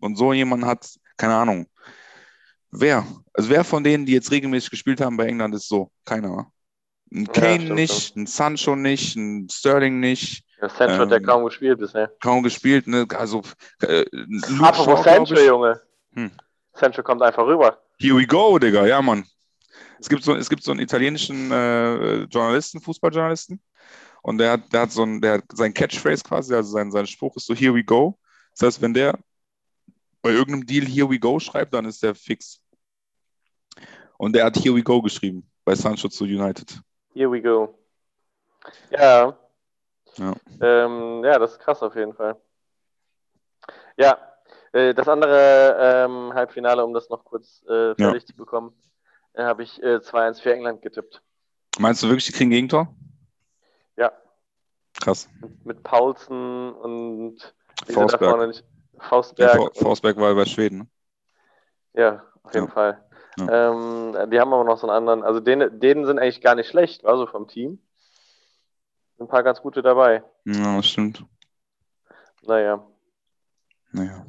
Und 0.00 0.16
so 0.16 0.32
jemand 0.32 0.64
hat, 0.64 0.88
keine 1.16 1.34
Ahnung, 1.36 1.66
wer? 2.70 3.06
Also 3.32 3.50
wer 3.50 3.64
von 3.64 3.84
denen, 3.84 4.06
die 4.06 4.12
jetzt 4.12 4.30
regelmäßig 4.30 4.70
gespielt 4.70 5.00
haben 5.00 5.16
bei 5.16 5.26
England, 5.26 5.54
ist 5.54 5.68
so? 5.68 5.90
Keiner. 6.04 6.50
Ein 7.12 7.26
Ja, 7.26 7.32
Kane 7.32 7.60
stimmt, 7.60 7.74
nicht, 7.74 8.16
ein 8.16 8.26
Sancho 8.26 8.74
nicht, 8.76 9.16
ein 9.16 9.48
Sterling 9.50 10.00
nicht, 10.00 10.44
Ja, 10.60 10.68
Sancho 10.68 10.98
hat 11.02 11.10
ja 11.10 11.16
Ähm, 11.18 11.22
kaum 11.22 11.44
gespielt 11.44 11.78
bisher. 11.78 12.10
kaum 12.20 12.42
gespielt. 12.42 12.86
Ne? 12.86 13.06
Also, 13.16 13.42
äh, 13.80 14.04
Luke 14.10 14.64
Apropos 14.64 15.04
Shaw, 15.04 15.26
Sancho. 15.26 15.34
Junge. 15.38 15.80
Hm. 16.14 16.30
Sancho 16.74 17.02
kommt 17.02 17.22
einfach 17.22 17.46
rüber. 17.46 17.78
Here 17.98 18.16
we 18.16 18.26
go, 18.26 18.58
Digga, 18.58 18.86
ja, 18.86 19.00
Mann. 19.02 19.24
Es 19.98 20.08
gibt 20.08 20.22
so, 20.22 20.34
es 20.34 20.48
gibt 20.48 20.62
so 20.62 20.72
einen 20.72 20.80
italienischen 20.80 21.50
äh, 21.50 22.22
Journalisten, 22.24 22.80
Fußballjournalisten, 22.80 23.60
und 24.22 24.38
der 24.38 24.52
hat, 24.52 24.72
der 24.72 24.80
hat 24.82 24.90
so 24.90 25.04
ein, 25.04 25.20
der 25.20 25.34
hat 25.34 25.44
sein 25.52 25.72
Catchphrase 25.72 26.24
quasi, 26.24 26.54
also 26.54 26.70
sein, 26.72 26.90
sein 26.90 27.06
Spruch 27.06 27.36
ist 27.36 27.46
so 27.46 27.54
Here 27.54 27.74
we 27.74 27.84
go. 27.84 28.18
Das 28.52 28.66
heißt, 28.66 28.82
wenn 28.82 28.92
der 28.92 29.18
bei 30.20 30.30
irgendeinem 30.30 30.66
Deal 30.66 30.84
Here 30.84 31.08
we 31.08 31.18
go 31.18 31.38
schreibt, 31.38 31.72
dann 31.72 31.84
ist 31.84 32.02
der 32.02 32.14
fix. 32.14 32.60
Und 34.18 34.34
der 34.34 34.46
hat 34.46 34.56
Here 34.56 34.74
we 34.74 34.82
go 34.82 35.00
geschrieben 35.00 35.48
bei 35.64 35.74
Sancho 35.74 36.08
zu 36.08 36.24
United. 36.24 36.80
Here 37.14 37.30
we 37.30 37.40
go. 37.40 37.78
Ja. 38.90 39.38
Ja. 40.16 40.34
Ähm, 40.60 41.22
ja, 41.24 41.38
das 41.38 41.52
ist 41.52 41.60
krass 41.60 41.82
auf 41.82 41.94
jeden 41.94 42.14
Fall. 42.14 42.36
Ja, 43.96 44.18
äh, 44.72 44.92
das 44.92 45.06
andere 45.08 45.76
ähm, 45.78 46.34
Halbfinale, 46.34 46.84
um 46.84 46.92
das 46.92 47.08
noch 47.10 47.24
kurz 47.24 47.62
äh, 47.68 47.94
fertig 47.94 48.26
zu 48.26 48.34
bekommen, 48.34 48.72
habe 49.44 49.62
ich 49.62 49.82
äh, 49.82 49.96
2-1 49.96 50.40
für 50.40 50.52
England 50.54 50.82
getippt. 50.82 51.22
Meinst 51.78 52.02
du 52.02 52.08
wirklich, 52.08 52.24
die 52.26 52.32
kriegen 52.32 52.50
Gegentor? 52.50 52.94
Ja. 53.96 54.12
Krass. 55.00 55.28
Mit 55.64 55.82
Paulsen 55.82 56.72
und 56.72 57.54
vorne 57.86 58.48
nicht. 58.48 58.64
Ja, 58.94 59.02
Faustberg. 59.04 59.56
For- 59.56 59.74
Forsberg 59.74 60.16
war 60.16 60.34
bei 60.34 60.46
Schweden. 60.46 60.78
Ne? 60.78 60.86
Ja, 61.94 62.24
auf 62.42 62.54
jeden 62.54 62.66
Ja. 62.66 62.72
Fall. 62.72 63.04
Ähm, 63.38 64.30
die 64.30 64.40
haben 64.40 64.54
aber 64.54 64.64
noch 64.64 64.78
so 64.78 64.86
einen 64.88 64.96
anderen, 64.96 65.22
also 65.22 65.40
denen, 65.40 65.78
denen 65.78 66.06
sind 66.06 66.18
eigentlich 66.18 66.40
gar 66.40 66.54
nicht 66.54 66.68
schlecht, 66.70 67.04
also 67.04 67.26
vom 67.26 67.46
Team. 67.48 67.78
Ein 69.18 69.28
paar 69.28 69.42
ganz 69.42 69.60
gute 69.60 69.82
dabei. 69.82 70.22
Ja, 70.46 70.76
das 70.76 70.86
stimmt. 70.88 71.22
Naja, 72.42 72.86
Naja. 73.92 74.24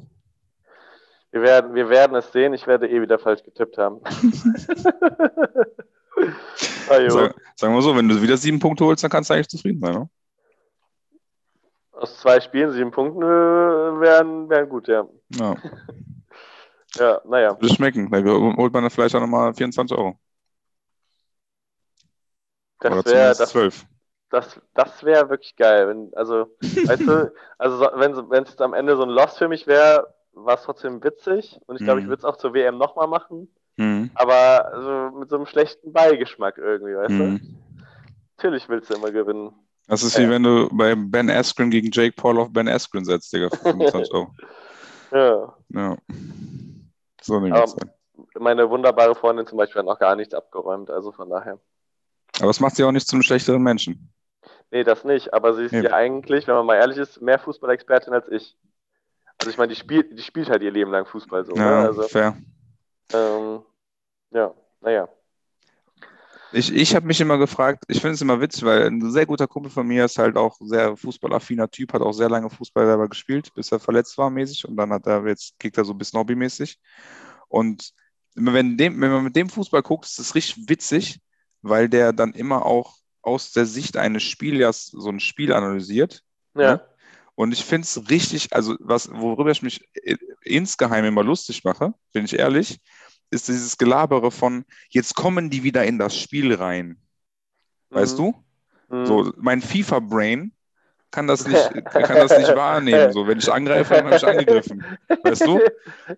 Wir 1.30 1.42
werden, 1.42 1.74
wir 1.74 1.88
werden 1.88 2.16
es 2.16 2.32
sehen. 2.32 2.52
Ich 2.54 2.66
werde 2.66 2.88
eh 2.88 3.00
wieder 3.00 3.18
falsch 3.18 3.42
getippt 3.42 3.78
haben. 3.78 4.00
ah. 6.88 7.10
Sag, 7.10 7.34
sagen 7.56 7.74
wir 7.74 7.82
so, 7.82 7.96
wenn 7.96 8.08
du 8.08 8.20
wieder 8.22 8.36
sieben 8.36 8.58
Punkte 8.58 8.84
holst, 8.84 9.04
dann 9.04 9.10
kannst 9.10 9.30
du 9.30 9.34
eigentlich 9.34 9.48
zufrieden 9.48 9.80
sein, 9.80 9.94
ne? 9.94 10.08
Aus 11.92 12.18
zwei 12.20 12.40
Spielen 12.40 12.72
sieben 12.72 12.90
Punkte 12.92 13.26
äh, 13.26 14.00
wären, 14.00 14.48
wären 14.48 14.68
gut, 14.68 14.88
ja. 14.88 15.06
Ja. 15.30 15.54
Ja, 16.96 17.20
naja. 17.26 17.50
Würde 17.60 17.74
schmecken. 17.74 18.10
Da 18.10 18.18
holt 18.24 18.72
man 18.72 18.82
dann 18.82 18.90
vielleicht 18.90 19.14
auch 19.14 19.20
nochmal 19.20 19.52
24 19.52 19.96
Euro. 19.96 20.18
Das 22.80 22.92
Oder 22.92 23.04
wäre 23.12 23.34
das, 23.34 23.50
12. 23.50 23.84
das, 24.30 24.60
das 24.74 25.04
wär 25.04 25.28
wirklich 25.28 25.54
geil. 25.56 25.88
Wenn, 25.88 26.14
also, 26.14 26.56
weißt 26.60 27.02
du, 27.02 27.32
also 27.58 27.76
so- 27.76 27.90
wenn 27.94 28.30
wenn 28.30 28.44
es 28.44 28.58
am 28.58 28.72
Ende 28.72 28.96
so 28.96 29.02
ein 29.02 29.10
Loss 29.10 29.36
für 29.36 29.48
mich 29.48 29.66
wäre, 29.66 30.14
war 30.44 30.54
es 30.56 30.62
trotzdem 30.62 31.02
witzig. 31.02 31.58
Und 31.66 31.76
ich 31.76 31.84
glaube, 31.84 32.00
ich 32.00 32.06
Mhm. 32.06 32.10
würde 32.10 32.20
es 32.20 32.24
auch 32.24 32.36
zur 32.36 32.54
WM 32.54 32.78
nochmal 32.78 33.06
machen. 33.06 33.48
Mhm. 33.76 34.10
Aber 34.14 34.72
also 34.72 35.16
mit 35.18 35.28
so 35.30 35.36
einem 35.36 35.46
schlechten 35.46 35.92
Beigeschmack 35.92 36.58
irgendwie, 36.58 36.96
weißt 36.96 37.10
du? 37.10 37.14
Mhm. 37.24 37.40
Natürlich 38.36 38.68
willst 38.68 38.90
du 38.90 38.94
immer 38.94 39.10
gewinnen. 39.10 39.52
Das 39.86 40.02
ist 40.02 40.18
wie 40.18 40.28
wenn 40.28 40.42
du 40.42 40.68
bei 40.70 40.94
Ben 40.94 41.30
Askren 41.30 41.70
gegen 41.70 41.90
Jake 41.90 42.14
Paul 42.14 42.38
auf 42.38 42.52
Ben 42.52 42.68
Askren 42.68 43.04
setzt, 43.04 43.32
Digga, 43.32 43.48
für 43.48 43.56
25 43.56 44.12
Euro. 44.14 44.34
Ja. 45.12 45.54
Ja. 45.70 45.96
So 47.22 47.42
wir 47.42 47.54
an. 47.54 47.70
Meine 48.38 48.68
wunderbare 48.68 49.14
Freundin 49.14 49.46
zum 49.46 49.58
Beispiel 49.58 49.78
hat 49.80 49.86
noch 49.86 49.98
gar 49.98 50.14
nichts 50.16 50.34
abgeräumt, 50.34 50.90
also 50.90 51.12
von 51.12 51.30
daher. 51.30 51.58
Aber 52.38 52.48
das 52.48 52.60
macht 52.60 52.76
sie 52.76 52.84
auch 52.84 52.92
nicht 52.92 53.08
zu 53.08 53.16
einem 53.16 53.22
schlechteren 53.22 53.62
Menschen. 53.62 54.12
Nee, 54.70 54.84
das 54.84 55.04
nicht, 55.04 55.32
aber 55.32 55.54
sie 55.54 55.64
ist 55.64 55.72
ja 55.72 55.92
eigentlich, 55.94 56.46
wenn 56.46 56.54
man 56.54 56.66
mal 56.66 56.76
ehrlich 56.76 56.98
ist, 56.98 57.22
mehr 57.22 57.38
Fußballexpertin 57.38 58.12
als 58.12 58.28
ich. 58.28 58.56
Also 59.38 59.50
ich 59.50 59.56
meine, 59.58 59.72
die 59.72 59.78
spielt, 59.78 60.18
die 60.18 60.22
spielt 60.22 60.48
halt 60.48 60.62
ihr 60.62 60.70
Leben 60.70 60.90
lang 60.90 61.06
Fußball 61.06 61.44
so. 61.44 61.54
Ja, 61.54 61.82
Ne? 61.82 61.86
Also, 61.88 62.02
fair. 62.02 62.36
ähm, 63.12 63.62
ja, 64.30 64.52
naja. 64.80 65.08
Ich, 66.50 66.74
ich 66.74 66.94
habe 66.94 67.06
mich 67.06 67.20
immer 67.20 67.36
gefragt, 67.36 67.84
ich 67.88 68.00
finde 68.00 68.14
es 68.14 68.22
immer 68.22 68.40
witzig, 68.40 68.64
weil 68.64 68.86
ein 68.86 69.10
sehr 69.10 69.26
guter 69.26 69.46
Kumpel 69.46 69.70
von 69.70 69.86
mir 69.86 70.06
ist 70.06 70.18
halt 70.18 70.36
auch 70.36 70.56
sehr 70.60 70.96
fußballaffiner 70.96 71.70
Typ, 71.70 71.92
hat 71.92 72.00
auch 72.00 72.12
sehr 72.12 72.30
lange 72.30 72.48
Fußball 72.48 72.86
selber 72.86 73.06
gespielt, 73.08 73.52
bis 73.54 73.70
er 73.70 73.78
verletzt 73.78 74.16
war 74.16 74.30
mäßig 74.30 74.66
und 74.66 74.76
dann 74.76 74.90
hat 74.90 75.06
er 75.06 75.26
jetzt 75.26 75.58
kickt 75.58 75.76
er 75.76 75.84
so 75.84 75.92
ein 75.92 75.98
bisschen 75.98 76.18
hobbymäßig. 76.18 76.78
Und 77.48 77.92
wenn, 78.34 78.78
dem, 78.78 78.98
wenn 79.00 79.10
man 79.10 79.24
mit 79.24 79.36
dem 79.36 79.50
Fußball 79.50 79.82
guckt, 79.82 80.06
ist 80.06 80.18
es 80.18 80.34
richtig 80.34 80.68
witzig, 80.68 81.20
weil 81.60 81.88
der 81.88 82.14
dann 82.14 82.32
immer 82.32 82.64
auch 82.64 82.96
aus 83.20 83.52
der 83.52 83.66
Sicht 83.66 83.98
eines 83.98 84.22
Spielers 84.22 84.86
so 84.86 85.10
ein 85.10 85.20
Spiel 85.20 85.52
analysiert. 85.52 86.22
Ja, 86.54 86.62
Ja. 86.62 86.88
Und 87.38 87.52
ich 87.52 87.64
finde 87.64 87.84
es 87.84 88.10
richtig, 88.10 88.52
also 88.52 88.74
was, 88.80 89.08
worüber 89.12 89.52
ich 89.52 89.62
mich 89.62 89.88
insgeheim 90.42 91.04
immer 91.04 91.22
lustig 91.22 91.62
mache, 91.62 91.94
bin 92.12 92.24
ich 92.24 92.36
ehrlich, 92.36 92.80
ist 93.30 93.46
dieses 93.46 93.78
Gelabere 93.78 94.32
von, 94.32 94.64
jetzt 94.90 95.14
kommen 95.14 95.48
die 95.48 95.62
wieder 95.62 95.84
in 95.84 96.00
das 96.00 96.18
Spiel 96.18 96.52
rein. 96.52 97.00
Weißt 97.90 98.18
Mhm. 98.18 98.34
du? 98.88 98.96
Mhm. 98.96 99.06
So, 99.06 99.32
mein 99.36 99.62
FIFA-Brain 99.62 100.50
kann 101.12 101.28
das 101.28 101.46
nicht, 101.46 101.70
kann 101.92 102.18
das 102.18 102.36
nicht 102.36 102.56
wahrnehmen. 102.56 103.12
So, 103.12 103.28
wenn 103.28 103.38
ich 103.38 103.52
angreife, 103.52 103.94
dann 103.94 104.06
habe 104.06 104.16
ich 104.16 104.26
angegriffen. 104.26 104.84
Weißt 105.22 105.46
du? 105.46 105.60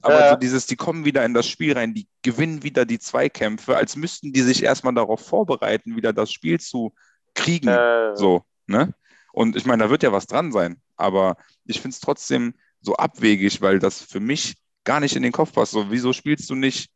Aber 0.00 0.20
Ja. 0.20 0.30
so 0.30 0.36
dieses, 0.36 0.66
die 0.68 0.76
kommen 0.76 1.04
wieder 1.04 1.22
in 1.26 1.34
das 1.34 1.46
Spiel 1.46 1.74
rein, 1.74 1.92
die 1.92 2.08
gewinnen 2.22 2.62
wieder 2.62 2.86
die 2.86 2.98
Zweikämpfe, 2.98 3.76
als 3.76 3.94
müssten 3.94 4.32
die 4.32 4.40
sich 4.40 4.62
erstmal 4.62 4.94
darauf 4.94 5.20
vorbereiten, 5.20 5.96
wieder 5.96 6.14
das 6.14 6.32
Spiel 6.32 6.58
zu 6.60 6.94
kriegen. 7.34 7.68
Äh, 7.68 8.16
So, 8.16 8.42
ne? 8.66 8.94
Und 9.32 9.54
ich 9.54 9.66
meine, 9.66 9.84
da 9.84 9.90
wird 9.90 10.02
ja 10.02 10.12
was 10.12 10.26
dran 10.26 10.50
sein, 10.50 10.80
aber 11.00 11.36
ich 11.64 11.80
finde 11.80 11.94
es 11.94 12.00
trotzdem 12.00 12.54
so 12.80 12.96
abwegig, 12.96 13.60
weil 13.60 13.78
das 13.78 14.00
für 14.02 14.20
mich 14.20 14.56
gar 14.84 15.00
nicht 15.00 15.16
in 15.16 15.22
den 15.22 15.32
Kopf 15.32 15.52
passt. 15.52 15.72
So, 15.72 15.90
wieso 15.90 16.12
spielst 16.12 16.48
du 16.50 16.54
nicht? 16.54 16.90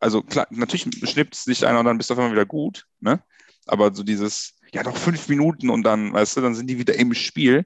Also 0.00 0.22
klar, 0.22 0.46
natürlich 0.50 0.88
schnippt 1.08 1.34
es 1.34 1.44
dich 1.44 1.66
einer 1.66 1.78
und 1.80 1.86
dann 1.86 1.96
bist 1.96 2.10
du 2.10 2.14
auf 2.14 2.18
einmal 2.20 2.32
wieder 2.32 2.46
gut, 2.46 2.86
ne? 3.00 3.22
Aber 3.66 3.94
so 3.94 4.02
dieses, 4.02 4.58
ja, 4.72 4.82
noch 4.82 4.96
fünf 4.96 5.28
Minuten 5.28 5.70
und 5.70 5.84
dann, 5.84 6.12
weißt 6.12 6.36
du, 6.36 6.40
dann 6.40 6.54
sind 6.54 6.68
die 6.68 6.78
wieder 6.78 6.94
im 6.94 7.14
Spiel. 7.14 7.58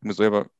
Und 0.00 0.08
mir 0.08 0.12
so, 0.14 0.22
ja, 0.22 0.28
aber 0.28 0.50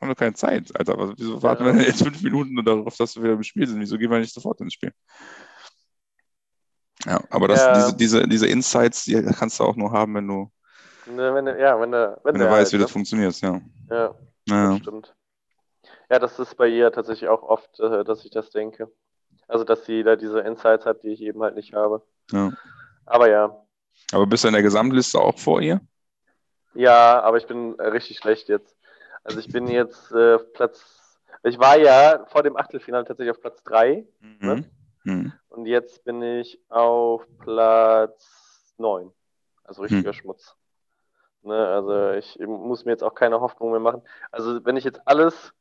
haben 0.00 0.08
wir 0.08 0.14
keine 0.14 0.34
Zeit, 0.34 0.74
Alter. 0.74 0.94
Aber 0.94 1.14
wieso 1.16 1.42
warten 1.42 1.64
Ja. 1.64 1.72
wir 1.72 1.78
denn 1.78 1.86
jetzt 1.86 2.02
fünf 2.02 2.22
Minuten 2.22 2.56
darauf, 2.64 2.96
dass 2.96 3.14
wir 3.16 3.22
wieder 3.24 3.34
im 3.34 3.42
Spiel 3.42 3.66
sind? 3.66 3.78
Wieso 3.80 3.98
gehen 3.98 4.10
wir 4.10 4.18
nicht 4.18 4.32
sofort 4.32 4.60
ins 4.62 4.74
Spiel? 4.74 4.92
Ja, 7.04 7.22
aber 7.30 7.48
das, 7.48 7.60
Ja. 7.60 7.74
diese, 7.74 7.96
diese, 7.96 8.28
diese 8.28 8.46
Insights, 8.46 9.04
die 9.04 9.22
kannst 9.22 9.60
du 9.60 9.64
auch 9.64 9.76
nur 9.76 9.92
haben, 9.92 10.14
wenn 10.14 10.26
du, 10.26 10.50
ne, 11.06 11.34
wenn, 11.34 11.44
du- 11.44 11.60
ja, 11.60 11.78
wenn 11.80 11.92
du, 11.92 12.18
wenn 12.24 12.34
wenn 12.34 12.40
du 12.40 12.46
weißt, 12.46 12.56
halt, 12.56 12.72
wie 12.72 12.76
ne? 12.78 12.82
das 12.82 12.90
funktioniert, 12.90 13.40
ja. 13.42 13.60
Ja, 13.90 14.14
Ja, 14.48 14.68
das 14.70 14.78
stimmt. 14.78 15.14
Ja, 16.10 16.18
das 16.18 16.38
ist 16.38 16.56
bei 16.56 16.68
ihr 16.68 16.90
tatsächlich 16.92 17.28
auch 17.28 17.42
oft, 17.42 17.78
äh, 17.80 18.04
dass 18.04 18.24
ich 18.24 18.30
das 18.30 18.50
denke. 18.50 18.90
Also, 19.48 19.64
dass 19.64 19.84
sie 19.84 20.02
da 20.02 20.16
diese 20.16 20.40
Insights 20.40 20.86
hat, 20.86 21.02
die 21.02 21.10
ich 21.12 21.20
eben 21.20 21.42
halt 21.42 21.54
nicht 21.54 21.74
habe. 21.74 22.02
ja. 22.32 22.52
Aber 23.04 23.30
ja. 23.30 23.64
Aber 24.12 24.26
bist 24.26 24.42
du 24.44 24.48
in 24.48 24.54
der 24.54 24.62
Gesamtliste 24.62 25.18
auch 25.20 25.38
vor 25.38 25.60
ihr? 25.60 25.80
Ja, 26.74 27.20
aber 27.22 27.36
ich 27.38 27.46
bin 27.46 27.74
richtig 27.80 28.18
schlecht 28.18 28.48
jetzt. 28.48 28.76
Also 29.24 29.38
ich 29.38 29.48
bin 29.50 29.68
jetzt 29.68 30.10
äh, 30.12 30.38
Platz. 30.38 31.18
Ich 31.44 31.58
war 31.58 31.78
ja 31.78 32.26
vor 32.26 32.42
dem 32.42 32.56
Achtelfinale 32.56 33.04
tatsächlich 33.04 33.30
auf 33.34 33.40
Platz 33.40 33.62
3 33.64 34.04
Mhm. 34.20 34.64
Mhm. 35.04 35.32
und 35.50 35.66
jetzt 35.66 36.02
bin 36.04 36.20
ich 36.20 36.60
auf 36.68 37.24
Platz 37.38 38.74
9. 38.78 39.10
Also 39.64 39.82
richtiger 39.82 40.12
Schmutz. 40.12 40.54
Ne, 41.46 41.68
also 41.68 42.10
ich 42.10 42.36
muss 42.44 42.84
mir 42.84 42.90
jetzt 42.90 43.04
auch 43.04 43.14
keine 43.14 43.40
Hoffnung 43.40 43.70
mehr 43.70 43.78
machen. 43.78 44.02
Also 44.32 44.64
wenn 44.64 44.76
ich 44.76 44.82
jetzt 44.82 45.00
alles, 45.06 45.52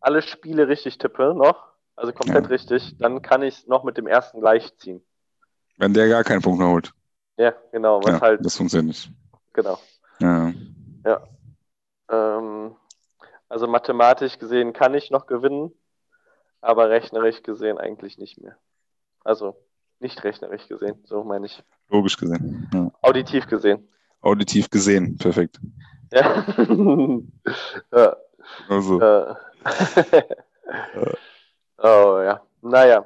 alle 0.00 0.22
Spiele 0.22 0.68
richtig 0.68 0.98
tippe 0.98 1.34
noch, 1.34 1.66
also 1.96 2.12
komplett 2.12 2.44
Ja. 2.44 2.50
richtig, 2.50 2.96
dann 2.98 3.22
kann 3.22 3.42
ich 3.42 3.58
es 3.58 3.66
noch 3.66 3.82
mit 3.82 3.96
dem 3.96 4.06
ersten 4.06 4.38
gleich 4.40 4.76
ziehen. 4.78 5.04
Wenn 5.78 5.94
der 5.94 6.08
gar 6.08 6.22
keinen 6.22 6.42
Punkt 6.42 6.60
mehr 6.60 6.68
holt. 6.68 6.92
Ja, 7.38 7.54
genau, 7.72 7.98
was 8.04 8.12
Ja, 8.12 8.20
halt, 8.20 8.46
das 8.46 8.56
funktioniert 8.56 8.86
nicht. 8.86 9.10
genau. 9.52 9.78
Ja. 10.20 10.52
Ähm, 12.08 12.76
also 13.48 13.66
mathematisch 13.66 14.38
gesehen 14.38 14.72
kann 14.72 14.94
ich 14.94 15.10
noch 15.10 15.26
gewinnen, 15.26 15.72
aber 16.60 16.88
rechnerisch 16.88 17.42
gesehen 17.42 17.78
eigentlich 17.78 18.16
nicht 18.16 18.40
mehr. 18.40 18.56
Also 19.24 19.56
nicht 19.98 20.22
rechnerisch 20.22 20.68
gesehen, 20.68 21.02
so 21.04 21.24
meine 21.24 21.46
ich. 21.46 21.64
Logisch 21.88 22.16
gesehen. 22.16 22.70
Ja. 22.72 22.92
Auditiv 23.02 23.48
gesehen. 23.48 23.88
Auditiv 24.22 24.70
gesehen. 24.70 25.16
Perfekt. 25.18 25.60
Ja. 26.12 26.44
ja. 27.92 28.16
Also, 28.68 29.00
äh. 29.00 29.34
oh 31.78 32.20
ja. 32.22 32.40
Naja. 32.60 33.04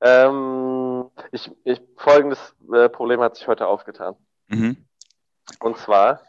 Ähm, 0.00 1.10
ich, 1.32 1.50
ich, 1.64 1.80
folgendes 1.96 2.54
äh, 2.72 2.88
Problem 2.88 3.20
hat 3.20 3.36
sich 3.36 3.48
heute 3.48 3.66
aufgetan. 3.66 4.14
mhm. 4.46 4.76
Und 5.60 5.78
zwar 5.78 6.20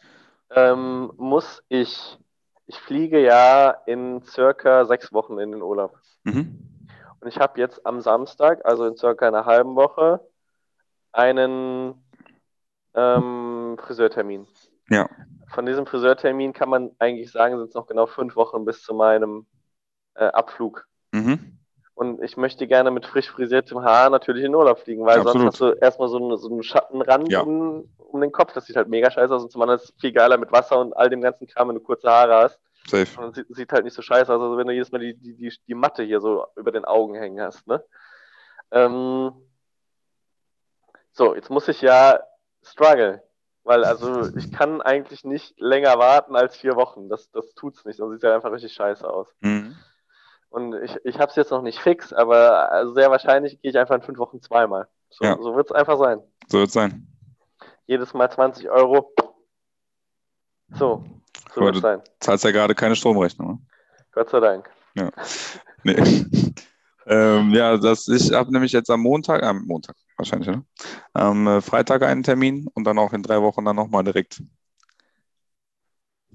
ähm, 0.52 1.12
muss 1.18 1.62
ich, 1.70 2.18
ich 2.66 2.80
fliege 2.80 3.22
ja 3.22 3.72
in 3.86 4.24
circa 4.24 4.86
sechs 4.86 5.14
Wochen 5.14 5.38
in 5.40 5.52
den 5.52 5.62
Urlaub. 5.62 6.00
Mhm. 6.24 6.58
Und 7.20 7.28
ich 7.28 7.38
habe 7.38 7.60
jetzt 7.60 7.86
am 7.86 8.02
Samstag, 8.02 8.66
also 8.66 8.86
in 8.86 8.96
circa 8.96 9.28
einer 9.28 9.46
halben 9.46 9.76
Woche, 9.76 10.22
einen 11.12 11.96
ähm, 12.96 13.59
Friseurtermin. 13.78 14.48
Ja. 14.90 15.10
Von 15.50 15.66
diesem 15.66 15.86
Friseurtermin 15.86 16.54
kann 16.54 16.70
man 16.70 16.92
eigentlich 17.00 17.32
sagen, 17.32 17.58
sind 17.58 17.70
es 17.70 17.76
noch 17.76 17.88
genau 17.88 18.06
fünf 18.06 18.36
Wochen 18.36 18.66
bis 18.66 18.84
zu 18.84 18.94
meinem 18.94 19.46
äh, 20.16 20.26
Abflug. 20.26 20.88
Mhm. 21.12 21.60
Und 21.96 22.24
ich 22.24 22.38
möchte 22.38 22.66
gerne 22.66 22.92
mit 22.92 23.06
frisch 23.06 23.30
frisiertem 23.30 23.84
Haar 23.84 24.10
natürlich 24.10 24.46
in 24.46 24.52
den 24.52 24.56
Urlaub 24.56 24.80
fliegen, 24.80 25.06
weil 25.06 25.20
Absolut. 25.20 25.34
sonst 25.34 25.46
hast 25.48 25.62
du 25.62 25.72
erstmal 25.82 26.08
so 26.08 26.18
einen, 26.18 26.38
so 26.38 26.50
einen 26.50 26.64
Schattenrand 26.64 27.30
Ja. 27.30 27.42
um, 27.42 27.90
um 27.98 28.22
den 28.22 28.32
Kopf. 28.32 28.54
Das 28.54 28.66
sieht 28.66 28.78
halt 28.78 28.88
mega 28.88 29.12
scheiße 29.12 29.36
aus. 29.36 29.44
Und 29.44 29.52
zum 29.52 29.62
anderen 29.62 29.80
ist 29.82 29.90
es 29.90 29.96
viel 30.00 30.14
geiler 30.14 30.38
mit 30.38 30.52
Wasser 30.52 30.80
und 30.80 30.96
all 30.96 31.10
dem 31.10 31.22
ganzen 31.22 31.46
Kram, 31.46 31.68
wenn 31.68 31.76
du 31.76 31.82
kurze 31.82 32.10
Haare 32.10 32.36
hast. 32.36 32.60
Safe. 32.88 33.22
Und 33.22 33.36
sieht, 33.36 33.48
sieht 33.50 33.72
halt 33.74 33.84
nicht 33.84 33.94
so 33.94 34.02
scheiße 34.02 34.34
aus, 34.34 34.42
also 34.42 34.58
wenn 34.58 34.68
du 34.68 34.74
jedes 34.74 34.92
Mal 34.92 35.00
die, 35.00 35.14
die, 35.14 35.36
die, 35.36 35.54
die 35.68 35.76
Matte 35.76 36.04
hier 36.04 36.22
so 36.22 36.46
über 36.56 36.72
den 36.72 36.86
Augen 36.86 37.16
hängen 37.16 37.42
hast. 37.42 37.68
Ne? 37.68 37.84
Ähm, 38.72 39.34
so, 41.12 41.36
jetzt 41.36 41.50
muss 41.50 41.68
ich 41.68 41.82
ja 41.82 42.20
struggle. 42.64 43.22
Weil 43.70 43.86
also 43.86 44.36
ich 44.36 44.52
kann 44.52 44.82
eigentlich 44.82 45.24
nicht 45.24 45.54
länger 45.60 46.00
warten 46.00 46.36
als 46.36 46.58
vier 46.58 46.76
Wochen. 46.76 47.08
Das, 47.08 47.30
das 47.30 47.54
tut's 47.54 47.86
nicht. 47.86 47.98
Sonst 47.98 48.14
sieht 48.16 48.24
ja 48.24 48.34
einfach 48.34 48.52
richtig 48.52 48.74
scheiße 48.74 49.08
aus. 49.08 49.28
Mhm. 49.42 49.76
Und 50.50 50.74
ich, 50.82 50.96
ich 51.04 51.20
habe 51.20 51.30
es 51.30 51.36
jetzt 51.36 51.52
noch 51.52 51.62
nicht 51.62 51.78
fix, 51.80 52.12
aber 52.12 52.72
also 52.72 52.96
sehr 52.96 53.12
wahrscheinlich 53.12 53.62
gehe 53.62 53.70
ich 53.70 53.78
einfach 53.78 53.94
in 53.94 54.02
fünf 54.02 54.18
Wochen 54.18 54.42
zweimal. 54.42 54.88
So, 55.12 55.24
Ja. 55.24 55.38
so 55.40 55.56
wird 55.56 55.68
es 55.68 55.72
einfach 55.72 56.00
sein. 56.00 56.20
So 56.48 56.58
wird 56.58 56.70
es 56.70 56.74
sein. 56.74 57.06
Jedes 57.86 58.12
Mal 58.16 58.32
20 58.32 58.72
Euro. 58.72 59.14
So, 60.72 61.04
so 61.54 61.62
wird 61.62 61.76
es 61.76 61.82
du- 61.82 61.88
sein. 61.88 62.02
Zahlst 62.22 62.46
ja 62.46 62.50
gerade 62.52 62.74
keine 62.74 62.96
Stromrechnung. 62.96 63.48
Ne? 63.50 63.60
Gott 64.14 64.30
sei 64.32 64.40
Dank. 64.40 64.68
Nee. 65.84 65.96
Ähm, 67.10 67.52
ja, 67.54 67.78
das, 67.78 68.08
ich 68.08 68.32
habe 68.32 68.52
nämlich 68.54 68.72
jetzt 68.72 68.90
am 68.90 69.02
Montag, 69.02 69.44
am 69.44 69.66
Montag 69.66 69.96
wahrscheinlich, 70.18 70.48
ne? 70.50 70.64
Am 71.14 71.48
äh, 71.48 71.62
Freitag 71.62 72.04
einen 72.04 72.24
Termin 72.24 72.68
und 72.74 72.86
dann 72.86 72.98
auch 73.00 73.12
in 73.14 73.24
drei 73.24 73.42
Wochen 73.42 73.66
dann 73.66 73.76
nochmal 73.76 74.04
direkt. 74.04 74.42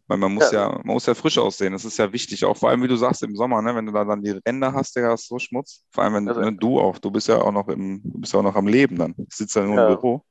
Weil 0.06 0.18
man 0.18 0.34
muss 0.34 0.50
ja. 0.50 0.68
Ja. 0.70 0.78
man 0.84 0.94
muss 0.94 1.06
ja 1.06 1.14
frisch 1.14 1.38
aussehen. 1.38 1.72
Das 1.72 1.84
ist 1.87 1.96
ja 1.96 2.12
wichtig. 2.12 2.44
Auch 2.44 2.56
vor 2.56 2.68
allem, 2.68 2.82
wie 2.82 2.88
du 2.88 2.96
sagst, 2.96 3.22
im 3.22 3.34
Sommer, 3.37 3.62
ne? 3.62 3.74
wenn 3.74 3.87
du 3.87 3.92
da 3.92 4.04
dann 4.04 4.20
die 4.22 4.38
Ränder 4.46 4.72
hast, 4.74 4.94
der 4.96 5.08
hast 5.08 5.28
so 5.28 5.38
Schmutz. 5.38 5.82
Vor 5.90 6.04
allem, 6.04 6.14
wenn 6.14 6.28
Also- 6.28 6.40
ne, 6.42 6.52
du 6.52 6.78
auch, 6.78 6.98
du 6.98 7.10
bist 7.10 7.28
ja 7.28 7.40
auch 7.40 7.52
noch 7.52 7.68
im, 7.68 8.02
du 8.04 8.18
bist 8.20 8.32
ja 8.34 8.40
auch 8.40 8.44
noch 8.44 8.54
am 8.56 8.66
Leben 8.66 8.98
dann. 8.98 9.14
Du 9.16 9.24
sitzt 9.30 9.56
ja 9.56 9.62
nur 9.62 9.76
Ja. 9.76 9.88
im 9.88 9.94
Büro. 9.94 10.22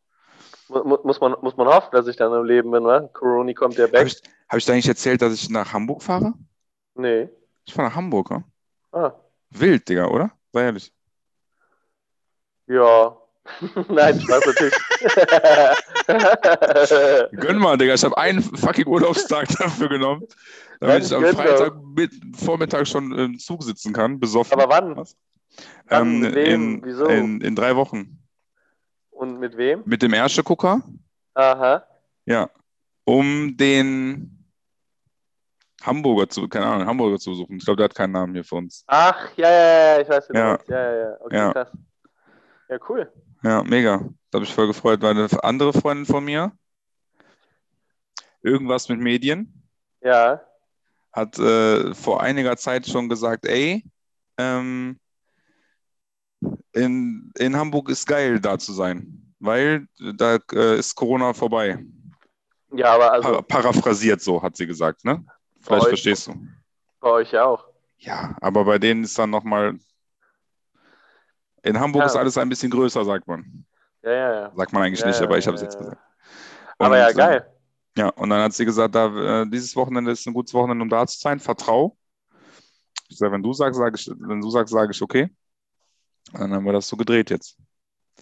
Mu- 0.69 0.83
mu- 0.83 0.97
Muss 1.03 1.19
man, 1.19 1.35
muss 1.41 1.57
man 1.57 1.67
hoffen, 1.67 1.89
dass 1.91 2.05
ich 2.07 2.15
dann 2.15 2.31
im 2.33 2.45
Leben 2.45 2.69
bin, 2.69 2.83
wa? 2.83 2.99
Corona 3.01 3.51
kommt 3.53 3.75
ja 3.75 3.85
Habe 3.85 3.93
weg. 3.93 4.07
ich, 4.07 4.21
hab 4.47 4.57
ich 4.59 4.65
dir 4.65 4.73
eigentlich 4.73 4.87
erzählt, 4.87 5.21
dass 5.23 5.33
ich 5.33 5.49
nach 5.49 5.73
Hamburg 5.73 6.03
fahre? 6.03 6.33
Nee. 6.95 7.29
Ich 7.65 7.73
fahre 7.73 7.87
nach 7.89 7.95
Hamburg, 7.95 8.29
ne? 8.29 8.43
Ah, 8.91 9.11
Wild, 9.53 9.87
Digga, 9.87 10.07
oder? 10.07 10.31
Sei 10.51 10.63
ehrlich. 10.63 10.93
ja. 12.67 13.17
Nein, 13.89 14.21
Spaß 14.21 14.45
natürlich. 14.45 14.73
Gönn 17.41 17.57
mal, 17.57 17.77
Digga. 17.77 17.93
Ich 17.93 18.03
habe 18.05 18.17
einen 18.17 18.41
fucking 18.41 18.87
Urlaubstag 18.87 19.49
dafür 19.57 19.89
genommen, 19.89 20.25
damit 20.79 21.09
Gönn, 21.09 21.23
ich 21.23 21.29
am 21.29 21.35
Freitag 21.35 21.73
mit, 21.83 22.11
Vormittag 22.37 22.87
schon 22.87 23.11
im 23.11 23.37
Zug 23.39 23.63
sitzen 23.63 23.91
kann, 23.91 24.17
besoffen. 24.19 24.53
Aber 24.53 24.73
wann? 24.73 24.95
Was? 24.95 25.17
Wann? 25.87 26.23
Ähm, 26.23 26.33
in, 26.37 26.85
Wieso? 26.85 27.05
In, 27.07 27.41
in 27.41 27.55
drei 27.55 27.75
Wochen. 27.75 28.17
Und 29.11 29.39
mit 29.39 29.57
wem? 29.57 29.83
Mit 29.85 30.01
dem 30.01 30.13
Erste-Gucker, 30.13 30.81
Aha. 31.33 31.85
ja, 32.25 32.49
um 33.03 33.57
den 33.57 34.32
Hamburger 35.85 36.29
zu, 36.29 36.47
keine 36.47 36.65
Ahnung, 36.65 36.87
Hamburger 36.87 37.19
zu 37.19 37.33
suchen. 37.33 37.57
Ich 37.57 37.65
glaube, 37.65 37.77
der 37.77 37.85
hat 37.85 37.95
keinen 37.95 38.11
Namen 38.11 38.33
hier 38.33 38.43
für 38.43 38.55
uns. 38.55 38.83
Ach, 38.87 39.35
ja, 39.37 39.49
ja, 39.51 39.95
ja, 39.95 40.01
ich 40.01 40.09
weiß, 40.09 40.29
Ja. 40.33 40.47
meinst. 40.49 40.67
Ja, 40.69 40.81
ja, 40.93 40.97
ja. 41.09 41.17
Okay, 41.21 41.35
Ja. 41.37 41.51
krass. 41.53 41.71
Ja, 42.69 42.77
cool. 42.89 43.11
Ja, 43.43 43.63
mega. 43.63 43.97
Da 44.31 44.37
habe 44.37 44.45
ich 44.45 44.53
voll 44.53 44.67
gefreut, 44.67 45.01
weil 45.01 45.11
eine 45.11 45.43
andere 45.43 45.73
Freundin 45.73 46.05
von 46.05 46.23
mir, 46.23 46.51
irgendwas 48.41 48.89
mit 48.89 48.99
Medien, 48.99 49.69
Ja. 50.01 50.41
hat 51.11 51.37
äh, 51.37 51.93
vor 51.93 52.21
einiger 52.21 52.57
Zeit 52.57 52.87
schon 52.87 53.09
gesagt, 53.09 53.45
ey, 53.45 53.83
ähm, 54.37 54.99
in, 56.71 57.31
in 57.37 57.55
Hamburg 57.55 57.89
ist 57.89 58.07
geil, 58.07 58.39
da 58.39 58.57
zu 58.57 58.73
sein, 58.73 59.33
weil 59.39 59.87
da 60.15 60.37
äh, 60.53 60.77
ist 60.79 60.95
Corona 60.95 61.33
vorbei. 61.33 61.83
Ja, 62.75 62.95
aber 62.95 63.11
also 63.11 63.29
Para 63.29 63.41
paraphrasiert 63.43 64.21
so, 64.21 64.41
hat 64.41 64.55
sie 64.57 64.65
gesagt, 64.65 65.05
ne? 65.05 65.23
Vielleicht 65.63 65.83
euch- 65.83 65.89
verstehst 65.89 66.27
du. 66.27 66.35
bei 66.99 67.09
euch 67.09 67.37
auch. 67.37 67.65
Ja, 67.97 68.35
aber 68.41 68.65
bei 68.65 68.77
denen 68.79 69.03
ist 69.03 69.17
dann 69.17 69.29
nochmal. 69.29 69.77
In 71.63 71.79
Hamburg 71.79 72.01
Ja. 72.01 72.05
ist 72.07 72.15
alles 72.15 72.37
ein 72.37 72.49
bisschen 72.49 72.69
größer, 72.71 73.05
sagt 73.05 73.27
man. 73.27 73.65
Ja, 74.03 74.11
ja, 74.11 74.33
ja. 74.33 74.51
Sagt 74.55 74.73
man 74.73 74.83
eigentlich 74.83 74.99
Ja, 74.99 75.07
nicht, 75.07 75.19
ja, 75.19 75.25
aber 75.25 75.37
ich 75.37 75.47
habe 75.47 75.55
es 75.55 75.61
jetzt 75.61 75.77
gesagt. 75.77 75.97
Aber 76.77 76.97
ja, 76.97 77.07
Und, 77.07 77.15
geil. 77.15 77.49
Ja, 77.97 78.09
und 78.09 78.29
dann 78.29 78.41
hat 78.41 78.53
sie 78.53 78.65
gesagt, 78.65 78.93
da, 78.95 79.41
äh, 79.43 79.49
dieses 79.49 79.75
Wochenende 79.75 80.11
ist 80.11 80.25
ein 80.27 80.33
gutes 80.33 80.53
Wochenende, 80.53 80.81
um 80.83 80.89
da 80.89 81.05
zu 81.07 81.17
sein. 81.19 81.39
Vertrau. 81.39 81.95
Ich 83.07 83.17
sage, 83.17 83.31
wenn 83.31 83.43
du 83.43 83.53
sagst, 83.53 83.77
sage 83.79 83.95
ich, 83.97 84.09
wenn 84.19 84.41
du 84.41 84.49
sagst, 84.49 84.73
sage 84.73 84.91
ich 84.91 85.01
okay. 85.01 85.29
Dann 86.33 86.51
haben 86.53 86.65
wir 86.65 86.73
das 86.73 86.87
so 86.87 86.97
gedreht 86.97 87.29
jetzt. 87.29 87.57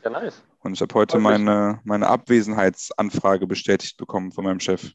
Ja, 0.03 0.09
nice. 0.09 0.43
Und 0.59 0.73
ich 0.73 0.81
habe 0.81 0.93
heute 0.93 1.17
meine, 1.19 1.79
meine 1.83 2.07
Abwesenheitsanfrage 2.07 3.47
bestätigt 3.47 3.97
bekommen 3.97 4.31
von 4.31 4.43
meinem 4.43 4.59
Chef. 4.59 4.91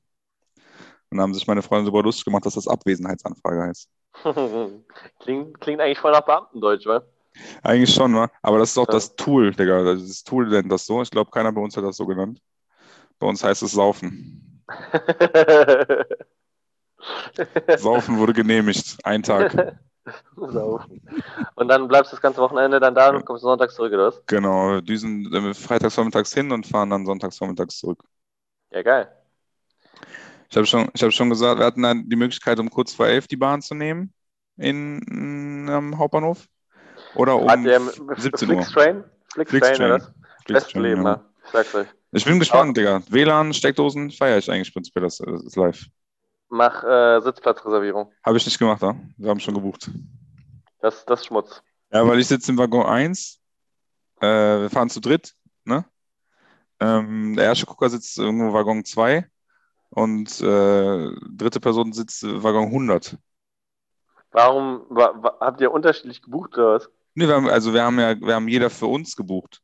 Und 1.10 1.20
haben 1.20 1.34
sich 1.34 1.46
meine 1.46 1.62
Freunde 1.62 1.86
sogar 1.86 2.02
lustig 2.02 2.24
gemacht, 2.24 2.46
dass 2.46 2.54
das 2.54 2.68
Abwesenheitsanfrage 2.68 3.62
heißt. 3.62 3.88
klingt, 5.20 5.60
klingt 5.60 5.80
eigentlich 5.80 5.98
voll 5.98 6.12
nach 6.12 6.24
Beamtendeutsch, 6.24 6.86
wa? 6.86 7.02
Eigentlich 7.62 7.94
schon, 7.94 8.14
wa? 8.14 8.30
Aber 8.42 8.58
das 8.58 8.70
ist 8.70 8.78
auch 8.78 8.88
ja. 8.88 8.92
das 8.92 9.14
Tool, 9.14 9.54
Digga. 9.54 9.82
Das 9.82 10.24
Tool 10.24 10.48
nennt 10.48 10.72
das 10.72 10.86
so. 10.86 11.02
Ich 11.02 11.10
glaube, 11.10 11.30
keiner 11.30 11.52
bei 11.52 11.60
uns 11.60 11.76
hat 11.76 11.84
das 11.84 11.96
so 11.96 12.06
genannt. 12.06 12.40
Bei 13.18 13.26
uns 13.26 13.44
heißt 13.44 13.62
es 13.62 13.72
Saufen. 13.72 14.62
Saufen 17.76 18.18
wurde 18.18 18.32
genehmigt. 18.32 18.96
Ein 19.04 19.22
Tag. 19.22 19.76
Saufen. 20.36 21.02
Und 21.54 21.68
dann 21.68 21.88
bleibst 21.88 22.12
du 22.12 22.16
das 22.16 22.22
ganze 22.22 22.40
Wochenende 22.40 22.80
dann 22.80 22.94
da 22.94 23.10
und 23.10 23.24
kommst 23.24 23.42
sonntags 23.42 23.74
zurück, 23.74 23.92
oder 23.92 24.08
was? 24.08 24.22
Genau, 24.26 24.80
düsen 24.80 25.54
freitags 25.54 25.94
vormittags 25.94 26.32
hin 26.32 26.52
und 26.52 26.66
fahren 26.66 26.90
dann 26.90 27.06
sonntags 27.06 27.38
vormittags 27.38 27.78
zurück. 27.78 28.02
Ja, 28.70 28.82
geil. 28.82 29.08
Ich 30.48 30.56
habe 30.56 30.66
schon, 30.66 30.86
hab 30.86 31.12
schon 31.12 31.30
gesagt, 31.30 31.58
wir 31.58 31.66
hatten 31.66 31.82
dann 31.82 32.08
die 32.08 32.16
Möglichkeit, 32.16 32.58
um 32.58 32.70
kurz 32.70 32.94
vor 32.94 33.06
elf 33.06 33.26
die 33.26 33.36
Bahn 33.36 33.62
zu 33.62 33.74
nehmen 33.74 34.12
in, 34.56 35.68
am 35.68 35.98
Hauptbahnhof. 35.98 36.46
Oder 37.14 37.36
um 37.36 37.48
17 38.16 38.50
Uhr. 38.50 38.62
Flixtrain? 38.62 39.04
Flixtrain, 39.34 39.82
oder 39.82 39.94
was? 39.94 40.12
Beste 40.46 40.80
Leben, 40.80 41.04
ja. 41.04 41.24
Euch. 41.52 41.86
Ich 42.12 42.24
bin 42.24 42.38
gespannt, 42.38 42.76
Digga. 42.76 43.02
WLAN, 43.08 43.52
Steckdosen, 43.52 44.10
feiere 44.10 44.38
ich 44.38 44.50
eigentlich 44.50 44.72
prinzipiell, 44.72 45.04
das, 45.04 45.18
das 45.18 45.42
ist 45.42 45.56
live. 45.56 45.86
Mach 46.48 46.84
äh, 46.84 47.20
Sitzplatzreservierung. 47.20 48.12
Habe 48.24 48.36
ich 48.36 48.46
nicht 48.46 48.58
gemacht, 48.58 48.82
ja? 48.82 48.94
Wir 49.16 49.30
haben 49.30 49.40
schon 49.40 49.54
gebucht. 49.54 49.90
Das, 50.80 51.04
das 51.04 51.20
ist 51.20 51.26
Schmutz. 51.26 51.62
Ja, 51.92 52.06
weil 52.06 52.20
ich 52.20 52.28
sitze 52.28 52.52
im 52.52 52.58
Waggon 52.58 52.86
1. 52.86 53.40
Äh, 54.20 54.26
wir 54.26 54.70
fahren 54.70 54.88
zu 54.88 55.00
dritt, 55.00 55.34
ne? 55.64 55.84
Ähm, 56.78 57.34
der 57.36 57.46
erste 57.46 57.66
Gucker 57.66 57.88
sitzt 57.90 58.18
irgendwo 58.18 58.52
Waggon 58.52 58.84
2 58.84 59.28
und 59.96 60.42
äh, 60.42 61.10
dritte 61.30 61.58
Person 61.58 61.94
sitzt 61.94 62.22
Waggon 62.22 62.66
100. 62.66 63.16
Warum 64.30 64.84
wa, 64.90 65.14
wa, 65.22 65.38
habt 65.40 65.62
ihr 65.62 65.72
unterschiedlich 65.72 66.20
gebucht 66.20 66.52
oder 66.58 66.74
was? 66.74 66.90
Nee, 67.14 67.26
wir 67.26 67.34
haben, 67.34 67.48
also 67.48 67.72
wir 67.72 67.82
haben 67.82 67.98
ja, 67.98 68.20
wir 68.20 68.34
haben 68.34 68.46
jeder 68.46 68.68
für 68.68 68.88
uns 68.88 69.16
gebucht. 69.16 69.62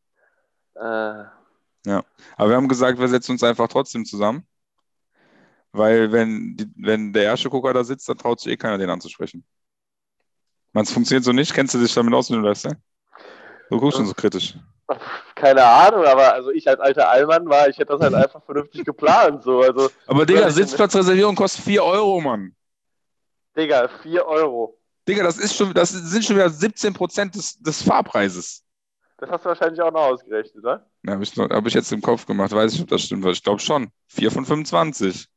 Äh. 0.75 1.25
Ja, 1.85 2.03
aber 2.37 2.49
wir 2.49 2.57
haben 2.57 2.69
gesagt, 2.69 2.99
wir 2.99 3.09
setzen 3.09 3.33
uns 3.33 3.43
einfach 3.43 3.69
trotzdem 3.69 4.07
zusammen. 4.07 4.47
Weil 5.73 6.11
wenn, 6.13 6.57
die, 6.57 6.73
wenn 6.77 7.13
der 7.13 7.25
erste 7.25 7.51
Gucker 7.51 7.75
da 7.75 7.85
sitzt, 7.85 8.09
dann 8.09 8.17
traut 8.17 8.41
sich 8.41 8.53
eh 8.53 8.57
keiner, 8.57 8.79
den 8.79 8.89
anzusprechen. 8.89 9.45
Man, 10.73 10.85
es 10.85 10.93
funktioniert 10.93 11.25
so 11.25 11.33
nicht. 11.33 11.53
Kennst 11.53 11.75
du 11.75 11.79
dich 11.79 11.93
damit 11.93 12.15
aus, 12.15 12.31
wenn 12.31 12.41
du 12.41 12.49
das, 12.49 12.65
ne? 12.65 12.81
Du 13.69 13.79
guckst 13.79 13.99
schon 13.99 14.07
so 14.07 14.15
kritisch. 14.15 14.57
Keine 15.35 15.65
Ahnung, 15.65 16.05
aber 16.05 16.33
also 16.33 16.51
ich 16.51 16.69
als 16.69 16.81
alter 16.81 17.09
Allmann 17.09 17.49
war, 17.49 17.69
ich 17.69 17.79
hätte 17.79 17.93
das 17.93 18.01
halt 18.01 18.15
einfach 18.15 18.43
vernünftig 18.45 18.85
geplant. 18.85 19.43
So. 19.43 19.61
Also, 19.61 19.91
aber 20.07 20.27
Digga, 20.27 20.51
Sitzplatzreservierung 20.51 21.35
kostet 21.35 21.65
4 21.65 21.83
Euro, 21.85 22.21
Mann. 22.21 22.55
Digga, 23.57 23.89
4 24.03 24.27
Euro. 24.27 24.79
Digga, 25.09 25.25
das, 25.25 25.39
ist 25.39 25.57
schon, 25.57 25.75
das 25.75 25.91
sind 25.91 26.25
schon 26.25 26.37
wieder 26.37 26.49
17 26.49 26.95
Prozent 26.95 27.35
des, 27.35 27.59
des 27.59 27.83
Fahrpreises. 27.83 28.63
Das 29.19 29.31
hast 29.31 29.45
du 29.45 29.49
wahrscheinlich 29.51 29.81
auch 29.81 29.93
noch 29.93 30.03
ausgerechnet, 30.03 30.65
ne? 30.65 30.85
Ja, 31.05 31.13
habe 31.13 31.23
ich, 31.23 31.37
hab 31.37 31.67
ich 31.67 31.75
jetzt 31.75 31.93
im 31.93 32.03
Kopf 32.03 32.27
gemacht. 32.27 32.53
Weiß 32.53 32.75
ich, 32.75 32.83
ob 32.83 32.89
das 32.89 33.03
stimmt. 33.03 33.25
Ich 33.27 33.43
glaube 33.43 33.61
schon. 33.61 33.91
4 34.09 34.31
von 34.31 34.45
25. 34.45 35.29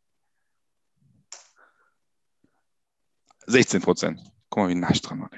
16 3.47 3.81
Prozent. 3.81 4.21
Guck 4.49 4.63
mal, 4.63 4.69
wie 4.69 4.75
nah 4.75 4.89
ich 4.91 5.01
dran 5.01 5.21
war. 5.21 5.29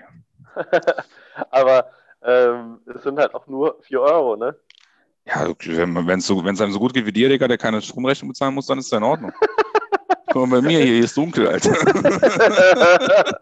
Aber 1.51 1.91
ähm, 2.23 2.79
es 2.93 3.03
sind 3.03 3.19
halt 3.19 3.33
auch 3.33 3.47
nur 3.47 3.77
4 3.81 4.01
Euro, 4.01 4.35
ne? 4.35 4.55
Ja, 5.25 5.47
wenn 5.47 6.19
es 6.19 6.27
so, 6.27 6.39
einem 6.39 6.71
so 6.71 6.79
gut 6.79 6.93
geht 6.93 7.05
wie 7.05 7.11
dir, 7.11 7.27
Digga, 7.27 7.47
der 7.47 7.57
keine 7.57 7.81
Stromrechnung 7.81 8.29
bezahlen 8.29 8.53
muss, 8.53 8.67
dann 8.67 8.79
ist 8.79 8.85
es 8.85 8.91
in 8.93 9.03
Ordnung. 9.03 9.33
Guck 10.27 10.47
mal, 10.47 10.61
bei 10.61 10.67
mir 10.67 10.83
hier 10.83 11.03
ist 11.03 11.17
dunkel, 11.17 11.47
Alter. 11.47 11.71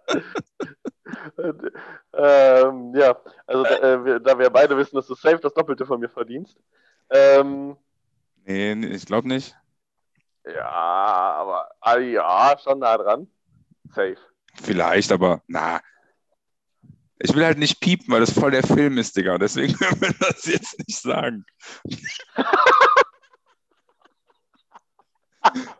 ähm, 2.13 2.93
ja, 2.95 3.15
also 3.45 3.63
da, 3.63 3.77
äh, 3.77 4.05
wir, 4.05 4.19
da, 4.19 4.37
wir 4.37 4.49
beide 4.49 4.77
wissen, 4.77 4.95
dass 4.95 5.07
du 5.07 5.15
safe 5.15 5.39
das 5.39 5.53
Doppelte 5.53 5.85
von 5.85 5.99
mir 5.99 6.09
verdienst. 6.09 6.57
Ähm, 7.09 7.75
nee, 8.45 8.73
ich 8.73 9.05
glaube 9.05 9.27
nicht. 9.27 9.55
Ja, 10.45 10.69
aber 10.69 11.69
ah, 11.81 11.97
ja, 11.97 12.55
schon 12.63 12.79
nah 12.79 12.97
dran. 12.97 13.27
Safe. 13.89 14.17
Vielleicht, 14.61 15.11
aber 15.11 15.41
na. 15.47 15.81
Ich 17.25 17.33
will 17.33 17.43
halt 17.43 17.57
nicht 17.57 17.79
piepen, 17.79 18.13
weil 18.13 18.19
das 18.19 18.31
voll 18.31 18.51
der 18.51 18.61
Film 18.61 18.99
ist, 18.99 19.17
Digga. 19.17 19.39
Deswegen 19.39 19.73
können 19.77 19.99
wir 19.99 20.13
das 20.19 20.45
jetzt 20.45 20.77
nicht 20.77 21.01
sagen. 21.01 21.43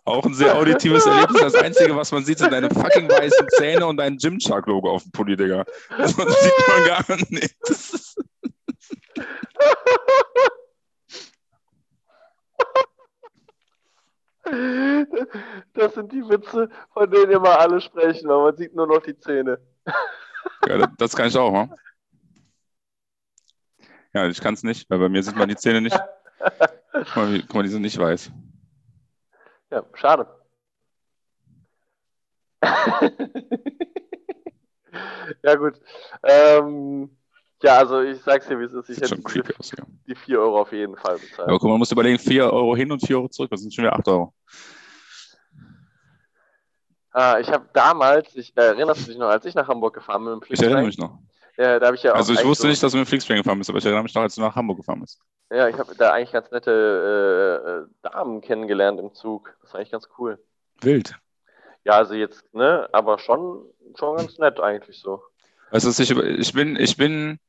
Auch 0.06 0.26
ein 0.26 0.34
sehr 0.34 0.56
auditives 0.56 1.06
Erlebnis. 1.06 1.42
Das 1.42 1.54
Einzige, 1.56 1.96
was 1.96 2.12
man 2.12 2.26
sieht, 2.26 2.40
sind 2.40 2.52
deine 2.52 2.70
fucking 2.70 3.08
weißen 3.10 3.48
Zähne 3.58 3.86
und 3.86 3.98
dein 3.98 4.18
Gymshark-Logo 4.18 4.90
auf 4.92 5.04
dem 5.04 5.12
Pulli, 5.12 5.36
Digga. 5.36 5.66
Das 5.98 6.16
sieht 6.16 6.68
man 6.68 6.86
gar 6.86 7.04
nicht. 7.30 7.56
Das 15.74 15.94
sind 15.94 16.12
die 16.12 16.28
Witze, 16.30 16.70
von 16.94 17.10
denen 17.10 17.32
immer 17.32 17.60
alle 17.60 17.82
sprechen, 17.82 18.30
aber 18.30 18.44
man 18.44 18.58
sieht 18.58 18.76
nur 18.76 18.86
noch 18.88 19.02
die 19.02 19.18
Zähne. 19.18 19.60
Ja, 20.68 20.88
das 20.98 21.16
kann 21.16 21.28
ich 21.28 21.38
auch, 21.38 21.52
ne? 21.52 21.76
Ja, 24.14 24.28
ich 24.28 24.40
kann 24.40 24.54
es 24.54 24.64
nicht, 24.64 24.90
weil 24.90 25.00
bei 25.00 25.10
mir 25.10 25.22
sieht 25.22 25.36
man 25.36 25.50
die 25.50 25.56
Zähne 25.58 25.82
nicht. 25.82 26.00
Guck 26.94 27.16
mal, 27.16 27.42
guck 27.42 27.54
mal, 27.54 27.64
die 27.64 27.70
sind 27.70 27.82
nicht 27.82 27.98
weiß. 27.98 28.32
Ja, 29.72 29.84
schade. 29.94 30.28
ja, 35.44 35.56
gut. 35.56 35.80
Ähm, 36.24 37.10
ja, 37.62 37.78
also 37.80 38.02
ich 38.02 38.22
sag's 38.22 38.48
dir, 38.48 38.60
wie 38.60 38.64
es 38.64 38.74
ist. 38.74 38.90
Ich 38.90 39.02
hätte 39.02 39.18
die, 39.18 39.56
aus, 39.60 39.72
ja. 39.72 39.84
die 40.08 40.16
4 40.16 40.40
Euro 40.40 40.62
auf 40.62 40.72
jeden 40.72 40.96
Fall 40.96 41.18
bezahlt. 41.18 41.50
Aber 41.50 41.60
guck 41.60 41.64
mal, 41.64 41.72
man 41.72 41.80
muss 41.80 41.92
überlegen, 41.92 42.20
4 42.20 42.52
Euro 42.52 42.76
hin 42.76 42.92
und 42.92 43.06
4 43.06 43.18
Euro 43.18 43.28
zurück, 43.28 43.50
das 43.52 43.62
sind 43.62 43.74
schon 43.74 43.84
wieder 43.84 43.96
8 43.96 44.08
Euro. 44.08 44.34
Ah, 47.18 47.40
ich 47.40 47.50
habe 47.50 47.66
damals, 47.72 48.36
ich, 48.36 48.52
äh, 48.58 48.62
erinnerst 48.62 49.04
du 49.04 49.12
dich 49.12 49.18
noch, 49.18 49.30
als 49.30 49.46
ich 49.46 49.56
nach 49.56 49.70
Hamburg 49.70 49.94
gefahren 49.94 50.26
bin 50.26 50.34
mit 50.34 50.42
dem 50.42 50.48
Flixtrain? 50.48 50.68
Ich 50.68 50.74
erinnere 50.74 50.88
mich 50.88 50.98
noch. 50.98 51.18
Ja, 51.58 51.80
da 51.80 51.86
habe 51.86 51.96
ich 51.96 52.04
ja 52.04 52.12
Also 52.12 52.34
ich 52.34 52.44
wusste 52.44 52.64
so 52.64 52.68
nicht, 52.68 52.84
dass 52.84 52.92
du 52.92 52.98
mit 52.98 53.08
dem 53.08 53.10
Flixtrain 53.10 53.38
gefahren 53.38 53.58
bist, 53.58 53.70
aber 53.70 53.80
ich 53.80 53.86
erinnere 53.86 54.04
mich 54.04 54.14
noch, 54.14 54.24
als 54.24 54.36
du 54.36 54.42
nach 54.42 54.54
Hamburg 54.54 54.80
gefahren 54.80 55.00
bist. 55.00 55.22
Ja, 55.50 55.70
ich 55.70 55.78
habe 55.78 55.96
da 55.96 56.12
eigentlich 56.12 56.34
ganz 56.34 56.52
nette 56.52 57.88
äh, 58.04 58.10
äh, 58.10 58.12
Damen 58.12 58.42
kennengelernt 58.42 59.00
im 59.00 59.14
Zug. 59.14 59.56
Das 59.62 59.72
war 59.72 59.80
eigentlich 59.80 59.94
ganz 59.94 60.10
cool. 60.20 60.44
Wild. 60.82 61.16
Ja, 61.86 61.94
also 61.94 62.16
jetzt, 62.16 62.54
ne, 62.54 62.90
aber 62.92 63.18
schon, 63.18 63.64
schon 63.98 64.18
ganz 64.18 64.38
nett 64.38 64.60
eigentlich 64.60 65.00
so. 65.00 65.24
Also 65.72 65.90
ich, 66.04 66.12
ich 66.12 66.52
bin, 66.52 66.76
ich 66.76 66.98
bin, 66.98 67.40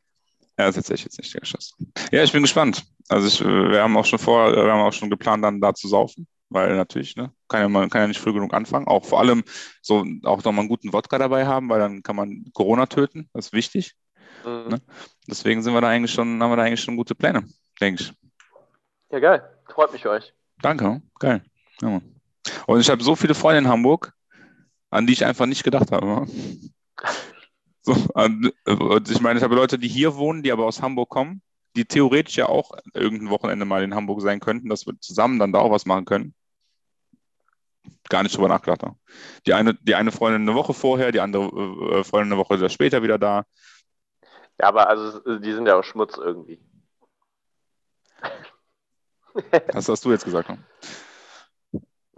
ja, 0.56 0.66
das 0.66 0.76
erzähle 0.76 0.94
ich 0.94 1.04
jetzt 1.06 1.18
nicht, 1.18 1.40
geschossen. 1.40 1.92
Ja, 2.12 2.22
ich 2.22 2.30
bin 2.30 2.42
gespannt. 2.42 2.84
Also 3.08 3.26
ich, 3.26 3.44
wir 3.44 3.82
haben 3.82 3.96
auch 3.96 4.04
schon 4.04 4.20
vor, 4.20 4.52
wir 4.52 4.72
haben 4.72 4.82
auch 4.82 4.92
schon 4.92 5.10
geplant, 5.10 5.42
dann 5.42 5.60
da 5.60 5.74
zu 5.74 5.88
saufen 5.88 6.28
weil 6.48 6.76
natürlich, 6.76 7.16
ne, 7.16 7.32
kann 7.48 7.60
ja, 7.60 7.68
man 7.68 7.90
kann 7.90 8.02
ja 8.02 8.08
nicht 8.08 8.20
früh 8.20 8.32
genug 8.32 8.54
anfangen. 8.54 8.86
Auch 8.86 9.04
vor 9.04 9.20
allem 9.20 9.44
so 9.82 10.04
auch 10.24 10.44
nochmal 10.44 10.60
einen 10.60 10.68
guten 10.68 10.92
Wodka 10.92 11.18
dabei 11.18 11.46
haben, 11.46 11.68
weil 11.68 11.80
dann 11.80 12.02
kann 12.02 12.16
man 12.16 12.50
Corona 12.52 12.86
töten. 12.86 13.28
Das 13.32 13.46
ist 13.46 13.52
wichtig. 13.52 13.94
Mhm. 14.44 14.68
Ne? 14.68 14.82
Deswegen 15.28 15.62
sind 15.62 15.74
wir 15.74 15.80
da 15.80 15.88
eigentlich 15.88 16.12
schon, 16.12 16.42
haben 16.42 16.50
wir 16.50 16.56
da 16.56 16.62
eigentlich 16.62 16.82
schon 16.82 16.96
gute 16.96 17.14
Pläne, 17.14 17.44
denke 17.80 18.02
ich. 18.02 18.12
Ja, 19.10 19.18
geil. 19.18 19.42
Freut 19.68 19.92
mich 19.92 20.02
für 20.02 20.10
euch. 20.10 20.32
Danke, 20.62 21.02
geil. 21.18 21.42
Ja, 21.80 22.00
und 22.66 22.80
ich 22.80 22.90
habe 22.90 23.02
so 23.02 23.16
viele 23.16 23.34
Freunde 23.34 23.58
in 23.58 23.68
Hamburg, 23.68 24.12
an 24.90 25.06
die 25.06 25.12
ich 25.12 25.24
einfach 25.24 25.46
nicht 25.46 25.64
gedacht 25.64 25.92
habe. 25.92 26.26
So, 27.88 27.92
ich 27.94 29.20
meine, 29.20 29.38
ich 29.38 29.44
habe 29.44 29.54
Leute, 29.54 29.78
die 29.78 29.86
hier 29.86 30.16
wohnen, 30.16 30.42
die 30.42 30.50
aber 30.50 30.66
aus 30.66 30.82
Hamburg 30.82 31.08
kommen 31.08 31.40
die 31.76 31.84
theoretisch 31.84 32.36
ja 32.36 32.48
auch 32.48 32.72
irgendein 32.94 33.30
Wochenende 33.30 33.64
mal 33.64 33.82
in 33.82 33.94
Hamburg 33.94 34.22
sein 34.22 34.40
könnten, 34.40 34.68
dass 34.68 34.86
wir 34.86 34.98
zusammen 35.00 35.38
dann 35.38 35.52
da 35.52 35.60
auch 35.60 35.70
was 35.70 35.86
machen 35.86 36.06
können. 36.06 36.34
Gar 38.08 38.22
nicht 38.22 38.36
drüber 38.36 38.48
nachgedacht. 38.48 38.80
Die 39.46 39.54
eine, 39.54 39.74
die 39.74 39.94
eine 39.94 40.10
Freundin 40.10 40.42
eine 40.42 40.54
Woche 40.54 40.74
vorher, 40.74 41.12
die 41.12 41.20
andere 41.20 41.44
äh, 41.44 42.04
Freundin 42.04 42.32
eine 42.32 42.40
Woche 42.40 42.68
später 42.70 43.02
wieder 43.02 43.18
da. 43.18 43.44
Ja, 44.60 44.68
aber 44.68 44.88
also 44.88 45.38
die 45.38 45.52
sind 45.52 45.66
ja 45.66 45.78
auch 45.78 45.84
Schmutz 45.84 46.16
irgendwie. 46.16 46.60
Das 49.68 49.86
hast 49.86 50.02
du 50.02 50.10
jetzt 50.10 50.24
gesagt. 50.24 50.48
Ne? 50.48 50.58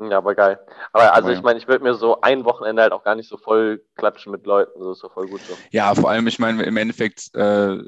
Ja, 0.09 0.19
aber 0.19 0.37
geil. 0.37 0.61
Aber 0.93 1.13
also 1.13 1.29
aber 1.29 1.37
ich 1.37 1.43
meine, 1.43 1.59
ich 1.59 1.67
würde 1.67 1.83
mir 1.83 1.95
so 1.95 2.21
ein 2.21 2.45
Wochenende 2.45 2.83
halt 2.83 2.93
auch 2.93 3.03
gar 3.03 3.17
nicht 3.17 3.29
so 3.29 3.37
voll 3.37 3.85
klatschen 3.97 4.31
mit 4.31 4.47
Leuten. 4.47 4.79
Das 4.79 4.99
ist 4.99 5.03
doch 5.03 5.13
voll 5.13 5.27
gut 5.27 5.41
so. 5.41 5.59
Ja, 5.71 5.93
vor 5.97 6.11
allem, 6.11 6.29
ich 6.29 6.39
meine, 6.39 6.63
im 6.63 6.77
Endeffekt 6.77 7.35
äh, 7.35 7.79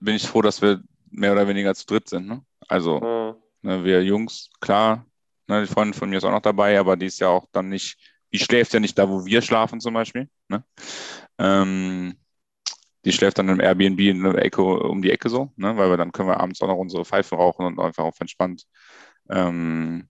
bin 0.00 0.14
ich 0.14 0.28
froh, 0.28 0.42
dass 0.42 0.62
wir 0.62 0.80
mehr 1.10 1.32
oder 1.32 1.46
weniger 1.48 1.74
zu 1.74 1.86
dritt 1.86 2.08
sind. 2.08 2.26
Ne? 2.26 2.42
Also 2.68 3.00
mhm. 3.00 3.68
ne, 3.68 3.84
wir 3.84 4.02
Jungs, 4.04 4.50
klar, 4.60 5.04
ne, 5.46 5.62
die 5.62 5.72
Freundin 5.72 5.94
von 5.94 6.10
mir 6.10 6.18
ist 6.18 6.24
auch 6.24 6.32
noch 6.32 6.42
dabei, 6.42 6.78
aber 6.78 6.96
die 6.96 7.06
ist 7.06 7.20
ja 7.20 7.28
auch 7.28 7.46
dann 7.52 7.68
nicht, 7.68 7.98
die 8.32 8.38
schläft 8.38 8.72
ja 8.74 8.80
nicht 8.80 8.98
da, 8.98 9.08
wo 9.08 9.24
wir 9.24 9.42
schlafen 9.42 9.80
zum 9.80 9.94
Beispiel. 9.94 10.28
Ne? 10.48 10.62
Ähm, 11.38 12.14
Die 13.04 13.12
schläft 13.12 13.38
dann 13.38 13.48
im 13.48 13.60
Airbnb 13.60 14.00
in 14.00 14.22
der 14.22 14.34
Ecke 14.44 14.60
um 14.62 15.00
die 15.00 15.10
Ecke 15.12 15.28
so, 15.30 15.52
ne? 15.56 15.76
weil 15.76 15.88
wir 15.88 15.96
dann 15.96 16.12
können 16.12 16.28
wir 16.28 16.40
abends 16.40 16.60
auch 16.60 16.66
noch 16.66 16.76
unsere 16.76 17.04
Pfeife 17.04 17.36
rauchen 17.36 17.64
und 17.64 17.78
einfach 17.78 18.04
auf 18.04 18.20
entspannt 18.20 18.64
ähm, 19.30 20.08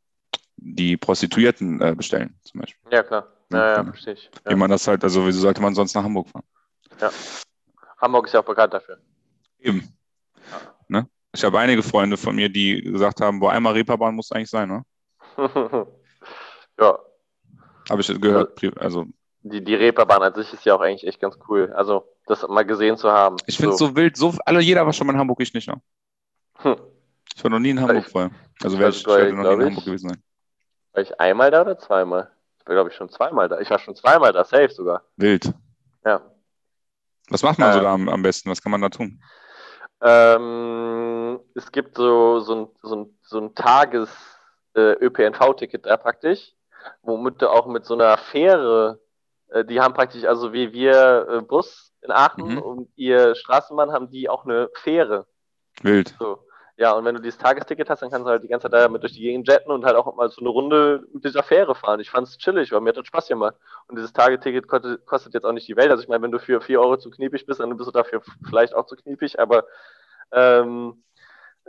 die 0.57 0.97
Prostituierten 0.97 1.81
äh, 1.81 1.95
bestellen, 1.95 2.37
zum 2.43 2.61
Beispiel. 2.61 2.91
Ja, 2.91 3.03
klar. 3.05 3.29
Ja, 3.53 3.59
ja, 3.59 3.77
genau. 3.77 3.93
verstehe 3.93 4.15
ich. 4.15 4.31
Wie 4.45 4.51
Ja. 4.51 4.57
man 4.57 4.71
das 4.71 4.89
halt, 4.89 5.05
also 5.05 5.25
wieso 5.27 5.41
sollte 5.41 5.61
man 5.63 5.75
sonst 5.75 5.95
nach 5.95 6.03
Hamburg 6.03 6.29
fahren? 6.29 6.45
Hamburg 7.99 8.27
ist 8.27 8.33
ja 8.33 8.41
auch 8.41 8.45
bekannt 8.45 8.75
dafür. 8.75 8.99
Eben. 9.61 9.87
Ne? 10.89 11.09
Ich 11.34 11.45
habe 11.45 11.59
einige 11.59 11.82
Freunde 11.82 12.16
von 12.16 12.34
mir, 12.36 12.49
die 12.49 12.82
gesagt 12.82 13.20
haben, 13.20 13.41
wo 13.41 13.49
einmal 13.49 13.74
Reeperbahn 13.74 14.14
muss 14.14 14.32
eigentlich 14.32 14.51
sein, 14.51 14.68
ne? 14.68 14.82
ja, 16.80 16.99
Habe 17.91 18.01
ich 18.01 18.20
gehört. 18.20 18.61
Also 18.78 19.07
die, 19.43 19.62
die 19.62 19.74
Reeperbahn 19.74 20.22
an 20.22 20.34
sich 20.34 20.53
ist 20.53 20.64
ja 20.64 20.74
auch 20.74 20.80
eigentlich 20.80 21.07
echt 21.07 21.20
ganz 21.20 21.39
cool. 21.49 21.72
Also, 21.74 22.05
das 22.26 22.47
mal 22.49 22.64
gesehen 22.64 22.97
zu 22.97 23.11
haben. 23.11 23.36
ich 23.47 23.57
finde 23.57 23.72
es 23.72 23.78
so 23.78 23.95
wild, 23.95 24.16
so, 24.16 24.34
alle, 24.45 24.61
jeder 24.61 24.84
war 24.84 24.93
schon 24.93 25.07
mal 25.07 25.12
in 25.12 25.18
Hamburg, 25.18 25.41
ich 25.41 25.55
nicht, 25.55 25.68
ne? 25.68 25.80
Hm. 26.57 26.76
Ich 27.34 27.45
war 27.45 27.51
noch 27.51 27.61
nie 27.61 27.70
in 27.70 27.80
Hamburg 27.80 28.05
Ich- 28.07 28.12
vorher. 28.12 28.30
Also 28.62 28.76
das 28.76 28.97
ich, 28.97 29.03
ich 29.03 29.07
werde 29.07 29.32
noch 29.34 29.45
nie 29.45 29.53
in 29.55 29.66
Hamburg 29.66 29.84
gewesen 29.84 30.09
sein. 30.09 30.22
War 30.93 31.03
ich 31.03 31.20
einmal 31.20 31.51
da 31.53 31.61
oder 31.62 31.78
zweimal? 31.78 32.30
Ich 32.59 32.66
war, 32.66 32.74
glaube 32.74 32.91
ich, 32.91 32.97
schon 32.97 33.09
zweimal 33.09 33.49
da. 33.49 33.61
Ich 33.61 33.70
war 33.70 33.78
schon 33.78 33.95
zweimal 33.95 34.32
da, 34.32 34.45
safe 34.45 34.70
sogar. 34.70 35.05
Wild. 35.16 35.53
Ja. 36.05 36.20
Was 37.30 37.43
macht 37.43 37.59
man 37.59 37.72
so 37.72 37.78
Äh, 37.78 37.82
da 37.82 37.95
am, 37.95 38.09
am 38.09 38.22
besten? 38.22 38.51
Was 38.51 38.61
kann 38.61 38.72
man 38.72 38.80
da 38.80 38.89
tun? 38.89 39.22
Ähm, 40.01 41.41
es 41.55 41.71
gibt 41.73 41.97
so, 41.97 42.41
so 42.41 42.55
ein, 42.55 42.69
so 42.83 42.97
ein, 42.97 43.19
so 43.23 43.39
ein 43.39 43.55
Tages-ÖPNV-Ticket 43.55 45.87
da 45.87 45.97
praktisch, 45.97 46.53
womit 47.03 47.43
du 47.43 47.51
auch 47.51 47.67
mit 47.67 47.85
so 47.85 47.95
einer 47.95 48.17
Fähre, 48.17 49.01
äh, 49.49 49.65
die 49.65 49.81
haben 49.81 49.95
praktisch, 49.95 50.25
also 50.25 50.53
wie 50.53 50.73
wir 50.73 51.27
äh, 51.29 51.41
Bus 51.43 51.93
in 52.03 52.13
Aachen 52.13 52.55
Mhm. 52.55 52.59
und 52.59 52.89
ihr 52.97 53.35
Straßenbahn 53.35 53.93
haben 53.93 54.11
die 54.11 54.29
auch 54.29 54.45
eine 54.45 54.69
Fähre. 54.75 55.27
Wild. 55.83 56.15
So. 56.19 56.45
Ja, 56.79 56.93
und 56.93 57.05
wenn 57.05 57.16
du 57.16 57.20
dieses 57.20 57.39
Tagesticket 57.39 57.91
hast, 57.91 58.03
dann 58.03 58.11
kannst 58.11 58.24
du 58.24 58.31
halt 58.31 58.45
die 58.45 58.49
ganze 58.49 58.70
Zeit 58.70 58.81
damit 58.81 59.03
durch 59.03 59.12
die 59.12 59.20
Gegend 59.22 59.49
jetten 59.49 59.72
und 59.72 59.85
halt 59.85 59.97
auch 59.97 60.14
mal 60.14 60.31
so 60.31 60.41
eine 60.41 60.49
Runde 60.49 61.05
mit 61.12 61.24
dieser 61.24 61.43
Fähre 61.43 61.74
fahren. 61.74 61.99
Ich 61.99 62.09
fand's 62.09 62.39
chillig, 62.39 62.70
weil 62.70 62.81
mir 62.81 62.91
hat 62.91 62.99
das 62.99 63.07
Spaß 63.09 63.26
gemacht. 63.26 63.57
Und 63.89 63.97
dieses 63.97 64.12
Tagesticket 64.12 64.68
kostet, 64.68 65.35
jetzt 65.35 65.45
auch 65.45 65.53
nicht 65.53 65.66
die 65.66 65.76
Welt. 65.76 65.91
Also 65.91 66.05
ich 66.05 66.09
meine, 66.09 66.22
wenn 66.22 66.31
du 66.31 66.39
für 66.39 66.61
4 66.61 66.81
Euro 66.81 66.97
zu 66.97 67.11
kniepig 67.11 67.47
bist, 67.47 67.59
dann 67.59 67.76
bist 67.76 67.89
du 67.89 67.91
dafür 67.93 68.22
vielleicht 68.49 68.74
auch 68.74 68.87
zu 68.87 68.95
kniepig, 68.95 69.41
aber 69.41 69.64
ähm, 70.31 71.03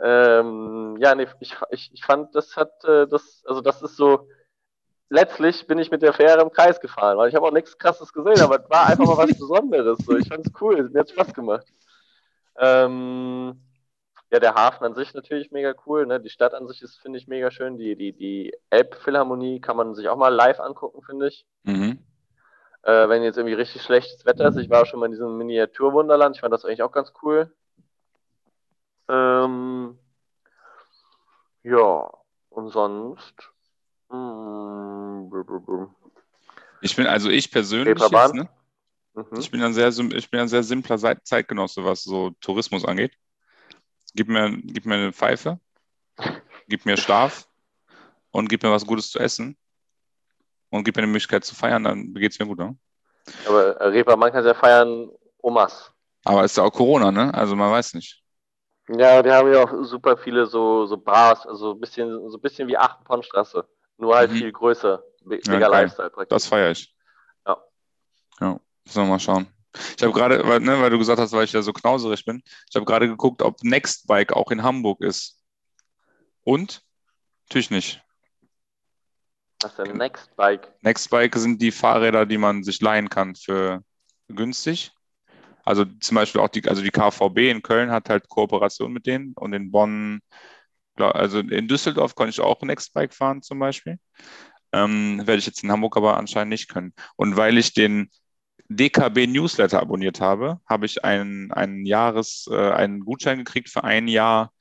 ähm, 0.00 0.96
ja, 1.00 1.14
nee, 1.16 1.26
ich, 1.40 1.56
ich, 1.70 1.90
ich 1.92 2.04
fand, 2.04 2.32
das 2.36 2.56
hat, 2.56 2.84
äh, 2.84 3.08
das, 3.08 3.42
also 3.46 3.60
das 3.62 3.82
ist 3.82 3.96
so, 3.96 4.28
letztlich 5.08 5.66
bin 5.66 5.78
ich 5.80 5.90
mit 5.90 6.02
der 6.02 6.12
Fähre 6.12 6.40
im 6.40 6.52
Kreis 6.52 6.80
gefahren, 6.80 7.18
weil 7.18 7.28
ich 7.28 7.34
habe 7.34 7.46
auch 7.46 7.52
nichts 7.52 7.76
krasses 7.76 8.12
gesehen, 8.12 8.40
aber 8.42 8.62
es 8.62 8.70
war 8.70 8.86
einfach 8.86 9.06
mal 9.06 9.18
was 9.18 9.26
Besonderes. 9.38 9.98
So. 10.06 10.16
Ich 10.16 10.28
fand's 10.28 10.52
cool, 10.60 10.88
mir 10.88 11.00
hat 11.00 11.10
Spaß 11.10 11.34
gemacht. 11.34 11.66
Ähm, 12.58 13.60
ja, 14.30 14.38
der 14.38 14.54
Hafen 14.54 14.84
an 14.84 14.94
sich 14.94 15.12
natürlich 15.12 15.50
mega 15.50 15.74
cool. 15.86 16.06
Ne? 16.06 16.20
Die 16.20 16.30
Stadt 16.30 16.54
an 16.54 16.68
sich 16.68 16.82
ist, 16.82 16.98
finde 16.98 17.18
ich, 17.18 17.26
mega 17.26 17.50
schön. 17.50 17.78
Die, 17.78 17.96
die, 17.96 18.12
die 18.12 18.54
Elbphilharmonie 18.70 19.60
kann 19.60 19.76
man 19.76 19.94
sich 19.94 20.08
auch 20.08 20.16
mal 20.16 20.28
live 20.28 20.60
angucken, 20.60 21.02
finde 21.02 21.28
ich. 21.28 21.46
Mhm. 21.64 21.98
Äh, 22.82 23.08
wenn 23.08 23.22
jetzt 23.22 23.36
irgendwie 23.36 23.54
richtig 23.54 23.82
schlechtes 23.82 24.24
Wetter 24.24 24.48
ist. 24.48 24.56
Ich 24.56 24.70
war 24.70 24.82
auch 24.82 24.86
schon 24.86 25.00
mal 25.00 25.06
in 25.06 25.12
diesem 25.12 25.36
Miniaturwunderland. 25.36 26.36
Ich 26.36 26.40
fand 26.40 26.54
das 26.54 26.64
eigentlich 26.64 26.82
auch 26.82 26.92
ganz 26.92 27.12
cool. 27.22 27.52
Ähm, 29.08 29.98
ja, 31.64 32.10
und 32.50 32.68
sonst. 32.68 33.34
mm. 34.10 35.28
Ich 36.82 36.96
bin, 36.96 37.06
also 37.06 37.28
ich 37.28 37.50
persönlich 37.50 37.98
jetzt, 37.98 38.34
ne? 38.34 38.48
Mhm. 39.14 39.26
Ich 39.38 39.50
bin 39.50 39.62
ein 39.62 39.74
sehr, 39.74 39.88
ich 39.88 40.30
bin 40.30 40.40
ein 40.40 40.48
sehr 40.48 40.62
simpler 40.62 40.98
Zeitgenosse, 41.22 41.84
was 41.84 42.04
so 42.04 42.30
Tourismus 42.40 42.84
angeht. 42.84 43.12
Gib 44.14 44.28
mir, 44.28 44.50
gib 44.62 44.86
mir 44.86 44.94
eine 44.94 45.12
Pfeife, 45.12 45.60
gib 46.68 46.84
mir 46.86 46.96
Schlaf 46.96 47.48
und 48.30 48.48
gib 48.48 48.62
mir 48.62 48.70
was 48.70 48.86
Gutes 48.86 49.10
zu 49.10 49.18
essen 49.18 49.56
und 50.70 50.84
gib 50.84 50.96
mir 50.96 51.02
eine 51.02 51.12
Möglichkeit 51.12 51.44
zu 51.44 51.54
feiern, 51.54 51.84
dann 51.84 52.14
geht's 52.14 52.38
mir 52.38 52.46
gut, 52.46 52.58
ne? 52.58 52.76
Aber 53.46 53.76
äh, 53.80 53.88
Reeperbahn 53.88 54.32
kann 54.32 54.44
ja 54.44 54.54
feiern 54.54 55.10
Omas. 55.38 55.92
Aber 56.24 56.44
ist 56.44 56.56
ja 56.56 56.64
auch 56.64 56.72
Corona, 56.72 57.10
ne? 57.12 57.32
Also 57.34 57.54
man 57.56 57.70
weiß 57.70 57.94
nicht. 57.94 58.22
Ja, 58.88 59.22
die 59.22 59.30
haben 59.30 59.52
ja 59.52 59.62
auch 59.62 59.84
super 59.84 60.16
viele 60.16 60.46
so, 60.46 60.86
so 60.86 60.96
Bars, 60.96 61.46
also 61.46 61.72
ein 61.72 61.80
bisschen, 61.80 62.28
so 62.28 62.36
ein 62.38 62.40
bisschen 62.40 62.66
wie 62.66 62.76
Aachen-Ponnstraße. 62.76 63.66
Nur 63.98 64.16
halt 64.16 64.30
Mhm. 64.32 64.36
viel 64.36 64.52
größer. 64.52 65.02
Ja, 65.20 65.26
Mega 65.26 65.58
geil. 65.68 65.70
Lifestyle 65.70 66.10
praktisch. 66.10 66.34
Das 66.34 66.46
feiere 66.46 66.70
ich. 66.72 66.94
Ja. 67.46 67.56
Ja, 68.40 68.60
müssen 68.84 69.02
wir 69.02 69.08
mal 69.08 69.20
schauen. 69.20 69.46
Ich 69.96 70.02
habe 70.02 70.12
gerade, 70.12 70.46
weil, 70.46 70.60
ne, 70.60 70.80
weil 70.80 70.90
du 70.90 70.98
gesagt 70.98 71.20
hast, 71.20 71.32
weil 71.32 71.44
ich 71.44 71.52
ja 71.52 71.62
so 71.62 71.72
knauserig 71.72 72.24
bin, 72.24 72.42
ich 72.44 72.74
habe 72.74 72.84
gerade 72.84 73.08
geguckt, 73.08 73.42
ob 73.42 73.62
Nextbike 73.62 74.32
auch 74.32 74.50
in 74.50 74.62
Hamburg 74.62 75.00
ist. 75.00 75.40
Und? 76.42 76.82
Natürlich 77.48 77.70
nicht. 77.70 78.02
Was 79.62 79.72
ist 79.72 79.78
denn 79.78 79.96
Next 79.96 80.34
Bike? 80.36 80.72
Nextbike 80.82 81.36
sind 81.36 81.60
die 81.60 81.72
Fahrräder, 81.72 82.26
die 82.26 82.38
man 82.38 82.62
sich 82.62 82.80
leihen 82.80 83.08
kann 83.08 83.34
für 83.34 83.84
günstig. 84.28 84.92
Also 85.64 85.84
zum 85.84 86.14
Beispiel 86.14 86.40
auch 86.40 86.48
die, 86.48 86.66
also 86.66 86.82
die 86.82 86.90
KVB 86.90 87.50
in 87.50 87.62
Köln 87.62 87.90
hat 87.90 88.08
halt 88.08 88.28
Kooperation 88.28 88.92
mit 88.92 89.06
denen 89.06 89.34
und 89.34 89.52
in 89.52 89.70
Bonn, 89.70 90.20
also 90.96 91.40
in 91.40 91.68
Düsseldorf 91.68 92.14
konnte 92.14 92.30
ich 92.30 92.40
auch 92.40 92.62
Nextbike 92.62 93.14
fahren 93.14 93.42
zum 93.42 93.58
Beispiel. 93.58 93.98
Ähm, 94.72 95.18
werde 95.18 95.38
ich 95.38 95.46
jetzt 95.46 95.62
in 95.62 95.70
Hamburg 95.70 95.96
aber 95.96 96.16
anscheinend 96.16 96.50
nicht 96.50 96.68
können. 96.68 96.94
Und 97.16 97.36
weil 97.36 97.58
ich 97.58 97.74
den 97.74 98.10
DKB 98.70 99.26
Newsletter 99.26 99.80
abonniert 99.80 100.20
habe, 100.20 100.60
habe 100.64 100.86
ich 100.86 101.04
einen, 101.04 101.50
einen 101.50 101.84
Jahres, 101.84 102.48
äh, 102.50 102.70
einen 102.70 103.00
Gutschein 103.04 103.38
gekriegt 103.38 103.68
für 103.68 103.82
ein 103.82 104.06
Jahr 104.06 104.52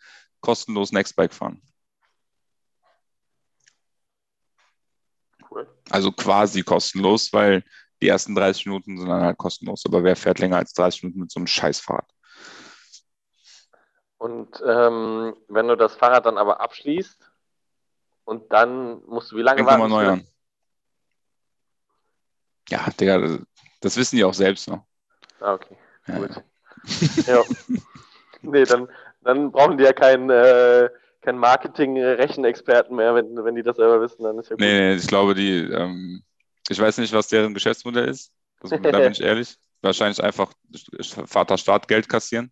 kostenlos 0.41 0.91
Nextbike 0.91 1.33
fahren. 1.33 1.61
Cool. 5.49 5.67
Also 5.91 6.11
quasi 6.11 6.63
kostenlos, 6.63 7.31
weil 7.33 7.63
die 8.01 8.07
ersten 8.07 8.33
30 8.33 8.65
Minuten 8.65 8.97
sind 8.97 9.09
dann 9.09 9.21
halt 9.21 9.37
kostenlos. 9.37 9.85
Aber 9.85 10.03
wer 10.03 10.15
fährt 10.15 10.39
länger 10.39 10.57
als 10.57 10.73
30 10.73 11.03
Minuten 11.03 11.19
mit 11.19 11.31
so 11.31 11.39
einem 11.39 11.47
Scheißfahrrad? 11.47 12.09
Und 14.17 14.59
ähm, 14.65 15.35
wenn 15.47 15.67
du 15.67 15.77
das 15.77 15.95
Fahrrad 15.95 16.25
dann 16.25 16.39
aber 16.39 16.61
abschließt 16.61 17.31
und 18.25 18.51
dann 18.51 19.03
musst 19.05 19.31
du 19.31 19.37
wie 19.37 19.43
lange 19.43 19.57
Fängt 19.57 19.69
warten? 19.69 19.89
neu 19.89 20.01
bis 20.01 20.11
an. 20.11 20.27
Ja, 22.69 22.89
Digga, 22.91 23.39
das, 23.79 23.97
wissen 23.97 24.15
die 24.17 24.23
auch 24.23 24.33
selbst 24.33 24.67
noch. 24.67 24.85
Ah, 25.39 25.53
okay. 25.53 25.77
Ja, 26.07 26.17
Gut. 26.17 26.43
Ja. 27.27 27.43
nee, 28.41 28.63
dann, 28.63 28.87
dann 29.21 29.51
brauchen 29.51 29.77
die 29.77 29.83
ja 29.83 29.93
keinen 29.93 30.29
äh, 30.29 30.89
kein 31.21 31.37
Marketing-Rechenexperten 31.37 32.95
mehr, 32.95 33.13
wenn, 33.15 33.43
wenn 33.43 33.55
die 33.55 33.63
das 33.63 33.75
selber 33.75 34.01
wissen, 34.01 34.23
dann 34.23 34.39
ist 34.39 34.49
ja 34.49 34.55
gut. 34.55 34.61
Nee, 34.61 34.79
nee, 34.79 34.95
ich 34.95 35.07
glaube, 35.07 35.35
die, 35.35 35.59
ähm, 35.59 36.23
ich 36.69 36.79
weiß 36.79 36.97
nicht, 36.99 37.13
was 37.13 37.27
deren 37.27 37.53
Geschäftsmodell 37.53 38.07
ist. 38.07 38.31
Das, 38.61 38.69
da 38.69 38.77
bin 38.77 39.11
ich 39.11 39.21
ehrlich. 39.21 39.57
Wahrscheinlich 39.81 40.21
einfach 40.21 40.51
Vater 41.25 41.57
Staat 41.57 41.87
Geld 41.87 42.09
kassieren 42.09 42.51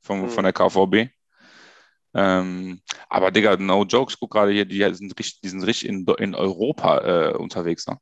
vom, 0.00 0.22
Mhm. 0.22 0.28
von 0.28 0.44
der 0.44 0.52
KVB. 0.52 1.10
Ähm, 2.14 2.80
aber 3.08 3.30
Digga, 3.30 3.56
no 3.56 3.84
jokes, 3.84 4.18
guck 4.18 4.32
gerade 4.32 4.52
hier, 4.52 4.64
die 4.64 4.82
sind 4.94 5.18
richtig, 5.18 5.40
die 5.40 5.48
sind 5.48 5.62
richtig 5.62 5.88
in, 5.88 6.06
in 6.18 6.34
Europa 6.34 7.30
äh, 7.30 7.34
unterwegs. 7.34 7.86
Ne? 7.86 7.98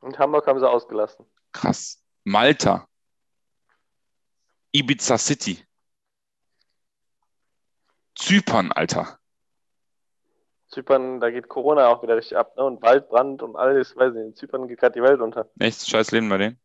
Und 0.00 0.18
Hamburg 0.18 0.46
haben 0.46 0.58
sie 0.58 0.68
ausgelassen. 0.68 1.26
Krass. 1.52 2.02
Malta. 2.24 2.86
Ibiza 4.72 5.18
City. 5.18 5.64
Zypern, 8.14 8.72
Alter. 8.72 9.18
Zypern, 10.68 11.20
da 11.20 11.30
geht 11.30 11.48
Corona 11.48 11.88
auch 11.88 12.02
wieder 12.02 12.16
richtig 12.16 12.36
ab, 12.36 12.56
ne? 12.56 12.64
Und 12.64 12.82
Waldbrand 12.82 13.42
und 13.42 13.56
alles, 13.56 13.96
weiß 13.96 14.10
ich 14.10 14.18
nicht. 14.18 14.26
In 14.26 14.34
Zypern 14.34 14.68
geht 14.68 14.80
gerade 14.80 14.92
die 14.92 15.02
Welt 15.02 15.20
unter. 15.20 15.50
Echt 15.58 15.88
scheiß 15.88 16.10
Leben 16.10 16.28
bei 16.28 16.36
denen. 16.36 16.60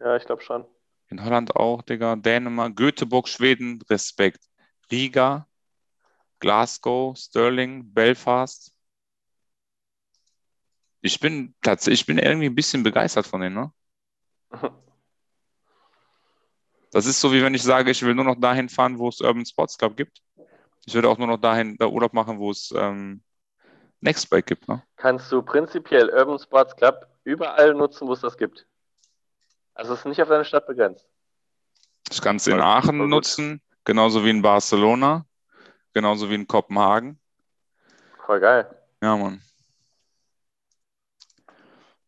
Ja, 0.00 0.16
ich 0.16 0.26
glaube 0.26 0.42
schon. 0.42 0.66
In 1.08 1.24
Holland 1.24 1.56
auch, 1.56 1.82
Digga. 1.82 2.16
Dänemark, 2.16 2.76
Göteborg, 2.76 3.28
Schweden, 3.28 3.80
Respekt. 3.88 4.44
Riga, 4.90 5.48
Glasgow, 6.40 7.16
Stirling, 7.16 7.92
Belfast. 7.92 8.74
Ich 11.00 11.20
bin 11.20 11.54
tatsächlich, 11.62 12.00
ich 12.00 12.06
bin 12.06 12.18
irgendwie 12.18 12.46
ein 12.46 12.54
bisschen 12.54 12.82
begeistert 12.82 13.26
von 13.26 13.40
denen, 13.40 13.54
ne? 13.54 13.72
Das 16.90 17.06
ist 17.06 17.20
so, 17.20 17.32
wie 17.32 17.42
wenn 17.42 17.54
ich 17.54 17.62
sage, 17.62 17.90
ich 17.90 18.02
will 18.02 18.14
nur 18.14 18.24
noch 18.24 18.40
dahin 18.40 18.68
fahren, 18.68 18.98
wo 18.98 19.08
es 19.08 19.20
Urban 19.20 19.44
Sports 19.44 19.76
Club 19.76 19.96
gibt. 19.96 20.22
Ich 20.86 20.94
würde 20.94 21.08
auch 21.08 21.18
nur 21.18 21.26
noch 21.26 21.36
dahin 21.36 21.76
da 21.76 21.86
Urlaub 21.86 22.14
machen, 22.14 22.38
wo 22.38 22.50
es 22.50 22.72
ähm, 22.74 23.22
Nextbike 24.00 24.46
gibt, 24.46 24.68
ne? 24.68 24.82
Kannst 24.96 25.30
du 25.30 25.42
prinzipiell 25.42 26.08
Urban 26.08 26.38
Sports 26.38 26.74
Club 26.76 27.06
überall 27.24 27.74
nutzen, 27.74 28.08
wo 28.08 28.14
es 28.14 28.20
das 28.20 28.38
gibt. 28.38 28.66
Also 29.74 29.92
es 29.92 30.00
ist 30.00 30.06
nicht 30.06 30.22
auf 30.22 30.28
deine 30.28 30.44
Stadt 30.44 30.66
begrenzt. 30.66 31.06
Ich 32.10 32.22
kann 32.22 32.36
es 32.36 32.46
in 32.46 32.60
Aachen 32.60 33.06
nutzen, 33.08 33.60
genauso 33.84 34.24
wie 34.24 34.30
in 34.30 34.40
Barcelona, 34.40 35.26
genauso 35.92 36.30
wie 36.30 36.36
in 36.36 36.46
Kopenhagen. 36.46 37.20
Voll 38.24 38.40
geil. 38.40 38.68
Ja, 39.02 39.16
Mann. 39.16 39.42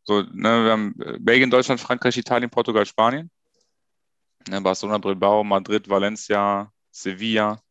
So, 0.05 0.23
ne, 0.23 0.65
wir 0.65 0.73
haben 0.73 0.95
äh, 1.01 1.19
Belgien, 1.19 1.51
Deutschland, 1.51 1.81
Frankreich, 1.81 2.17
Italien, 2.17 2.51
Portugal, 2.51 2.87
Spanien. 2.87 3.31
Ne, 4.49 4.61
Barcelona, 4.61 4.99
Bilbao, 4.99 5.45
Madrid, 5.45 5.89
Valencia, 5.89 6.73
Sevilla, 6.91 7.63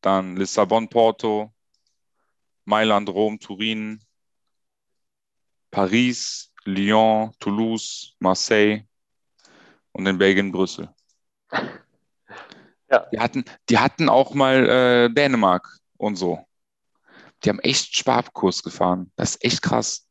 dann 0.00 0.36
Lissabon, 0.36 0.88
Porto, 0.88 1.52
Mailand, 2.64 3.08
Rom, 3.08 3.38
Turin, 3.38 4.00
Paris, 5.70 6.52
Lyon, 6.64 7.32
Toulouse, 7.38 8.14
Marseille 8.18 8.84
und 9.92 10.06
in 10.06 10.18
Belgien 10.18 10.52
Brüssel. 10.52 10.92
Ja. 12.88 13.00
Die 13.12 13.18
hatten, 13.18 13.44
die 13.68 13.78
hatten 13.78 14.08
auch 14.08 14.32
mal 14.32 14.68
äh, 14.68 15.12
Dänemark 15.12 15.80
und 15.96 16.14
so. 16.14 16.46
Die 17.42 17.48
haben 17.48 17.58
echt 17.58 17.96
Sparkurs 17.96 18.62
gefahren. 18.62 19.10
Das 19.16 19.30
ist 19.30 19.44
echt 19.44 19.62
krass. 19.62 20.05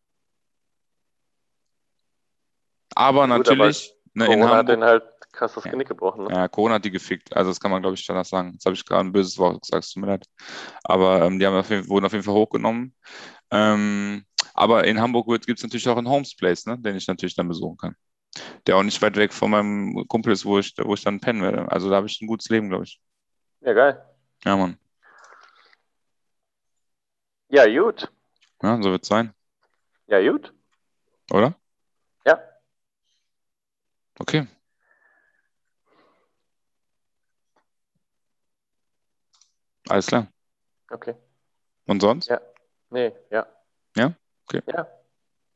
Aber 2.96 3.28
Gut, 3.28 3.38
natürlich, 3.38 3.94
ne, 4.14 4.26
in 4.26 4.32
Corona 4.32 4.50
hat 4.50 4.58
Hamburg, 4.60 4.76
den 4.76 4.84
halt 4.84 5.04
krass 5.32 5.54
das. 5.54 5.64
Genick 5.66 5.88
gebrochen. 5.88 6.26
Ne? 6.26 6.34
ja, 6.34 6.48
Corona 6.48 6.76
hat 6.76 6.86
die 6.86 6.92
gefickt. 6.92 7.36
Also 7.36 7.52
das 7.52 7.60
kann 7.60 7.72
man, 7.72 7.82
glaube 7.82 7.96
ich, 7.96 8.04
schon 8.04 8.22
sagen. 8.24 8.54
Jetzt 8.54 8.66
habe 8.66 8.74
ich 8.74 8.86
gerade 8.86 9.02
ein 9.08 9.12
böses 9.12 9.38
Wort 9.38 9.62
gesagt, 9.62 9.84
es 9.84 9.92
tut 9.92 10.02
mir 10.02 10.08
leid. 10.08 10.26
Aber 10.84 11.22
ähm, 11.24 11.38
die 11.38 11.46
haben 11.46 11.56
auf 11.56 11.70
jeden, 11.70 11.88
wurden 11.90 12.06
auf 12.06 12.14
jeden 12.14 12.24
Fall 12.24 12.34
hochgenommen. 12.34 12.96
Ähm, 13.52 14.26
aber 14.54 14.86
in 14.86 15.00
Hamburg 15.00 15.28
gibt 15.46 15.60
es 15.60 15.64
natürlich 15.64 15.88
auch 15.90 15.98
einen 15.98 16.10
Homes 16.10 16.36
Place, 16.36 16.66
ne, 16.66 16.78
den 16.80 16.96
ich 16.96 17.08
natürlich 17.08 17.36
dann 17.36 17.48
besuchen 17.48 17.78
kann. 17.78 17.96
Der 18.68 18.78
auch 18.78 18.84
nicht 18.84 19.02
weit 19.02 19.16
weg 19.18 19.34
von 19.34 19.52
meinem 19.52 20.08
Kumpel 20.08 20.34
ist, 20.34 20.46
wo 20.46 20.58
ich, 20.60 20.74
wo 20.82 20.94
ich 20.94 21.04
dann 21.04 21.20
pennen 21.20 21.42
werde. 21.42 21.72
Also 21.72 21.90
da 21.90 21.98
habe 21.98 22.08
ich 22.08 22.22
ein 22.22 22.28
gutes 22.28 22.50
Leben, 22.50 22.70
glaube 22.70 22.86
ich. 22.86 23.00
Ja, 23.62 23.74
geil. 23.74 24.04
Ja, 24.44 24.56
Mann. 24.56 24.78
Ja, 27.50 27.66
gut. 27.68 28.12
Ja, 28.64 28.82
so 28.82 28.92
wird 28.92 29.04
es 29.04 29.10
sein, 29.10 29.34
Ja, 30.08 30.20
gut. 30.30 30.54
oder? 31.32 31.56
Okay. 34.20 34.48
Alles 39.90 40.08
klar. 40.08 40.28
Okay. 40.92 41.16
Und 41.88 42.02
sonst? 42.02 42.30
Ja. 42.30 42.42
Nee, 42.90 43.14
ja. 43.30 43.46
Ja? 43.96 44.14
Okay. 44.48 44.62
Ja. 44.68 44.88